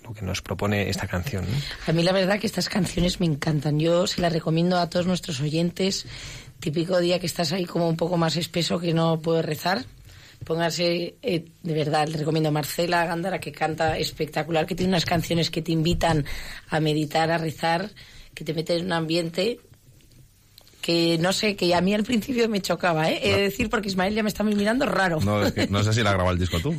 Lo 0.05 0.12
que 0.14 0.22
nos 0.22 0.42
propone 0.42 0.88
esta 0.90 1.07
canción. 1.09 1.44
¿no? 1.50 1.57
A 1.88 1.92
mí 1.92 2.02
la 2.02 2.12
verdad 2.12 2.38
que 2.38 2.46
estas 2.46 2.68
canciones 2.68 3.18
me 3.20 3.26
encantan. 3.26 3.80
Yo 3.80 4.07
se 4.07 4.20
las 4.20 4.32
recomiendo 4.32 4.78
a 4.78 4.88
todos 4.88 5.07
nuestros 5.07 5.40
oyentes. 5.40 6.07
Típico 6.61 7.00
día 7.00 7.18
que 7.18 7.26
estás 7.26 7.52
ahí 7.52 7.64
como 7.64 7.88
un 7.88 7.96
poco 7.96 8.16
más 8.16 8.36
espeso 8.36 8.78
que 8.78 8.92
no 8.94 9.18
puedes 9.20 9.44
rezar. 9.44 9.84
Pónganse, 10.45 11.16
eh, 11.22 11.45
de 11.62 11.74
verdad, 11.74 12.07
les 12.07 12.18
recomiendo 12.18 12.53
Marcela 12.53 13.05
Gándara, 13.07 13.40
que 13.40 13.53
canta 13.53 13.99
espectacular, 13.99 14.66
que 14.66 14.74
tiene 14.74 14.90
unas 14.90 15.05
canciones 15.05 15.51
que 15.51 15.62
te 15.62 15.72
invitan 15.72 16.24
a 16.68 16.80
meditar, 16.80 17.30
a 17.30 17.38
rezar, 17.38 17.90
que 18.34 18.45
te 18.45 18.55
meten 18.55 18.80
en 18.80 18.86
un 18.86 18.92
ambiente 18.92 19.61
que 20.85 21.16
no 21.16 21.32
sé, 21.32 21.57
que 21.57 21.74
a 21.74 21.80
mí 21.80 21.95
al 21.95 22.05
principio 22.05 22.47
me 22.47 22.61
chocaba, 22.61 23.09
¿eh? 23.09 23.18
He 23.22 23.32
de 23.32 23.41
decir, 23.45 23.70
porque 23.70 23.89
Ismael 23.89 24.14
ya 24.14 24.22
me 24.22 24.28
está 24.28 24.45
mirando 24.45 24.85
raro. 24.85 25.18
No, 25.18 25.43
es 25.43 25.55
que 25.55 25.66
no 25.66 25.82
sé 25.82 25.95
si 25.95 26.03
la 26.03 26.12
grabado 26.12 26.32
el 26.32 26.39
disco 26.39 26.61
tú. 26.61 26.74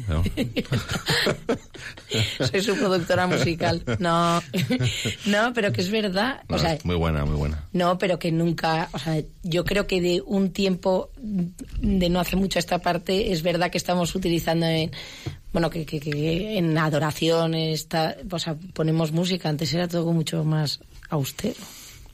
Soy 2.51 2.61
su 2.61 2.75
productora 2.75 3.25
musical. 3.25 3.81
No, 3.97 4.43
no, 5.25 5.53
pero 5.55 5.73
que 5.73 5.81
es 5.81 5.89
verdad. 5.89 6.43
No, 6.47 6.55
o 6.55 6.59
sea, 6.59 6.77
muy 6.83 6.95
buena, 6.95 7.25
muy 7.25 7.35
buena. 7.35 7.67
no, 7.73 7.97
pero 7.97 8.19
que 8.19 8.31
nunca, 8.31 8.89
o 8.91 8.99
sea, 8.99 9.23
yo 9.41 9.65
creo 9.65 9.87
que 9.87 9.99
de 9.99 10.21
un 10.23 10.51
tiempo 10.51 11.09
de 11.17 12.07
no 12.07 12.19
hace 12.19 12.35
mucho 12.35 12.59
a 12.59 12.61
esta 12.61 12.77
parte 12.77 13.31
es 13.31 13.41
verdad 13.41 13.71
que 13.71 13.79
estamos 13.79 14.13
utilizando 14.13 14.67
en 14.67 14.91
bueno, 15.51 15.71
que, 15.71 15.83
que, 15.83 15.99
que 15.99 16.59
en 16.59 16.77
adoración 16.77 17.55
está, 17.55 18.17
o 18.29 18.37
sea, 18.37 18.55
ponemos 18.73 19.13
música, 19.13 19.49
antes 19.49 19.73
era 19.73 19.87
todo 19.87 20.11
mucho 20.11 20.43
más 20.43 20.79
austero, 21.09 21.55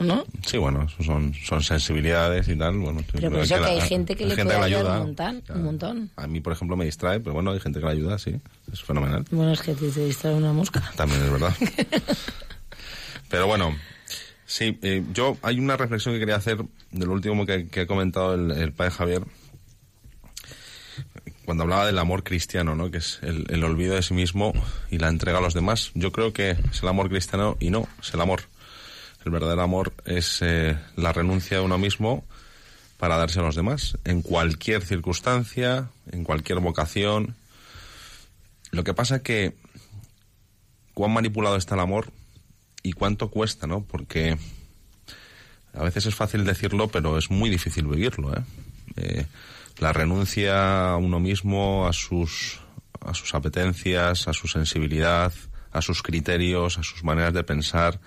¿no? 0.04 0.24
Sí, 0.46 0.58
bueno, 0.58 0.88
son, 1.04 1.34
son 1.34 1.62
sensibilidades 1.64 2.48
y 2.48 2.56
tal. 2.56 2.78
Bueno, 2.78 3.02
Pero 3.12 3.30
por 3.32 3.40
eso 3.42 3.56
que 3.58 3.64
hay 3.66 3.78
la- 3.80 3.86
gente 3.86 4.16
que 4.16 4.24
hay 4.24 4.30
le 4.30 4.36
gente 4.36 4.54
puede 4.54 4.66
ayudar 4.66 4.86
ayuda. 4.86 5.00
un 5.00 5.06
montón, 5.08 5.44
un 5.56 5.64
montón. 5.64 6.10
A 6.16 6.28
mí, 6.28 6.40
por 6.42 6.54
ejemplo, 6.54 6.76
me 6.78 6.86
distrae, 6.86 7.20
pero 7.20 7.34
bueno, 7.34 7.52
hay 7.52 7.60
gente 7.60 7.80
que 7.80 7.86
la 7.86 7.92
ayuda, 7.92 8.18
sí. 8.20 8.36
Es 8.72 8.82
fenomenal. 8.82 9.26
Bueno, 9.32 9.52
es 9.54 9.62
que 9.62 9.74
te, 9.74 9.90
te 9.90 10.06
distrae 10.06 10.34
una 10.36 10.54
mosca. 10.54 10.82
También 10.96 11.22
es 11.24 11.32
verdad. 11.32 11.54
Pero 13.30 13.48
bueno, 13.48 13.76
Sí, 14.46 14.78
eh, 14.82 15.02
yo 15.14 15.38
hay 15.44 15.60
una 15.60 15.78
reflexión 15.78 16.14
que 16.14 16.20
quería 16.20 16.36
hacer 16.36 16.58
de 16.92 17.06
lo 17.06 17.14
último 17.14 17.46
que, 17.46 17.70
que 17.70 17.82
ha 17.82 17.88
comentado 17.88 18.34
el, 18.34 18.52
el 18.52 18.74
padre 18.74 18.92
Javier 18.92 19.24
cuando 21.46 21.64
hablaba 21.64 21.86
del 21.86 21.98
amor 22.00 22.24
cristiano, 22.24 22.76
¿no? 22.76 22.92
que 22.92 22.98
es 22.98 23.20
el, 23.24 23.46
el 23.50 23.64
olvido 23.64 23.96
de 23.96 24.02
sí 24.04 24.14
mismo 24.14 24.52
y 24.90 24.98
la 25.00 25.08
entrega 25.08 25.38
a 25.38 25.42
los 25.42 25.54
demás. 25.54 25.92
Yo 25.96 26.12
creo 26.12 26.34
que 26.34 26.52
es 26.52 26.84
el 26.84 26.90
amor 26.90 27.08
cristiano 27.10 27.56
y 27.62 27.70
no, 27.70 27.88
es 28.02 28.14
el 28.14 28.20
amor. 28.22 28.42
El 29.24 29.32
verdadero 29.32 29.62
amor 29.62 29.94
es 30.06 30.40
eh, 30.42 30.78
la 30.96 31.14
renuncia 31.14 31.58
de 31.58 31.64
uno 31.64 31.78
mismo 31.78 32.26
para 32.98 33.18
darse 33.18 33.40
a 33.40 33.44
los 33.44 33.56
demás, 33.56 33.98
en 34.04 34.22
cualquier 34.22 34.84
circunstancia, 34.84 35.90
en 36.12 36.24
cualquier 36.24 36.60
vocación. 36.60 37.36
Lo 38.72 38.84
que 38.84 38.94
pasa 38.94 39.24
que 39.24 39.56
cuán 40.94 41.12
manipulado 41.12 41.56
está 41.56 41.76
el 41.76 41.82
amor 41.82 42.12
y 42.84 42.94
cuánto 42.94 43.30
cuesta, 43.30 43.68
¿no? 43.68 43.84
Porque 43.84 44.38
a 45.74 45.84
veces 45.84 46.06
es 46.06 46.16
fácil 46.16 46.46
decirlo, 46.46 46.90
pero 46.90 47.18
es 47.18 47.30
muy 47.32 47.50
difícil 47.50 47.88
vivirlo, 47.88 48.36
¿eh? 48.36 48.44
Eh, 48.98 49.26
la 49.80 49.94
renuncia 49.94 50.92
a 50.92 50.98
uno 50.98 51.20
mismo, 51.20 51.88
a 51.88 51.94
sus, 51.94 52.60
a 53.04 53.14
sus 53.14 53.34
apetencias, 53.34 54.28
a 54.28 54.34
su 54.34 54.48
sensibilidad, 54.48 55.34
a 55.72 55.82
sus 55.82 56.04
criterios, 56.04 56.78
a 56.78 56.84
sus 56.84 57.04
maneras 57.04 57.34
de 57.34 57.44
pensar, 57.44 58.00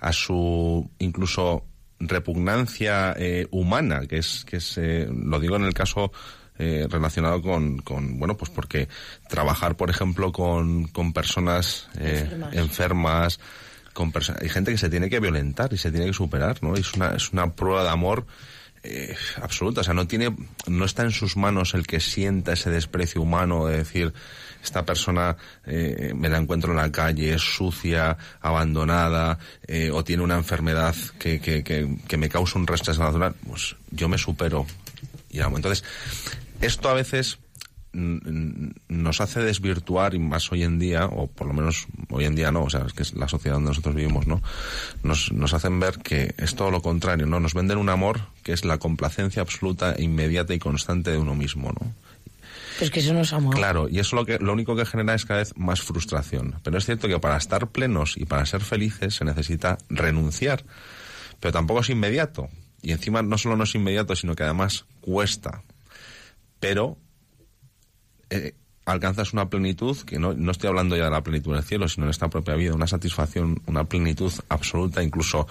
a 0.00 0.12
su 0.12 0.90
incluso 0.98 1.64
repugnancia 1.98 3.14
eh, 3.16 3.46
humana, 3.50 4.06
que 4.06 4.18
es, 4.18 4.44
que 4.44 4.56
es 4.56 4.78
eh, 4.78 5.08
lo 5.10 5.38
digo 5.38 5.56
en 5.56 5.64
el 5.64 5.74
caso 5.74 6.12
eh, 6.58 6.86
relacionado 6.90 7.40
con, 7.42 7.78
con, 7.78 8.18
bueno, 8.18 8.36
pues 8.36 8.50
porque 8.50 8.88
trabajar, 9.28 9.76
por 9.76 9.90
ejemplo, 9.90 10.32
con, 10.32 10.88
con 10.88 11.12
personas 11.12 11.88
eh, 11.98 12.20
Enfermas. 12.30 12.54
enfermas, 12.56 13.40
con 13.94 14.12
perso- 14.12 14.36
hay 14.40 14.48
gente 14.48 14.70
que 14.70 14.78
se 14.78 14.90
tiene 14.90 15.08
que 15.10 15.20
violentar 15.20 15.72
y 15.72 15.78
se 15.78 15.90
tiene 15.90 16.06
que 16.06 16.12
superar, 16.12 16.62
¿no? 16.62 16.74
Es 16.74 16.92
una, 16.94 17.14
es 17.14 17.32
una 17.32 17.54
prueba 17.54 17.82
de 17.82 17.88
amor 17.90 18.26
eh, 18.82 19.14
absoluta, 19.42 19.82
o 19.82 19.84
sea, 19.84 19.92
no 19.94 20.06
tiene, 20.06 20.34
no 20.66 20.84
está 20.86 21.02
en 21.02 21.10
sus 21.10 21.36
manos 21.36 21.74
el 21.74 21.86
que 21.86 22.00
sienta 22.00 22.52
ese 22.54 22.70
desprecio 22.70 23.20
humano 23.20 23.66
de 23.66 23.76
decir, 23.78 24.12
esta 24.62 24.84
persona 24.84 25.36
eh, 25.66 26.12
me 26.14 26.28
la 26.28 26.38
encuentro 26.38 26.72
en 26.72 26.78
la 26.78 26.92
calle, 26.92 27.34
es 27.34 27.42
sucia, 27.42 28.16
abandonada, 28.40 29.38
eh, 29.66 29.90
o 29.92 30.04
tiene 30.04 30.22
una 30.22 30.36
enfermedad 30.36 30.94
que, 31.18 31.40
que, 31.40 31.62
que, 31.64 31.96
que 32.06 32.16
me 32.16 32.28
causa 32.28 32.58
un 32.58 32.66
rechazo 32.66 33.02
natural, 33.02 33.34
pues 33.46 33.76
yo 33.90 34.08
me 34.08 34.18
supero 34.18 34.66
y 35.30 35.40
amo. 35.40 35.56
Entonces, 35.56 35.84
esto 36.60 36.88
a 36.88 36.94
veces 36.94 37.38
nos 37.92 39.20
hace 39.20 39.40
desvirtuar 39.40 40.14
y 40.14 40.20
más 40.20 40.52
hoy 40.52 40.62
en 40.62 40.78
día, 40.78 41.06
o 41.06 41.26
por 41.26 41.48
lo 41.48 41.54
menos 41.54 41.88
hoy 42.10 42.24
en 42.24 42.36
día 42.36 42.52
no, 42.52 42.62
o 42.62 42.70
sea, 42.70 42.84
es 42.86 42.92
que 42.92 43.02
es 43.02 43.14
la 43.14 43.26
sociedad 43.26 43.56
donde 43.56 43.70
nosotros 43.70 43.96
vivimos, 43.96 44.28
¿no? 44.28 44.40
Nos, 45.02 45.32
nos 45.32 45.54
hacen 45.54 45.80
ver 45.80 45.98
que 45.98 46.34
es 46.38 46.54
todo 46.54 46.70
lo 46.70 46.82
contrario, 46.82 47.26
¿no? 47.26 47.40
Nos 47.40 47.54
venden 47.54 47.78
un 47.78 47.88
amor 47.88 48.20
que 48.44 48.52
es 48.52 48.64
la 48.64 48.78
complacencia 48.78 49.42
absoluta, 49.42 49.96
inmediata 49.98 50.54
y 50.54 50.60
constante 50.60 51.10
de 51.10 51.18
uno 51.18 51.34
mismo, 51.34 51.72
¿no? 51.72 51.92
Que 52.88 53.00
eso 53.00 53.12
no 53.12 53.20
es 53.20 53.32
amor. 53.32 53.54
Claro, 53.54 53.88
y 53.88 53.98
eso 53.98 54.16
lo, 54.16 54.24
que, 54.24 54.38
lo 54.38 54.52
único 54.52 54.74
que 54.74 54.86
genera 54.86 55.14
es 55.14 55.26
cada 55.26 55.40
vez 55.40 55.52
más 55.56 55.82
frustración. 55.82 56.60
Pero 56.62 56.78
es 56.78 56.86
cierto 56.86 57.08
que 57.08 57.18
para 57.18 57.36
estar 57.36 57.68
plenos 57.68 58.16
y 58.16 58.24
para 58.24 58.46
ser 58.46 58.62
felices 58.62 59.16
se 59.16 59.24
necesita 59.24 59.76
renunciar. 59.90 60.64
Pero 61.40 61.52
tampoco 61.52 61.80
es 61.80 61.90
inmediato. 61.90 62.48
Y 62.82 62.92
encima 62.92 63.22
no 63.22 63.36
solo 63.36 63.56
no 63.56 63.64
es 63.64 63.74
inmediato, 63.74 64.16
sino 64.16 64.34
que 64.34 64.44
además 64.44 64.86
cuesta. 65.00 65.62
Pero 66.58 66.96
eh, 68.30 68.54
alcanzas 68.86 69.32
una 69.32 69.48
plenitud, 69.48 69.96
que 69.98 70.18
no, 70.18 70.34
no 70.34 70.50
estoy 70.50 70.68
hablando 70.68 70.96
ya 70.96 71.04
de 71.04 71.10
la 71.10 71.22
plenitud 71.22 71.54
del 71.54 71.64
cielo, 71.64 71.88
sino 71.88 72.06
en 72.06 72.10
esta 72.10 72.28
propia 72.28 72.54
vida, 72.54 72.74
una 72.74 72.86
satisfacción, 72.86 73.62
una 73.66 73.84
plenitud 73.84 74.32
absoluta, 74.48 75.02
incluso 75.02 75.46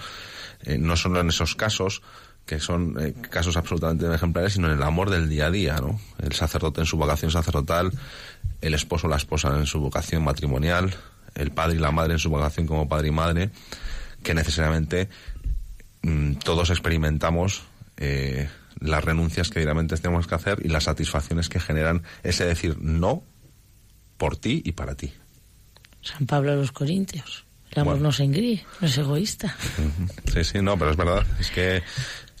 eh, 0.62 0.78
no 0.78 0.96
solo 0.96 1.20
en 1.20 1.28
esos 1.28 1.54
casos, 1.54 2.02
que 2.50 2.58
son 2.58 2.96
eh, 2.98 3.14
casos 3.30 3.56
absolutamente 3.56 4.12
ejemplares, 4.12 4.54
sino 4.54 4.66
en 4.66 4.72
el 4.72 4.82
amor 4.82 5.08
del 5.08 5.28
día 5.28 5.46
a 5.46 5.50
día, 5.52 5.76
¿no? 5.76 6.00
El 6.20 6.32
sacerdote 6.32 6.80
en 6.80 6.86
su 6.86 6.96
vocación 6.96 7.30
sacerdotal, 7.30 7.92
el 8.60 8.74
esposo 8.74 9.06
o 9.06 9.10
la 9.10 9.18
esposa 9.18 9.56
en 9.56 9.66
su 9.66 9.78
vocación 9.78 10.24
matrimonial, 10.24 10.92
el 11.36 11.52
padre 11.52 11.76
y 11.76 11.78
la 11.78 11.92
madre 11.92 12.14
en 12.14 12.18
su 12.18 12.28
vocación 12.28 12.66
como 12.66 12.88
padre 12.88 13.06
y 13.06 13.10
madre, 13.12 13.50
que 14.24 14.34
necesariamente 14.34 15.08
mm, 16.02 16.34
todos 16.42 16.70
experimentamos 16.70 17.62
eh, 17.98 18.48
las 18.80 19.04
renuncias 19.04 19.48
que 19.48 19.60
diariamente 19.60 19.96
tenemos 19.96 20.26
que 20.26 20.34
hacer 20.34 20.58
y 20.64 20.70
las 20.70 20.82
satisfacciones 20.82 21.48
que 21.48 21.60
generan 21.60 22.02
ese 22.24 22.44
decir 22.46 22.78
no 22.80 23.22
por 24.16 24.36
ti 24.36 24.60
y 24.64 24.72
para 24.72 24.96
ti. 24.96 25.12
San 26.02 26.26
Pablo 26.26 26.50
a 26.50 26.56
los 26.56 26.72
Corintios. 26.72 27.44
El 27.70 27.82
amor 27.82 27.94
Bueno. 27.94 28.08
no 28.08 28.12
se 28.12 28.24
engríe, 28.24 28.64
no 28.80 28.88
es 28.88 28.98
egoísta. 28.98 29.54
Sí, 30.32 30.42
sí, 30.42 30.60
no, 30.60 30.76
pero 30.76 30.90
es 30.90 30.96
verdad. 30.96 31.24
Es 31.38 31.50
que 31.52 31.84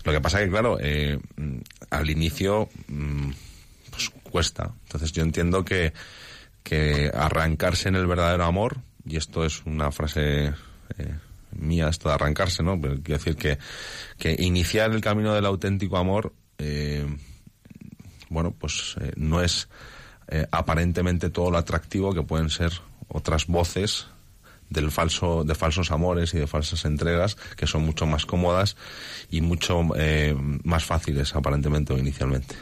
lo 0.04 0.12
que 0.12 0.20
pasa 0.20 0.38
que, 0.38 0.48
claro, 0.48 0.78
eh, 0.80 1.18
mm, 1.36 1.58
al 1.90 2.10
inicio 2.10 2.68
mm, 2.88 3.30
pues 3.90 4.10
cuesta. 4.22 4.72
Entonces 4.84 5.12
yo 5.12 5.22
entiendo 5.22 5.64
que, 5.64 5.92
que 6.62 7.10
arrancarse 7.12 7.88
en 7.88 7.96
el 7.96 8.06
verdadero 8.06 8.44
amor, 8.44 8.78
y 9.04 9.16
esto 9.16 9.44
es 9.44 9.64
una 9.66 9.90
frase 9.90 10.52
eh, 10.98 11.18
mía, 11.52 11.88
esto 11.88 12.08
de 12.08 12.14
arrancarse, 12.14 12.62
¿no? 12.62 12.80
Pero 12.80 12.94
quiero 13.02 13.18
decir 13.18 13.36
que, 13.36 13.58
que 14.18 14.36
iniciar 14.38 14.92
el 14.92 15.00
camino 15.00 15.34
del 15.34 15.46
auténtico 15.46 15.96
amor, 15.96 16.32
eh, 16.58 17.06
bueno, 18.28 18.54
pues 18.56 18.96
eh, 19.00 19.12
no 19.16 19.42
es 19.42 19.68
aparentemente 20.52 21.28
todo 21.28 21.50
lo 21.50 21.58
atractivo 21.58 22.14
que 22.14 22.22
pueden 22.22 22.50
ser 22.50 22.70
otras 23.08 23.48
voces 23.48 24.06
del 24.70 24.90
falso 24.90 25.44
de 25.44 25.54
falsos 25.54 25.90
amores 25.90 26.32
y 26.34 26.38
de 26.38 26.46
falsas 26.46 26.84
entregas 26.84 27.36
que 27.56 27.66
son 27.66 27.82
mucho 27.84 28.06
más 28.06 28.24
cómodas 28.24 28.76
y 29.30 29.40
mucho 29.42 29.82
eh, 29.96 30.34
más 30.64 30.84
fáciles 30.84 31.34
aparentemente 31.34 31.92
o 31.92 31.98
inicialmente 31.98 32.54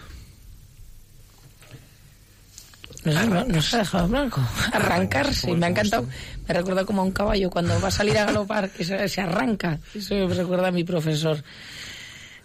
Nos, 3.05 3.29
no- 3.29 3.45
nos 3.45 3.73
ha 3.75 3.79
dejado 3.79 4.09
blanco. 4.09 4.41
Arrancarse. 4.73 5.53
Me 5.55 5.67
ha 5.67 5.69
encantado. 5.71 6.07
Me 6.47 6.55
recuerda 6.55 6.85
como 6.85 7.03
a 7.03 7.05
un 7.05 7.13
caballo 7.13 7.49
cuando 7.49 7.81
va 7.81 7.89
a 7.89 7.93
salir 7.93 8.19
a 8.19 8.25
galopar, 8.27 8.71
que 8.71 8.85
se, 8.85 9.09
se 9.09 9.21
arranca. 9.21 9.79
Eso 9.95 10.15
me 10.15 10.35
recuerda 10.35 10.69
a 10.69 10.73
mi 10.73 10.85
profesor. 10.85 11.43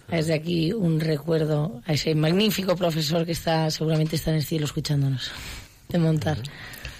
Desde 0.09 0.33
aquí 0.33 0.71
un 0.71 0.99
recuerdo 0.99 1.81
a 1.85 1.93
ese 1.93 2.13
magnífico 2.13 2.75
profesor 2.75 3.25
que 3.25 3.31
está 3.31 3.71
seguramente 3.71 4.15
está 4.15 4.29
en 4.31 4.37
el 4.37 4.43
cielo 4.43 4.65
escuchándonos. 4.65 5.31
De 5.89 5.97
montar. 5.97 6.37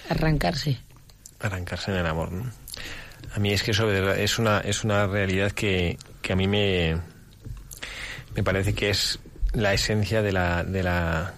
Arrancarse. 0.09 0.79
Arrancarse 1.47 1.91
en 1.91 1.97
el 1.97 2.05
amor. 2.05 2.31
¿no? 2.31 2.49
A 3.35 3.39
mí 3.39 3.51
es 3.53 3.63
que 3.63 3.71
eso 3.71 3.91
es 3.91 4.39
una, 4.39 4.59
es 4.59 4.83
una 4.83 5.07
realidad 5.07 5.51
que, 5.51 5.97
que 6.21 6.33
a 6.33 6.35
mí 6.35 6.47
me, 6.47 6.97
me 8.35 8.43
parece 8.43 8.73
que 8.73 8.89
es 8.89 9.19
la 9.53 9.73
esencia 9.73 10.21
de 10.21 10.31
la, 10.31 10.63
de 10.63 10.83
la 10.83 11.33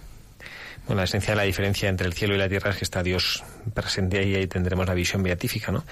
bueno, 0.88 0.99
la 0.99 1.06
esencia 1.06 1.32
de 1.32 1.38
la 1.38 1.43
diferencia 1.43 1.89
entre 1.89 2.08
el 2.08 2.14
cielo 2.14 2.36
y 2.36 2.38
la 2.38 2.47
tierra 2.49 2.72
es 2.72 2.78
que 2.78 2.84
está 2.86 3.01
Dios 3.03 3.43
presente 3.74 4.20
ahí 4.20 4.32
y 4.32 4.36
ahí 4.36 4.47
tendremos 4.47 4.86
la 4.88 4.93
visión 4.93 5.24
beatífica, 5.24 5.72
¿no? 5.72 5.84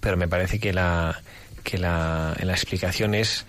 Pero 0.00 0.16
me 0.16 0.26
parece 0.28 0.58
que 0.58 0.72
la, 0.72 1.20
que 1.62 1.78
la, 1.78 2.34
la 2.40 2.52
explicación 2.52 3.14
es 3.14 3.44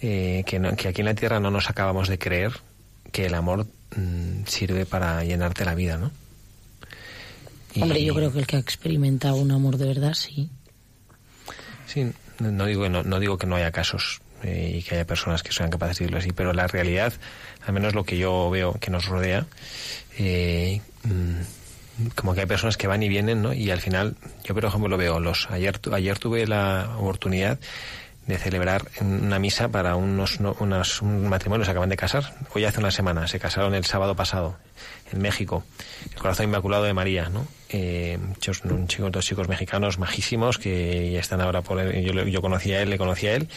eh, 0.00 0.44
que, 0.46 0.58
no- 0.58 0.74
que 0.76 0.88
aquí 0.88 1.00
en 1.02 1.06
la 1.06 1.14
tierra 1.14 1.38
no 1.40 1.50
nos 1.50 1.68
acabamos 1.68 2.08
de 2.08 2.18
creer 2.18 2.52
que 3.12 3.26
el 3.26 3.34
amor 3.34 3.66
mm, 3.96 4.44
sirve 4.46 4.86
para 4.86 5.22
llenarte 5.24 5.64
la 5.64 5.74
vida, 5.74 5.98
¿no? 5.98 6.10
Y- 7.74 7.82
Hombre, 7.82 8.02
yo 8.04 8.14
creo 8.14 8.32
que 8.32 8.38
el 8.40 8.46
que 8.46 8.56
ha 8.56 8.60
experimentado 8.60 9.36
un 9.36 9.50
amor 9.50 9.76
de 9.76 9.86
verdad, 9.86 10.14
sí. 10.14 10.50
Sí, 11.86 12.10
no 12.38 12.66
digo 12.66 12.82
que 12.84 12.88
no, 12.90 13.02
no 13.02 13.18
digo 13.20 13.38
que 13.38 13.46
no 13.46 13.56
haya 13.56 13.70
casos 13.72 14.20
eh, 14.42 14.76
y 14.78 14.82
que 14.82 14.94
haya 14.94 15.06
personas 15.06 15.42
que 15.42 15.52
sean 15.52 15.70
capaces 15.70 15.98
de 15.98 16.04
decirlo 16.04 16.18
así, 16.18 16.32
pero 16.32 16.52
la 16.52 16.66
realidad, 16.66 17.12
al 17.66 17.72
menos 17.72 17.94
lo 17.94 18.04
que 18.04 18.18
yo 18.18 18.50
veo 18.50 18.74
que 18.74 18.90
nos 18.90 19.06
rodea, 19.06 19.46
eh, 20.18 20.80
mm, 21.04 22.10
como 22.14 22.34
que 22.34 22.40
hay 22.42 22.46
personas 22.46 22.76
que 22.76 22.86
van 22.86 23.02
y 23.02 23.08
vienen, 23.08 23.42
¿no? 23.42 23.52
Y 23.52 23.70
al 23.70 23.80
final, 23.80 24.16
yo 24.44 24.54
por 24.54 24.64
ejemplo 24.64 24.88
lo 24.88 24.96
veo, 24.96 25.18
los 25.18 25.50
ayer 25.50 25.80
ayer 25.92 26.18
tuve 26.18 26.46
la 26.46 26.94
oportunidad 26.98 27.58
de 28.26 28.36
celebrar 28.38 28.86
una 29.00 29.38
misa 29.38 29.68
para 29.70 29.96
unos, 29.96 30.38
no- 30.40 30.54
unos 30.60 31.00
un 31.02 31.28
matrimonio 31.28 31.64
se 31.64 31.70
acaban 31.70 31.88
de 31.88 31.96
casar, 31.96 32.34
hoy 32.54 32.64
hace 32.66 32.78
una 32.78 32.90
semana, 32.90 33.26
se 33.26 33.40
casaron 33.40 33.74
el 33.74 33.86
sábado 33.86 34.14
pasado 34.14 34.56
en 35.12 35.20
México, 35.20 35.64
el 36.12 36.20
corazón 36.20 36.46
inmaculado 36.46 36.84
de 36.84 36.94
María, 36.94 37.28
¿no? 37.28 37.46
Eh, 37.70 38.18
muchos, 38.20 38.64
un 38.64 38.88
chico, 38.88 39.10
dos 39.10 39.24
chicos 39.24 39.48
mexicanos 39.48 39.98
majísimos 39.98 40.58
que 40.58 41.10
ya 41.12 41.20
están 41.20 41.40
ahora 41.40 41.60
por 41.62 41.78
él, 41.78 42.02
yo, 42.02 42.24
yo 42.24 42.40
conocí 42.40 42.72
a 42.72 42.82
él, 42.82 42.90
le 42.90 42.98
conocí 42.98 43.26
a 43.26 43.34
él 43.34 43.48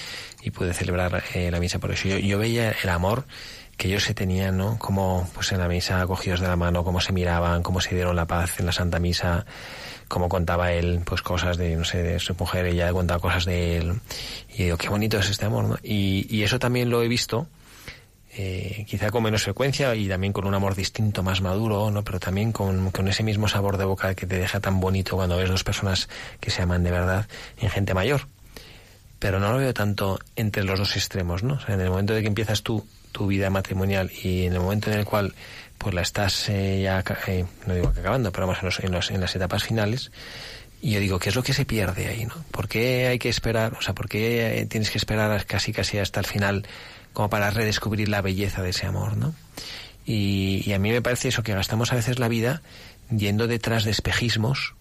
y 0.41 0.52
pude 0.52 0.74
celebrar 0.74 1.24
eh, 1.34 1.49
la 1.49 1.60
misa 1.60 1.80
por 1.80 1.91
eso. 1.91 2.10
Yo, 2.10 2.18
yo 2.18 2.38
veía 2.38 2.76
el 2.84 2.89
amor 2.89 3.26
que 3.78 3.88
ellos 3.88 4.04
se 4.04 4.14
tenían, 4.14 4.58
¿no? 4.58 4.78
Como 4.78 5.28
pues 5.34 5.52
en 5.54 5.60
la 5.60 5.68
misa 5.68 6.06
cogidos 6.06 6.39
de 6.39 6.47
la 6.47 6.56
mano, 6.56 6.84
cómo 6.84 7.02
se 7.02 7.14
miraban, 7.14 7.64
cómo 7.64 7.82
se 7.82 7.95
dieron 7.95 8.16
la 8.16 8.28
paz 8.28 8.60
en 8.60 8.66
la 8.66 8.72
Santa 8.72 8.99
Misa, 8.99 9.45
cómo 10.08 10.30
contaba 10.30 10.72
él 10.72 11.02
pues 11.06 11.22
cosas 11.22 11.58
de, 11.58 11.76
no 11.76 11.86
sé, 11.86 12.04
de 12.04 12.20
su 12.20 12.36
mujer, 12.36 12.66
ella 12.66 12.91
contaba 12.91 13.20
cosas 13.20 13.45
de 13.45 13.78
él. 13.78 13.93
Y 14.56 14.66
digo, 14.66 14.78
qué 14.78 14.89
bonito 14.89 15.18
es 15.18 15.30
este 15.30 15.45
amor, 15.45 15.64
¿no? 15.64 15.78
Y, 15.82 16.28
y 16.30 16.43
eso 16.43 16.60
también 16.60 16.89
lo 16.89 17.02
he 17.02 17.08
visto, 17.08 17.47
eh, 18.38 18.86
quizá 18.88 19.09
con 19.11 19.23
menos 19.23 19.43
frecuencia 19.43 19.93
y 19.95 20.07
también 20.07 20.34
con 20.34 20.45
un 20.45 20.53
amor 20.53 20.75
distinto, 20.75 21.23
más 21.23 21.41
maduro, 21.41 21.91
¿no? 21.91 22.03
Pero 22.03 22.19
también 22.19 22.51
con, 22.51 22.91
con 22.91 23.07
ese 23.07 23.23
mismo 23.23 23.47
sabor 23.47 23.77
de 23.77 23.86
boca 23.86 24.15
que 24.15 24.25
te 24.25 24.38
deja 24.38 24.59
tan 24.59 24.79
bonito 24.79 25.15
cuando 25.15 25.38
ves 25.38 25.49
dos 25.49 25.63
personas 25.63 26.07
que 26.39 26.49
se 26.51 26.61
aman 26.61 26.84
de 26.84 26.91
verdad 26.91 27.27
en 27.59 27.69
gente 27.69 27.93
mayor. 27.93 28.27
pero 29.19 29.39
no 29.39 29.51
lo 29.51 29.57
veo 29.59 29.73
tanto 29.73 30.19
entre 30.36 30.63
los 30.63 30.79
dos 30.79 30.95
extremos, 30.95 31.43
¿no? 31.43 31.53
O 31.55 31.59
sea, 31.59 31.75
en 31.75 31.82
el 31.82 31.89
momento 31.89 32.13
de 32.13 32.21
que 32.21 32.27
empiezas 32.27 32.63
tú 32.63 32.86
tu 33.11 33.27
vida 33.27 33.49
matrimonial 33.49 34.09
y 34.23 34.45
en 34.45 34.53
el 34.53 34.59
momento 34.61 34.89
en 34.89 34.97
el 34.97 35.05
cual 35.05 35.34
pues 35.77 35.93
la 35.93 36.01
estás 36.01 36.47
eh, 36.49 36.82
ya, 36.82 37.03
eh, 37.27 37.43
no 37.67 37.75
digo 37.75 37.91
que 37.93 37.99
acabando, 37.99 38.32
pero 38.32 38.47
vamos 38.47 38.61
en, 38.61 38.65
los- 38.67 38.79
en 38.79 38.91
los- 38.91 39.11
en 39.11 39.19
las 39.21 39.36
etapas 39.36 39.63
finales, 39.63 40.11
y 40.82 40.91
yo 40.91 40.99
digo, 40.99 41.19
¿qué 41.19 41.29
es 41.29 41.36
lo 41.36 41.43
que 41.43 41.53
se 41.53 41.65
pierde 41.65 42.07
ahí, 42.07 42.25
no? 42.25 42.34
¿Por 42.51 42.67
qué 42.67 43.07
hay 43.07 43.19
que 43.19 43.29
esperar, 43.29 43.73
o 43.77 43.82
sea, 43.82 43.93
por 43.93 44.07
qué 44.09 44.59
eh, 44.61 44.65
tienes 44.65 44.89
que 44.89 44.97
esperar 44.97 45.45
casi 45.45 45.73
casi 45.73 45.97
hasta 45.99 46.19
el 46.21 46.25
final 46.25 46.65
como 47.14 47.30
para 47.30 47.49
redescubrir 47.51 48.09
la 48.09 48.22
belleza 48.22 48.62
de 48.62 48.70
ese 48.70 48.86
amor, 48.86 49.18
¿no? 49.18 49.34
Y, 50.05 50.72
a 50.74 50.80
mí 50.80 50.91
me 50.91 51.01
parece 51.01 51.28
eso, 51.28 51.43
que 51.43 51.53
gastamos 51.53 51.91
a 51.91 51.95
veces 51.95 52.20
la 52.20 52.28
vida 52.28 52.62
yendo 53.16 53.47
detrás 53.47 53.84
de 53.84 53.91
espejismos 53.91 54.76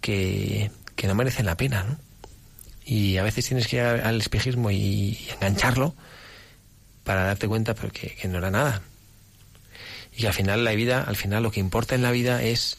que, 0.00 0.70
que 0.96 1.06
no 1.06 1.14
merecen 1.14 1.46
la 1.46 1.56
pena, 1.56 1.84
¿no? 1.84 1.96
Y 2.84 3.16
a 3.18 3.22
veces 3.22 3.46
tienes 3.46 3.68
que 3.68 3.76
ir 3.76 3.82
al 3.82 4.20
espejismo 4.20 4.70
y, 4.70 5.18
engancharlo 5.34 5.94
para 7.04 7.24
darte 7.24 7.48
cuenta 7.48 7.74
pero 7.74 7.92
que, 7.92 8.16
no 8.28 8.38
era 8.38 8.50
nada. 8.50 8.82
Y 10.16 10.26
al 10.26 10.34
final 10.34 10.64
la 10.64 10.72
vida, 10.72 11.02
al 11.02 11.16
final 11.16 11.42
lo 11.42 11.50
que 11.50 11.60
importa 11.60 11.94
en 11.94 12.02
la 12.02 12.10
vida 12.10 12.42
es 12.42 12.78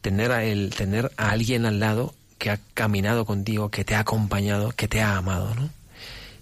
tener 0.00 0.30
a, 0.32 0.44
el, 0.44 0.70
tener 0.76 1.10
a 1.16 1.30
alguien 1.30 1.66
al 1.66 1.80
lado 1.80 2.14
que 2.38 2.50
ha 2.50 2.60
caminado 2.74 3.24
contigo, 3.24 3.70
que 3.70 3.84
te 3.84 3.94
ha 3.94 4.00
acompañado, 4.00 4.70
que 4.72 4.86
te 4.86 5.00
ha 5.00 5.16
amado, 5.16 5.54
¿no? 5.54 5.70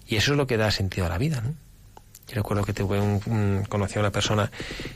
Y 0.07 0.15
eso 0.15 0.31
es 0.31 0.37
lo 0.37 0.47
que 0.47 0.57
da 0.57 0.71
sentido 0.71 1.07
a 1.07 1.09
la 1.09 1.17
vida, 1.17 1.41
¿no? 1.41 1.55
Yo 2.27 2.35
recuerdo 2.35 2.63
que 2.65 2.73
tuve 2.73 2.99
un, 2.99 3.21
un- 3.25 3.65
a 3.99 4.01
una 4.01 4.11
persona 4.11 4.51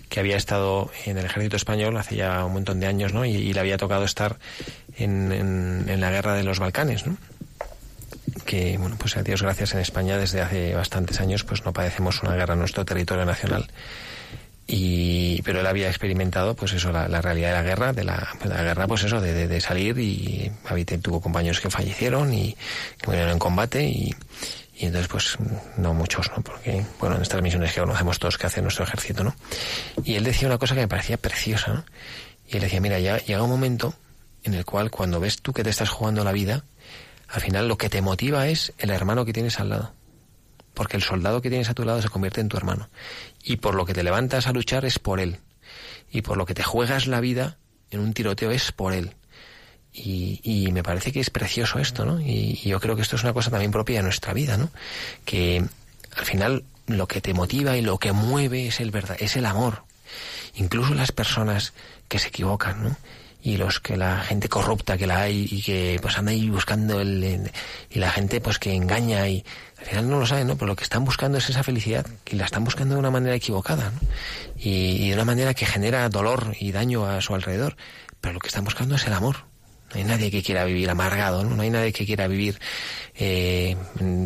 que 0.09 0.19
había 0.19 0.35
estado 0.35 0.91
en 1.05 1.17
el 1.17 1.25
ejército 1.25 1.55
español 1.55 1.95
hace 1.97 2.17
ya 2.17 2.43
un 2.43 2.53
montón 2.53 2.79
de 2.79 2.87
años, 2.87 3.13
¿no? 3.13 3.23
Y, 3.25 3.53
le 3.53 3.59
había 3.59 3.77
tocado 3.77 4.03
estar 4.03 4.37
en, 4.97 5.31
en- 5.31 6.01
la 6.01 6.11
guerra 6.11 6.33
de 6.33 6.43
los 6.43 6.59
Balcanes, 6.59 7.07
¿no? 7.07 7.17
Que, 8.45 8.77
bueno, 8.77 8.97
pues 8.99 9.15
a 9.17 9.23
Dios 9.23 9.41
gracias 9.41 9.73
en 9.73 9.79
España 9.79 10.17
desde 10.17 10.41
hace 10.41 10.73
bastantes 10.75 11.19
años 11.21 11.43
pues 11.43 11.63
no 11.63 11.71
padecemos 11.73 12.21
una 12.23 12.35
guerra 12.35 12.53
en 12.53 12.59
nuestro 12.59 12.83
territorio 12.85 13.25
nacional. 13.25 13.69
Y, 14.67 15.41
pero 15.41 15.59
él 15.59 15.67
había 15.67 15.89
experimentado 15.89 16.55
pues 16.55 16.71
eso 16.73 16.91
la, 16.91 17.07
realidad 17.21 17.49
de 17.49 17.55
la 17.55 17.63
guerra 17.63 17.93
de 17.93 18.03
la, 18.05 18.29
guerra 18.63 18.87
pues 18.87 19.03
eso 19.03 19.19
de, 19.19 19.47
de- 19.47 19.59
salir 19.61 19.97
y 19.99 20.51
tuvo 21.01 21.19
compañeros 21.19 21.59
que 21.59 21.69
fallecieron 21.69 22.33
y 22.33 22.55
que 22.97 23.07
murieron 23.07 23.31
en 23.31 23.39
combate 23.39 23.83
y, 23.83 24.15
y 24.81 24.87
entonces 24.87 25.07
pues 25.07 25.37
no 25.77 25.93
muchos 25.93 26.31
no 26.35 26.41
porque 26.41 26.83
bueno 26.99 27.15
en 27.15 27.21
estas 27.21 27.41
misiones 27.41 27.71
que 27.71 27.81
conocemos 27.81 28.17
todos 28.17 28.37
que 28.37 28.47
hace 28.47 28.61
nuestro 28.61 28.83
ejército 28.83 29.23
no 29.23 29.35
y 30.03 30.15
él 30.15 30.23
decía 30.23 30.47
una 30.47 30.57
cosa 30.57 30.73
que 30.73 30.81
me 30.81 30.87
parecía 30.87 31.17
preciosa 31.17 31.73
¿no? 31.73 31.85
y 32.47 32.55
él 32.55 32.61
decía 32.61 32.81
mira 32.81 32.97
ya 32.99 33.17
llega 33.19 33.43
un 33.43 33.49
momento 33.49 33.93
en 34.43 34.55
el 34.55 34.65
cual 34.65 34.89
cuando 34.89 35.19
ves 35.19 35.41
tú 35.41 35.53
que 35.53 35.63
te 35.63 35.69
estás 35.69 35.89
jugando 35.89 36.23
la 36.23 36.31
vida 36.31 36.63
al 37.27 37.41
final 37.41 37.67
lo 37.67 37.77
que 37.77 37.89
te 37.89 38.01
motiva 38.01 38.47
es 38.47 38.73
el 38.79 38.89
hermano 38.89 39.23
que 39.23 39.33
tienes 39.33 39.59
al 39.59 39.69
lado 39.69 39.93
porque 40.73 40.97
el 40.97 41.03
soldado 41.03 41.41
que 41.41 41.49
tienes 41.49 41.69
a 41.69 41.73
tu 41.73 41.83
lado 41.83 42.01
se 42.01 42.09
convierte 42.09 42.41
en 42.41 42.49
tu 42.49 42.57
hermano. 42.57 42.89
Y 43.43 43.57
por 43.57 43.75
lo 43.75 43.85
que 43.85 43.93
te 43.93 44.03
levantas 44.03 44.47
a 44.47 44.51
luchar 44.51 44.85
es 44.85 44.99
por 44.99 45.19
él. 45.19 45.39
Y 46.09 46.21
por 46.21 46.37
lo 46.37 46.45
que 46.45 46.53
te 46.53 46.63
juegas 46.63 47.07
la 47.07 47.19
vida 47.19 47.57
en 47.89 47.99
un 47.99 48.13
tiroteo 48.13 48.51
es 48.51 48.71
por 48.71 48.93
él. 48.93 49.13
Y, 49.93 50.39
y 50.43 50.71
me 50.71 50.83
parece 50.83 51.11
que 51.11 51.19
es 51.19 51.29
precioso 51.29 51.79
esto, 51.79 52.05
¿no? 52.05 52.21
Y, 52.21 52.55
yo 52.63 52.79
creo 52.79 52.95
que 52.95 53.01
esto 53.01 53.15
es 53.15 53.23
una 53.23 53.33
cosa 53.33 53.51
también 53.51 53.71
propia 53.71 53.97
de 53.97 54.03
nuestra 54.03 54.33
vida, 54.33 54.57
¿no? 54.57 54.69
Que 55.25 55.65
al 56.15 56.25
final 56.25 56.63
lo 56.87 57.07
que 57.07 57.21
te 57.21 57.33
motiva 57.33 57.77
y 57.77 57.81
lo 57.81 57.97
que 57.97 58.11
mueve 58.11 58.67
es 58.67 58.79
el 58.79 58.91
verdad, 58.91 59.17
es 59.19 59.35
el 59.35 59.45
amor. 59.45 59.83
Incluso 60.55 60.93
las 60.93 61.11
personas 61.11 61.73
que 62.07 62.19
se 62.19 62.29
equivocan, 62.29 62.83
¿no? 62.83 62.97
y 63.43 63.57
los 63.57 63.79
que 63.79 63.97
la 63.97 64.19
gente 64.21 64.49
corrupta 64.49 64.97
que 64.97 65.07
la 65.07 65.21
hay 65.21 65.47
y 65.49 65.61
que 65.61 65.97
pues 66.01 66.17
anda 66.17 66.31
ahí 66.31 66.49
buscando 66.49 67.01
el, 67.01 67.51
y 67.89 67.99
la 67.99 68.11
gente 68.11 68.39
pues 68.39 68.59
que 68.59 68.73
engaña 68.73 69.27
y 69.27 69.43
al 69.79 69.85
final 69.85 70.09
no 70.09 70.19
lo 70.19 70.25
saben, 70.27 70.47
¿no? 70.47 70.55
Pero 70.55 70.67
lo 70.67 70.75
que 70.75 70.83
están 70.83 71.05
buscando 71.05 71.39
es 71.39 71.49
esa 71.49 71.63
felicidad 71.63 72.05
y 72.29 72.35
la 72.35 72.45
están 72.45 72.63
buscando 72.63 72.93
de 72.93 72.99
una 72.99 73.09
manera 73.09 73.35
equivocada, 73.35 73.89
¿no? 73.89 73.99
Y 74.57 75.09
de 75.09 75.13
una 75.15 75.25
manera 75.25 75.55
que 75.55 75.65
genera 75.65 76.07
dolor 76.09 76.55
y 76.59 76.71
daño 76.71 77.05
a 77.05 77.19
su 77.21 77.33
alrededor. 77.33 77.77
Pero 78.19 78.35
lo 78.35 78.39
que 78.39 78.47
están 78.47 78.63
buscando 78.63 78.95
es 78.95 79.07
el 79.07 79.13
amor. 79.13 79.50
No 79.93 79.99
hay 79.99 80.03
nadie 80.03 80.31
que 80.31 80.41
quiera 80.41 80.63
vivir 80.65 80.89
amargado, 80.89 81.43
¿no? 81.43 81.55
No 81.55 81.61
hay 81.61 81.69
nadie 81.69 81.91
que 81.91 82.05
quiera 82.05 82.27
vivir 82.27 82.59
eh, 83.15 83.75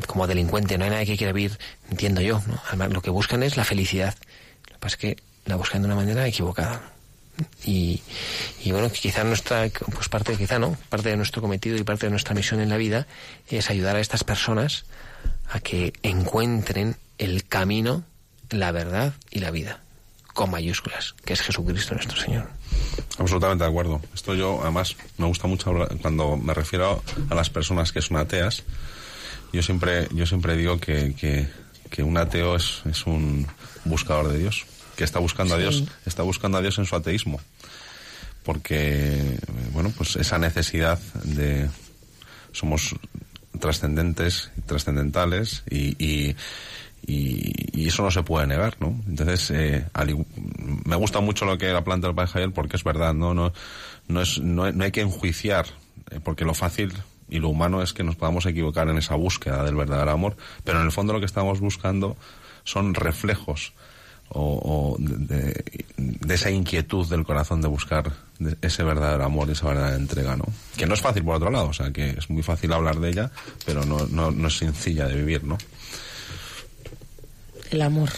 como 0.05 0.27
delincuente, 0.27 0.77
no 0.77 0.85
hay 0.85 0.91
nadie 0.91 1.05
que 1.05 1.17
quiera 1.17 1.33
vivir, 1.33 1.57
entiendo 1.89 2.21
yo, 2.21 2.41
¿no? 2.47 2.87
Lo 2.87 3.01
que 3.01 3.09
buscan 3.09 3.43
es 3.43 3.57
la 3.57 3.63
felicidad. 3.63 4.15
Lo 4.67 4.73
que 4.73 4.79
pasa 4.79 4.95
es 4.95 4.97
que 4.97 5.17
la 5.45 5.55
buscan 5.55 5.81
de 5.81 5.87
una 5.87 5.95
manera 5.95 6.27
equivocada. 6.27 6.81
Y, 7.65 8.01
bueno, 8.67 8.89
quizá 8.91 9.23
nuestra, 9.23 9.67
pues 9.93 10.07
parte, 10.07 10.37
quizá 10.37 10.59
no, 10.59 10.77
parte 10.89 11.09
de 11.09 11.17
nuestro 11.17 11.41
cometido 11.41 11.75
y 11.77 11.83
parte 11.83 12.05
de 12.05 12.11
nuestra 12.11 12.33
misión 12.33 12.61
en 12.61 12.69
la 12.69 12.77
vida 12.77 13.07
es 13.49 13.69
ayudar 13.69 13.95
a 13.95 13.99
estas 13.99 14.23
personas 14.23 14.85
a 15.49 15.59
que 15.59 15.93
encuentren 16.03 16.95
el 17.17 17.45
camino, 17.45 18.03
la 18.49 18.71
verdad 18.71 19.13
y 19.31 19.39
la 19.39 19.51
vida, 19.51 19.81
con 20.35 20.51
mayúsculas, 20.51 21.15
que 21.23 21.31
es 21.31 21.41
Jesucristo 21.41 21.95
nuestro 21.95 22.19
Señor. 22.19 22.49
Absolutamente 23.17 23.63
de 23.63 23.69
acuerdo. 23.69 24.01
Esto 24.13 24.35
yo, 24.35 24.59
además, 24.61 24.97
me 25.17 25.25
gusta 25.25 25.47
mucho 25.47 25.73
cuando 26.01 26.35
me 26.35 26.53
refiero 26.53 27.01
a 27.29 27.35
las 27.35 27.49
personas 27.49 27.93
que 27.93 28.01
son 28.01 28.17
ateas. 28.17 28.63
Yo 29.53 29.63
siempre, 29.63 30.09
yo 30.11 30.25
siempre 30.25 30.57
digo 30.57 30.77
que, 30.77 31.15
que, 31.15 31.47
que 31.89 32.03
un 32.03 32.17
ateo 32.17 32.57
es, 32.57 32.81
es 32.83 33.07
un 33.07 33.47
buscador 33.85 34.27
de 34.27 34.39
Dios, 34.39 34.65
que 34.97 35.05
está 35.05 35.19
buscando 35.19 35.55
a. 35.55 35.57
Dios, 35.57 35.85
está 36.05 36.23
buscando 36.23 36.57
a 36.57 36.61
Dios 36.61 36.77
en 36.79 36.85
su 36.85 36.97
ateísmo. 36.97 37.39
Porque, 38.43 39.39
bueno, 39.71 39.93
pues 39.95 40.17
esa 40.17 40.37
necesidad 40.37 40.99
de. 41.23 41.69
Somos 42.51 42.93
trascendentes, 43.57 44.51
trascendentales 44.65 45.63
y, 45.69 45.95
y, 46.03 46.35
y- 47.07 47.53
y 47.83 47.87
eso 47.87 48.03
no 48.03 48.11
se 48.11 48.23
puede 48.23 48.47
negar, 48.47 48.77
¿no? 48.79 48.99
Entonces, 49.07 49.51
eh, 49.51 49.85
al 49.93 50.15
me 50.85 50.95
gusta 50.95 51.19
mucho 51.19 51.45
lo 51.45 51.57
que 51.57 51.71
la 51.71 51.83
planta 51.83 52.07
del 52.11 52.27
Javier 52.27 52.51
porque 52.51 52.77
es 52.77 52.83
verdad, 52.83 53.13
¿no? 53.13 53.33
No, 53.33 53.53
no, 54.07 54.21
es, 54.21 54.39
no, 54.39 54.71
no 54.71 54.83
hay 54.83 54.91
que 54.91 55.01
enjuiciar, 55.01 55.65
eh, 56.11 56.19
porque 56.23 56.45
lo 56.45 56.53
fácil 56.53 56.93
y 57.29 57.39
lo 57.39 57.49
humano 57.49 57.81
es 57.81 57.93
que 57.93 58.03
nos 58.03 58.15
podamos 58.15 58.45
equivocar 58.45 58.87
en 58.89 58.97
esa 58.97 59.15
búsqueda 59.15 59.63
del 59.63 59.75
verdadero 59.75 60.11
amor, 60.11 60.37
pero 60.63 60.79
en 60.79 60.85
el 60.85 60.91
fondo 60.91 61.13
lo 61.13 61.19
que 61.19 61.25
estamos 61.25 61.59
buscando 61.59 62.15
son 62.63 62.93
reflejos 62.93 63.73
o, 64.29 64.95
de, 64.99 65.63
esa 66.33 66.49
inquietud 66.49 67.07
del 67.07 67.23
corazón 67.23 67.61
de 67.61 67.67
buscar 67.67 68.11
ese 68.61 68.83
verdadero 68.83 69.23
amor, 69.23 69.49
esa 69.51 69.67
verdadera 69.67 69.95
entrega, 69.97 70.35
¿no? 70.35 70.45
Que 70.75 70.85
no 70.87 70.95
es 70.95 71.01
fácil 71.01 71.23
por 71.23 71.35
otro 71.35 71.51
lado, 71.51 71.67
o 71.67 71.73
sea, 71.73 71.91
que 71.91 72.09
es 72.09 72.29
muy 72.29 72.41
fácil 72.41 72.73
hablar 72.73 72.99
de 72.99 73.09
ella, 73.09 73.31
pero 73.65 73.85
no, 73.85 74.05
no, 74.07 74.31
no 74.31 74.47
es 74.47 74.57
sencilla 74.57 75.07
de 75.07 75.15
vivir, 75.15 75.43
¿no? 75.43 75.57
El 77.75 77.81
amor. 77.81 78.09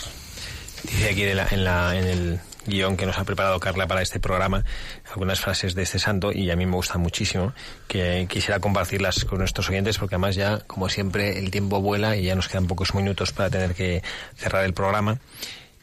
Dice 0.84 1.10
aquí 1.10 1.24
en, 1.24 1.36
la- 1.36 1.48
en 1.50 1.64
la- 1.64 1.98
en 1.98 2.06
el 2.06 2.40
guion 2.68 2.96
que 2.96 3.06
nos 3.08 3.18
ha 3.18 3.24
preparado 3.24 3.60
Carla 3.60 3.88
para 3.88 4.02
este 4.04 4.20
programa 4.20 4.64
algunas 5.12 5.40
frases 5.40 5.74
de 5.74 5.82
este 5.84 5.98
santo 6.00 6.32
y 6.32 6.52
a 6.52 6.56
mí 6.56 6.66
me 6.68 6.76
gustan 6.76 7.02
muchísimo 7.02 7.54
que 7.88 8.28
quisiera 8.30 8.60
compartirlas 8.60 9.26
con 9.26 9.40
nuestros 9.40 9.68
oyentes 9.70 9.98
porque 9.98 10.16
además 10.16 10.36
ya 10.36 10.60
como 10.68 10.90
siempre 10.90 11.40
el 11.40 11.50
tiempo 11.50 11.82
vuela 11.82 12.16
y 12.18 12.24
ya 12.26 12.36
nos 12.36 12.50
quedan 12.50 12.68
pocos 12.68 12.94
minutos 12.94 13.32
para 13.32 13.50
tener 13.50 13.74
que 13.74 14.04
cerrar 14.36 14.64
el 14.66 14.74
programa 14.74 15.18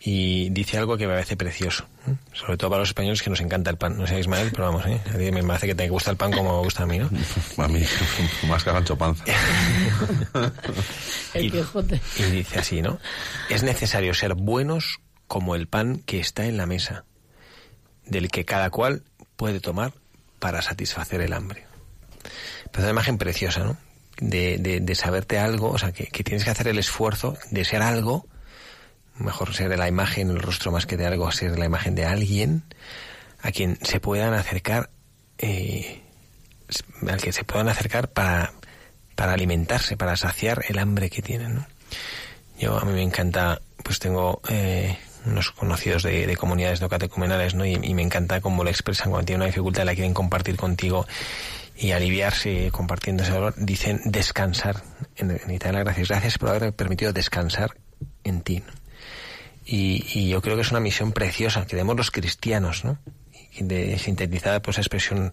y 0.07 0.51
dice 0.51 0.77
algo 0.77 0.99
que 0.99 1.07
me 1.07 1.15
parece 1.15 1.35
precioso 1.37 1.87
¿eh? 2.07 2.15
sobre 2.35 2.59
todo 2.59 2.69
para 2.71 2.81
los 2.81 2.91
españoles 2.91 3.23
que 3.23 3.31
nos 3.31 3.41
encanta 3.41 3.71
el 3.71 3.79
pan 3.79 3.97
no 3.97 4.07
sé 4.07 4.21
Ismael 4.21 4.51
pero 4.51 4.65
vamos 4.65 4.85
¿eh? 4.85 5.01
a 5.13 5.17
mí 5.17 5.31
me 5.33 5.43
parece 5.43 5.67
que 5.69 5.75
te 5.75 5.89
gusta 5.89 6.11
el 6.11 6.19
pan 6.19 6.31
como 6.31 6.59
me 6.59 6.63
gusta 6.65 6.83
a 6.83 6.87
mí 6.87 6.99
¿no? 6.99 7.09
A 7.65 7.69
mí, 7.69 7.83
más 8.49 8.63
que 8.63 8.71
Sancho 8.71 8.97
Panza. 8.99 9.25
El 11.35 11.47
Y- 11.47 11.51
Quijote. 11.51 12.01
Y 12.19 12.23
dice 12.25 12.59
así, 12.59 12.83
¿no? 12.83 12.99
Es 13.49 13.63
necesario 13.63 14.15
ser 14.15 14.35
buenos 14.35 14.99
como 15.27 15.55
el 15.55 15.67
pan 15.69 15.99
que 16.05 16.21
está 16.21 16.45
en 16.47 16.57
la 16.57 16.67
mesa, 16.67 17.05
del 18.07 18.31
que 18.31 18.45
cada 18.45 18.71
cual 18.71 19.03
puede 19.37 19.61
tomar 19.61 19.93
para 20.39 20.63
satisfacer 20.63 21.21
el 21.23 21.33
hambre. 21.33 21.65
Pero 22.71 22.79
es 22.79 22.83
una 22.85 22.91
imagen 22.91 23.19
preciosa, 23.19 23.65
¿no? 23.65 23.77
De, 24.19 24.59
de, 24.59 24.81
de 24.81 24.95
saberte 24.95 25.39
algo, 25.39 25.71
o 25.71 25.79
sea, 25.79 25.93
que, 25.93 26.07
que 26.07 26.23
tienes 26.23 26.45
que 26.45 26.51
hacer 26.51 26.69
el 26.69 26.79
esfuerzo 26.79 27.37
de 27.51 27.65
ser 27.65 27.83
algo, 27.83 28.27
mejor 29.17 29.55
ser 29.55 29.69
de 29.69 29.77
la 29.77 29.89
imagen, 29.89 30.31
el 30.31 30.41
rostro 30.41 30.73
más 30.73 30.87
que 30.87 30.97
de 30.97 31.07
algo, 31.07 31.31
ser 31.31 31.59
la 31.59 31.67
imagen 31.67 31.95
de 31.95 32.05
alguien 32.05 32.65
a 33.43 33.53
quien 33.53 33.79
se 33.83 34.01
puedan 34.01 34.33
acercar, 34.35 34.91
eh, 35.39 36.03
al 37.07 37.21
que 37.21 37.33
se 37.33 37.45
puedan 37.45 37.69
acercar 37.69 38.09
para, 38.09 38.53
para 39.15 39.35
alimentarse, 39.35 39.97
para 39.97 40.17
saciar 40.17 40.65
el 40.69 40.79
hambre 40.79 41.11
que 41.11 41.23
tienen, 41.23 41.57
¿no? 41.57 41.67
Yo 42.59 42.79
a 42.79 42.85
mí 42.85 42.93
me 42.93 43.03
encanta, 43.03 43.61
pues 43.83 43.99
tengo 43.99 44.41
eh, 44.49 44.97
unos 45.27 45.51
conocidos 45.51 46.05
de, 46.05 46.27
de 46.27 46.37
comunidades 46.37 46.81
no 46.81 46.89
catecumenales, 46.89 47.55
¿no? 47.55 47.67
Y, 47.67 47.75
y 47.75 47.95
me 47.95 48.03
encanta 48.03 48.41
cómo 48.41 48.65
lo 48.65 48.71
expresan 48.71 49.11
cuando 49.11 49.27
tienen 49.27 49.43
una 49.43 49.47
dificultad 49.47 49.83
y 49.83 49.87
la 49.87 49.95
quieren 49.95 50.15
compartir 50.15 50.57
contigo 50.57 51.07
y 51.77 51.91
aliviarse 51.91 52.71
compartiendo 52.71 53.25
ese 53.25 53.33
dolor. 53.33 53.55
Dicen 53.57 54.01
descansar. 54.05 54.83
En, 55.17 55.31
en 55.31 55.51
Italia, 55.51 55.81
gracias. 55.81 56.09
Gracias 56.09 56.39
por 56.39 56.51
haber 56.51 56.73
permitido 56.73 57.13
descansar 57.13 57.77
en 58.23 58.41
ti. 58.41 58.61
¿no? 58.61 58.84
Y, 59.67 60.05
y 60.13 60.29
yo 60.29 60.43
creo 60.43 60.57
que 60.57 60.63
es 60.63 60.71
una 60.71 60.81
misión 60.81 61.13
preciosa 61.13 61.67
que 61.67 61.77
demos 61.77 61.97
los 61.97 62.11
cristianos, 62.11 62.85
¿no? 62.85 62.99
Y 63.57 63.65
de, 63.65 63.99
sintetizada 63.99 64.61
por 64.61 64.73
esa 64.73 64.81
expresión 64.81 65.33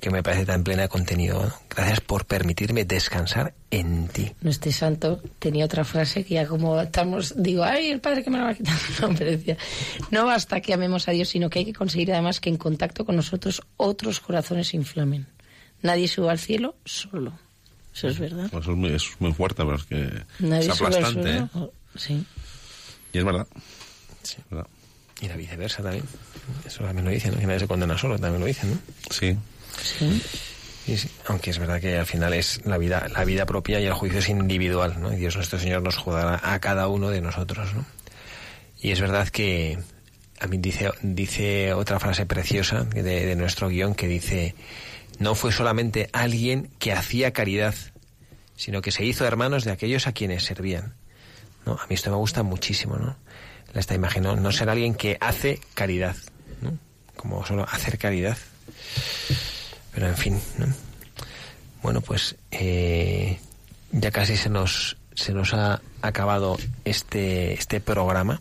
que 0.00 0.10
me 0.10 0.22
parece 0.22 0.46
tan 0.46 0.64
plena 0.64 0.82
de 0.82 0.88
contenido. 0.88 1.42
¿no? 1.42 1.52
Gracias 1.68 2.00
por 2.00 2.24
permitirme 2.24 2.84
descansar 2.84 3.54
en 3.70 4.08
ti. 4.08 4.32
No 4.40 4.50
este 4.50 4.72
santo 4.72 5.20
tenía 5.38 5.64
otra 5.64 5.84
frase 5.84 6.24
que 6.24 6.34
ya 6.34 6.46
como 6.46 6.80
estamos, 6.80 7.34
digo, 7.36 7.64
ay, 7.64 7.90
el 7.90 8.00
padre 8.00 8.24
que 8.24 8.30
me 8.30 8.38
la 8.38 8.44
va 8.44 8.50
a 8.50 8.54
quitar. 8.54 8.74
No, 9.00 9.14
pero 9.16 9.30
decía, 9.30 9.56
no 10.10 10.26
basta 10.26 10.60
que 10.60 10.72
amemos 10.72 11.08
a 11.08 11.12
Dios, 11.12 11.28
sino 11.28 11.50
que 11.50 11.60
hay 11.60 11.64
que 11.64 11.72
conseguir 11.72 12.12
además 12.12 12.40
que 12.40 12.50
en 12.50 12.56
contacto 12.56 13.04
con 13.04 13.16
nosotros 13.16 13.62
otros 13.76 14.20
corazones 14.20 14.68
se 14.68 14.76
inflamen. 14.76 15.26
Nadie 15.82 16.08
sube 16.08 16.30
al 16.30 16.38
cielo 16.38 16.76
solo. 16.84 17.32
Eso 17.94 18.08
es 18.08 18.18
verdad. 18.18 18.48
Pues 18.50 18.62
eso, 18.62 18.72
es 18.72 18.78
muy, 18.78 18.90
eso 18.90 19.10
es 19.12 19.20
muy 19.20 19.32
fuerte, 19.34 19.62
pero 19.64 19.76
es 19.76 19.84
que 19.84 20.22
Nadie 20.38 20.68
es 20.68 20.76
sube 20.76 20.86
al 20.88 20.94
aplastante, 20.94 21.36
¿eh? 21.36 21.48
suelo. 21.52 21.72
Sí. 21.96 22.24
Y 23.12 23.18
es 23.18 23.24
verdad. 23.24 23.46
Sí. 24.22 24.36
¿verdad? 24.50 24.66
Y 25.20 25.28
la 25.28 25.36
viceversa 25.36 25.82
también. 25.82 26.04
Eso 26.66 26.84
también 26.84 27.04
lo 27.04 27.10
dicen, 27.10 27.32
¿no? 27.32 27.38
que 27.38 27.46
nadie 27.46 27.60
se 27.60 27.68
condena 27.68 27.96
solo, 27.96 28.18
también 28.18 28.40
lo 28.40 28.46
dicen, 28.46 28.70
¿no? 28.70 28.78
Sí. 29.10 29.36
Sí. 29.80 30.22
Y 30.86 30.96
sí, 30.96 31.08
aunque 31.26 31.50
es 31.50 31.58
verdad 31.58 31.80
que 31.80 31.96
al 31.96 32.06
final 32.06 32.34
es 32.34 32.64
la 32.66 32.76
vida, 32.76 33.06
la 33.08 33.24
vida 33.24 33.46
propia 33.46 33.78
y 33.78 33.86
el 33.86 33.92
juicio 33.92 34.18
es 34.18 34.28
individual, 34.28 35.00
¿no? 35.00 35.12
Y 35.12 35.16
Dios 35.16 35.36
nuestro 35.36 35.58
Señor 35.60 35.82
nos 35.82 35.96
juzgará 35.96 36.40
a 36.42 36.58
cada 36.58 36.88
uno 36.88 37.10
de 37.10 37.20
nosotros, 37.20 37.72
¿no? 37.74 37.86
Y 38.80 38.90
es 38.90 39.00
verdad 39.00 39.28
que 39.28 39.78
a 40.40 40.48
mí 40.48 40.58
dice, 40.58 40.90
dice 41.02 41.72
otra 41.72 42.00
frase 42.00 42.26
preciosa 42.26 42.82
de, 42.82 43.02
de 43.02 43.36
nuestro 43.36 43.68
guion 43.68 43.94
que 43.94 44.08
dice, 44.08 44.56
no 45.20 45.36
fue 45.36 45.52
solamente 45.52 46.10
alguien 46.12 46.68
que 46.80 46.92
hacía 46.92 47.32
caridad, 47.32 47.76
sino 48.56 48.82
que 48.82 48.90
se 48.90 49.04
hizo 49.04 49.24
hermanos 49.24 49.62
de 49.64 49.70
aquellos 49.70 50.08
a 50.08 50.12
quienes 50.12 50.44
servían. 50.44 50.94
¿No? 51.66 51.72
A 51.72 51.86
mí 51.86 51.94
esto 51.94 52.10
me 52.10 52.16
gusta 52.16 52.42
muchísimo, 52.42 52.96
¿no? 52.96 53.16
Esta 53.74 53.94
imagen, 53.94 54.24
¿no? 54.24 54.36
No 54.36 54.52
ser 54.52 54.68
alguien 54.68 54.94
que 54.94 55.16
hace 55.20 55.60
caridad, 55.74 56.16
¿no? 56.60 56.76
Como 57.16 57.44
solo 57.46 57.66
hacer 57.70 57.98
caridad. 57.98 58.36
Pero 59.94 60.08
en 60.08 60.16
fin, 60.16 60.40
¿no? 60.58 60.66
Bueno, 61.82 62.00
pues 62.00 62.36
eh, 62.50 63.38
ya 63.90 64.10
casi 64.10 64.36
se 64.36 64.48
nos, 64.48 64.96
se 65.14 65.32
nos 65.32 65.54
ha 65.54 65.80
acabado 66.00 66.58
este, 66.84 67.54
este 67.54 67.80
programa. 67.80 68.40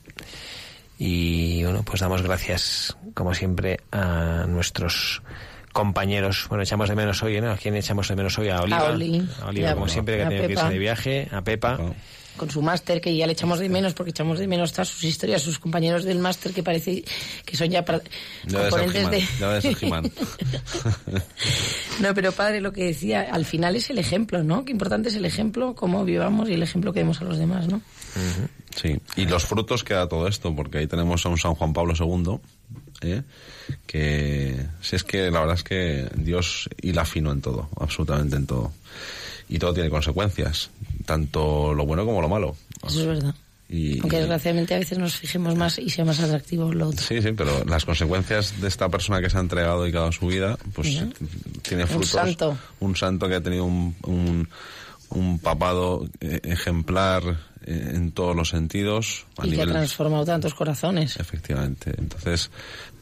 Y 0.98 1.64
bueno, 1.64 1.84
pues 1.84 2.02
damos 2.02 2.22
gracias, 2.22 2.96
como 3.16 3.34
siempre, 3.34 3.80
a 3.92 4.46
nuestros 4.48 5.24
compañeros. 5.72 6.46
Bueno, 6.50 6.64
echamos 6.64 6.90
de 6.90 6.96
menos 6.96 7.24
hoy, 7.24 7.42
¿no? 7.42 7.52
¿A 7.52 7.58
quién 7.58 7.76
echamos 7.76 8.08
de 8.08 8.16
menos 8.16 8.38
hoy? 8.38 8.50
A 8.50 8.62
Oliva. 8.62 8.80
A 8.80 8.92
Oli. 8.92 9.28
A 9.42 9.48
Oliva, 9.48 9.74
como 9.74 9.88
siempre, 9.88 10.18
que 10.18 10.24
ha 10.24 10.30
tenido 10.30 10.48
que 10.48 10.54
irse 10.54 10.70
de 10.70 10.78
viaje. 10.78 11.28
A 11.32 11.42
Pepa. 11.42 11.80
Con 12.42 12.50
su 12.50 12.64
máster, 12.64 13.00
que 13.00 13.16
ya 13.16 13.28
le 13.28 13.34
echamos 13.34 13.60
de 13.60 13.70
menos, 13.70 13.94
porque 13.94 14.10
echamos 14.10 14.40
de 14.40 14.48
menos 14.48 14.72
todas 14.72 14.88
sus 14.88 15.04
historias, 15.04 15.44
sus 15.44 15.60
compañeros 15.60 16.04
del 16.04 16.18
máster, 16.18 16.52
que 16.54 16.64
parece 16.64 17.04
que 17.46 17.56
son 17.56 17.70
ya 17.70 17.86
para- 17.86 18.02
componentes 18.52 19.12
de... 19.12 19.22
No, 22.00 22.16
pero 22.16 22.32
padre, 22.32 22.60
lo 22.60 22.74
que 22.74 22.86
decía, 22.86 23.28
al 23.32 23.46
final 23.46 23.76
es 23.76 23.92
el 23.92 24.00
ejemplo, 24.00 24.44
¿no? 24.44 24.66
Qué 24.66 24.72
importante 24.72 25.10
es 25.10 25.16
el 25.16 25.26
ejemplo, 25.26 25.76
cómo 25.76 26.04
vivamos 26.04 26.50
y 26.50 26.54
el 26.54 26.64
ejemplo 26.64 26.92
que 26.92 27.02
demos 27.02 27.22
a 27.22 27.26
los 27.26 27.38
demás, 27.38 27.68
¿no? 27.68 27.80
Sí, 28.76 28.98
y 29.16 29.26
los 29.28 29.46
frutos 29.46 29.84
que 29.84 29.94
da 29.94 30.10
todo 30.10 30.28
esto, 30.28 30.56
porque 30.56 30.80
ahí 30.80 30.88
tenemos 30.88 31.24
a 31.28 31.30
un 31.30 31.38
San 31.38 31.54
Juan 31.54 31.74
Pablo 31.74 31.94
II, 31.96 32.40
¿eh? 33.02 33.22
que 33.86 34.66
si 34.82 34.96
es 34.96 35.04
que 35.04 35.30
la 35.30 35.42
verdad 35.42 35.58
es 35.58 35.64
que 35.64 36.10
Dios 36.16 36.70
hila 36.82 37.06
fino 37.06 37.32
en 37.32 37.42
todo, 37.42 37.70
absolutamente 37.80 38.36
en 38.36 38.48
todo. 38.48 38.72
Y 39.48 39.60
todo 39.60 39.74
tiene 39.74 39.90
consecuencias, 39.92 40.72
tanto 41.06 41.74
lo 41.74 41.86
bueno 41.86 42.06
como 42.06 42.22
lo 42.22 42.30
malo. 42.30 42.56
Eso 42.86 43.02
es 43.02 43.06
verdad. 43.08 43.36
Y, 43.70 44.00
Aunque 44.02 44.18
desgraciadamente 44.18 44.76
a 44.76 44.80
veces 44.80 44.98
nos 44.98 45.16
fijemos 45.16 45.56
más 45.56 45.80
y 45.80 45.90
sea 45.90 46.04
más 46.04 46.20
atractivo 46.20 46.74
lo 46.74 46.90
otro. 46.90 47.02
Sí, 47.02 47.22
sí, 47.22 47.32
pero 47.32 47.64
las 47.64 47.86
consecuencias 47.86 48.60
de 48.60 48.68
esta 48.68 48.90
persona 48.90 49.22
que 49.22 49.30
se 49.30 49.38
ha 49.38 49.40
entregado 49.40 49.88
y 49.88 49.92
que 49.92 49.98
ha 49.98 50.02
dado 50.02 50.12
su 50.12 50.28
vida, 50.28 50.58
pues 50.74 50.90
Mira. 50.90 51.08
tiene 51.62 51.84
Un 51.84 51.90
frutos. 51.90 52.10
santo. 52.10 52.58
Un 52.82 52.96
santo 52.98 53.30
que 53.30 53.36
ha 53.36 53.42
tenido 53.42 53.64
un, 53.64 53.96
un, 54.04 54.50
un 55.10 55.40
papado 55.40 56.06
eh, 56.20 56.42
ejemplar 56.44 57.38
en 57.66 58.12
todos 58.12 58.36
los 58.36 58.50
sentidos. 58.50 59.26
A 59.38 59.46
Y 59.46 59.52
que 59.52 59.56
ha 59.56 59.66
nivel, 59.66 59.74
transformado 59.74 60.26
tantos 60.26 60.54
corazones. 60.54 61.18
Efectivamente. 61.20 61.94
Entonces, 61.98 62.50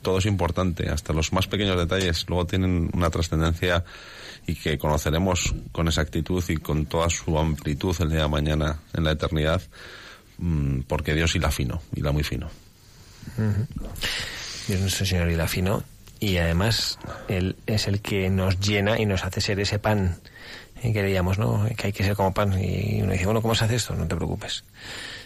todo 0.02 0.20
es 0.20 0.26
importante, 0.26 0.90
hasta 0.90 1.14
los 1.14 1.34
más 1.34 1.48
pequeños 1.48 1.78
detalles 1.78 2.26
luego 2.28 2.46
tienen 2.46 2.90
una 2.94 3.10
trascendencia 3.10 3.84
y 4.48 4.56
que 4.56 4.78
conoceremos 4.78 5.54
con 5.72 5.88
exactitud 5.88 6.44
y 6.48 6.58
con 6.58 6.86
toda 6.86 7.10
su 7.10 7.38
amplitud 7.38 7.96
el 8.00 8.10
día 8.10 8.24
de 8.24 8.28
mañana 8.28 8.80
en 8.94 9.04
la 9.04 9.12
eternidad, 9.12 9.62
mm, 10.38 10.82
porque 10.88 11.14
Dios 11.14 11.36
hila 11.36 11.52
fino, 11.52 11.82
hila 11.96 12.12
muy 12.12 12.24
fino. 12.24 12.50
Dios 14.68 14.80
nuestro 14.80 15.06
Señor 15.06 15.30
y 15.30 15.36
la 15.36 15.48
fino 15.48 15.84
y 16.20 16.38
además 16.38 16.98
Él 17.28 17.56
es 17.68 17.88
el 17.88 18.02
que 18.02 18.30
nos 18.30 18.60
llena 18.60 19.00
y 19.00 19.06
nos 19.06 19.24
hace 19.24 19.42
ser 19.42 19.60
ese 19.60 19.80
pan 19.80 20.18
eh, 20.82 20.94
que 20.94 21.02
leíamos, 21.02 21.38
¿no? 21.38 21.66
Que 21.76 21.88
hay 21.88 21.94
que 21.94 22.04
ser 22.04 22.16
como 22.16 22.34
pan 22.34 22.54
y 22.62 23.02
uno 23.02 23.12
dice, 23.14 23.26
bueno, 23.26 23.42
¿cómo 23.42 23.56
se 23.56 23.66
hace 23.66 23.76
esto? 23.76 23.96
No 23.96 24.08
te 24.08 24.16
preocupes. 24.16 24.64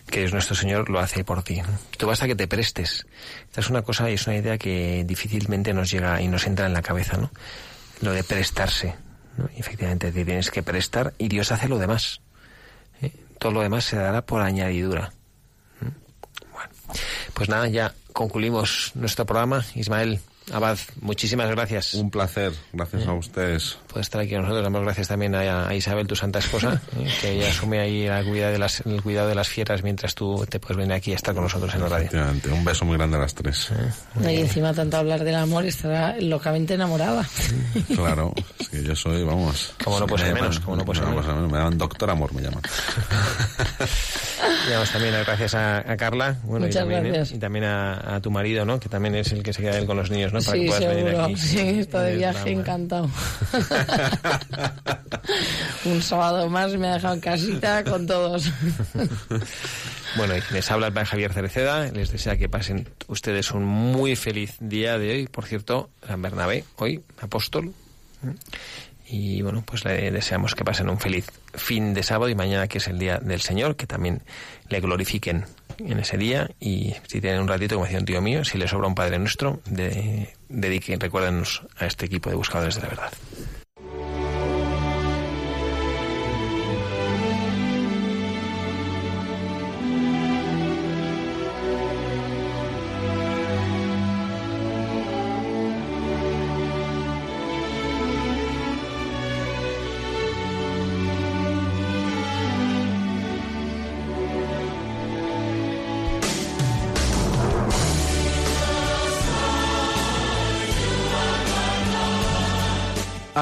Que 0.10 0.20
Dios 0.20 0.34
nuestro 0.34 0.56
Señor 0.56 0.90
lo 0.90 1.00
hace 1.00 1.24
por 1.24 1.44
ti. 1.44 1.62
Tú 1.98 2.08
basta 2.08 2.28
que 2.28 2.36
te 2.36 2.48
prestes. 2.48 3.06
Esta 3.46 3.62
es 3.62 3.70
una 3.70 3.82
cosa 3.82 4.10
y 4.10 4.16
es 4.16 4.28
una 4.28 4.36
idea 4.36 4.58
que 4.58 5.04
difícilmente 5.06 5.74
nos 5.74 5.90
llega 5.92 6.22
y 6.22 6.28
nos 6.28 6.46
entra 6.46 6.66
en 6.66 6.74
la 6.74 6.82
cabeza, 6.82 7.18
¿no? 7.18 7.32
Lo 8.02 8.12
de 8.12 8.24
prestarse. 8.24 8.96
¿no? 9.38 9.50
Efectivamente 9.56 10.12
te 10.12 10.26
tienes 10.26 10.52
que 10.52 10.64
prestar 10.64 11.14
y 11.18 11.28
Dios 11.28 11.52
hace 11.52 11.68
lo 11.68 11.78
demás. 11.78 12.22
¿eh? 13.02 13.12
Todo 13.40 13.52
lo 13.52 13.62
demás 13.62 13.86
se 13.86 13.96
dará 13.96 14.26
por 14.26 14.42
añadidura. 14.42 15.14
Bueno, 16.52 16.70
pues 17.34 17.50
nada, 17.50 17.68
ya 17.68 17.94
concluimos 18.12 18.92
nuestro 18.96 19.26
programa. 19.26 19.66
Ismael 19.76 20.20
Abad, 20.52 20.78
muchísimas 21.02 21.50
gracias. 21.50 21.94
Un 21.94 22.12
placer, 22.12 22.52
gracias 22.74 23.08
a 23.08 23.14
ustedes. 23.14 23.78
por 23.88 24.02
estar 24.02 24.20
aquí 24.22 24.32
con 24.32 24.42
nosotros. 24.42 24.64
Damos 24.64 24.82
gracias 24.82 25.08
también 25.08 25.34
a, 25.36 25.68
a 25.70 25.74
Isabel, 25.76 26.06
tu 26.06 26.16
santa 26.16 26.40
esposa, 26.40 26.82
eh, 27.00 27.08
que 27.22 27.32
ella 27.32 27.50
asume 27.50 27.80
ahí 27.80 28.08
la 28.08 28.24
cuidado 28.24 28.52
de 28.52 28.60
las, 28.60 28.82
el 28.86 29.02
cuidado 29.02 29.30
de 29.30 29.36
las 29.36 29.48
fieras 29.48 29.84
mientras 29.84 30.16
tú 30.16 30.46
te 30.50 30.60
puedes 30.60 30.78
venir 30.78 30.94
aquí 30.94 31.14
a 31.14 31.16
estar 31.16 31.34
con 31.34 31.44
nosotros 31.44 31.74
en 31.74 31.82
la 31.82 31.88
radio. 31.88 32.06
Efectivamente, 32.08 32.50
un 32.52 32.66
beso 32.66 32.84
muy 32.86 32.98
grande 32.98 33.18
a 33.18 33.22
las 33.22 33.34
tres. 33.34 33.70
Y 34.22 34.36
encima 34.38 34.74
tanto 34.74 34.98
hablar 34.98 35.24
del 35.24 35.36
amor 35.36 35.66
estará 35.66 36.16
locamente 36.20 36.74
enamorada. 36.74 37.26
Claro, 37.96 38.34
es 38.60 38.70
que 38.70 38.84
yo 38.84 38.96
soy, 38.96 39.24
vamos. 39.24 39.74
Como 39.84 40.00
no 40.00 40.08
puede 40.08 40.24
ser 40.26 40.34
menos, 40.34 40.60
como 40.60 40.76
no 40.76 40.84
puede 40.86 41.00
ser 41.00 41.08
me 41.08 41.16
menos. 41.16 41.26
llaman- 41.28 41.48
Me 41.52 41.58
llaman 41.58 41.78
Doctor 41.78 42.10
Amor, 42.10 42.34
me 42.34 42.42
llaman. 42.42 42.62
Y 44.68 44.70
damos 44.72 44.92
también 44.92 45.14
las 45.14 45.26
gracias 45.26 45.56
a, 45.56 45.80
a 45.80 45.98
Carla, 45.98 46.38
bueno, 46.44 46.66
y 46.66 46.70
Muchas 46.70 46.82
también, 46.82 47.06
eh, 47.06 47.10
gracias. 47.10 47.32
y 47.38 47.40
también 47.40 47.66
a, 47.66 48.16
a 48.16 48.20
tu 48.22 48.30
marido, 48.32 48.66
¿no? 48.66 48.80
Que 48.80 48.90
también 48.90 49.16
es 49.16 49.32
el 49.32 49.42
que 49.44 49.54
se 49.54 49.62
queda 49.62 49.78
él 49.78 49.86
con 49.86 49.98
los 49.98 50.10
niños, 50.10 50.33
¿no? 50.34 50.42
Para 50.42 50.58
que 50.58 50.72
Sí, 50.72 50.86
venir 50.86 51.06
seguro. 51.06 51.24
aquí. 51.24 51.36
Sí, 51.38 51.60
está 51.60 52.02
de 52.02 52.16
viaje, 52.18 52.52
encantado. 52.52 53.10
Un 55.86 56.02
sábado 56.02 56.50
más 56.50 56.74
me 56.76 56.88
ha 56.88 56.94
dejado 56.96 57.14
en 57.16 57.20
casita 57.22 57.84
con 57.84 58.06
todos. 58.08 58.52
Bueno, 60.16 60.38
y 60.38 60.42
quienes 60.42 60.70
habla 60.70 60.86
el 60.88 60.94
padre 60.94 61.08
Javier 61.08 61.34
Cereceda, 61.34 61.88
les 61.92 62.12
desea 62.12 62.38
que 62.38 62.48
pasen 62.48 62.88
ustedes 63.08 63.50
un 63.50 63.66
muy 63.66 64.16
feliz 64.16 64.58
día 64.60 65.00
de 65.00 65.10
hoy. 65.10 65.28
Por 65.28 65.46
cierto, 65.48 65.90
San 66.06 66.22
Bernabé, 66.22 66.66
hoy, 66.76 67.02
apóstol. 67.20 67.74
Y 69.14 69.44
bueno, 69.44 69.64
pues 69.64 69.86
le 69.86 70.10
deseamos 70.10 70.56
que 70.56 70.66
pasen 70.66 70.90
un 70.90 71.00
feliz 71.00 71.32
fin 71.54 71.94
de 71.94 72.02
sábado 72.02 72.30
y 72.30 72.36
mañana, 72.36 72.68
que 72.68 72.80
es 72.80 72.88
el 72.88 72.98
día 72.98 73.20
del 73.20 73.42
Señor, 73.42 73.76
que 73.76 73.86
también 73.86 74.24
le 74.70 74.80
glorifiquen 74.80 75.46
en 75.78 76.00
ese 76.00 76.18
día. 76.18 76.50
Y 76.60 76.96
si 77.08 77.22
tienen 77.22 77.42
un 77.42 77.48
ratito, 77.48 77.76
como 77.76 77.86
decía 77.86 78.00
un 78.00 78.06
tío 78.06 78.24
mío, 78.24 78.44
si 78.44 78.58
les 78.58 78.72
sobra 78.72 78.88
un 78.88 78.96
Padre 78.96 79.20
Nuestro, 79.20 79.62
de, 79.66 80.34
dediquen, 80.50 81.00
recuérdenos 81.00 81.62
a 81.78 81.86
este 81.86 82.08
equipo 82.08 82.32
de 82.32 82.38
buscadores 82.38 82.74
de 82.74 82.82
la 82.82 82.88
verdad. 82.88 83.14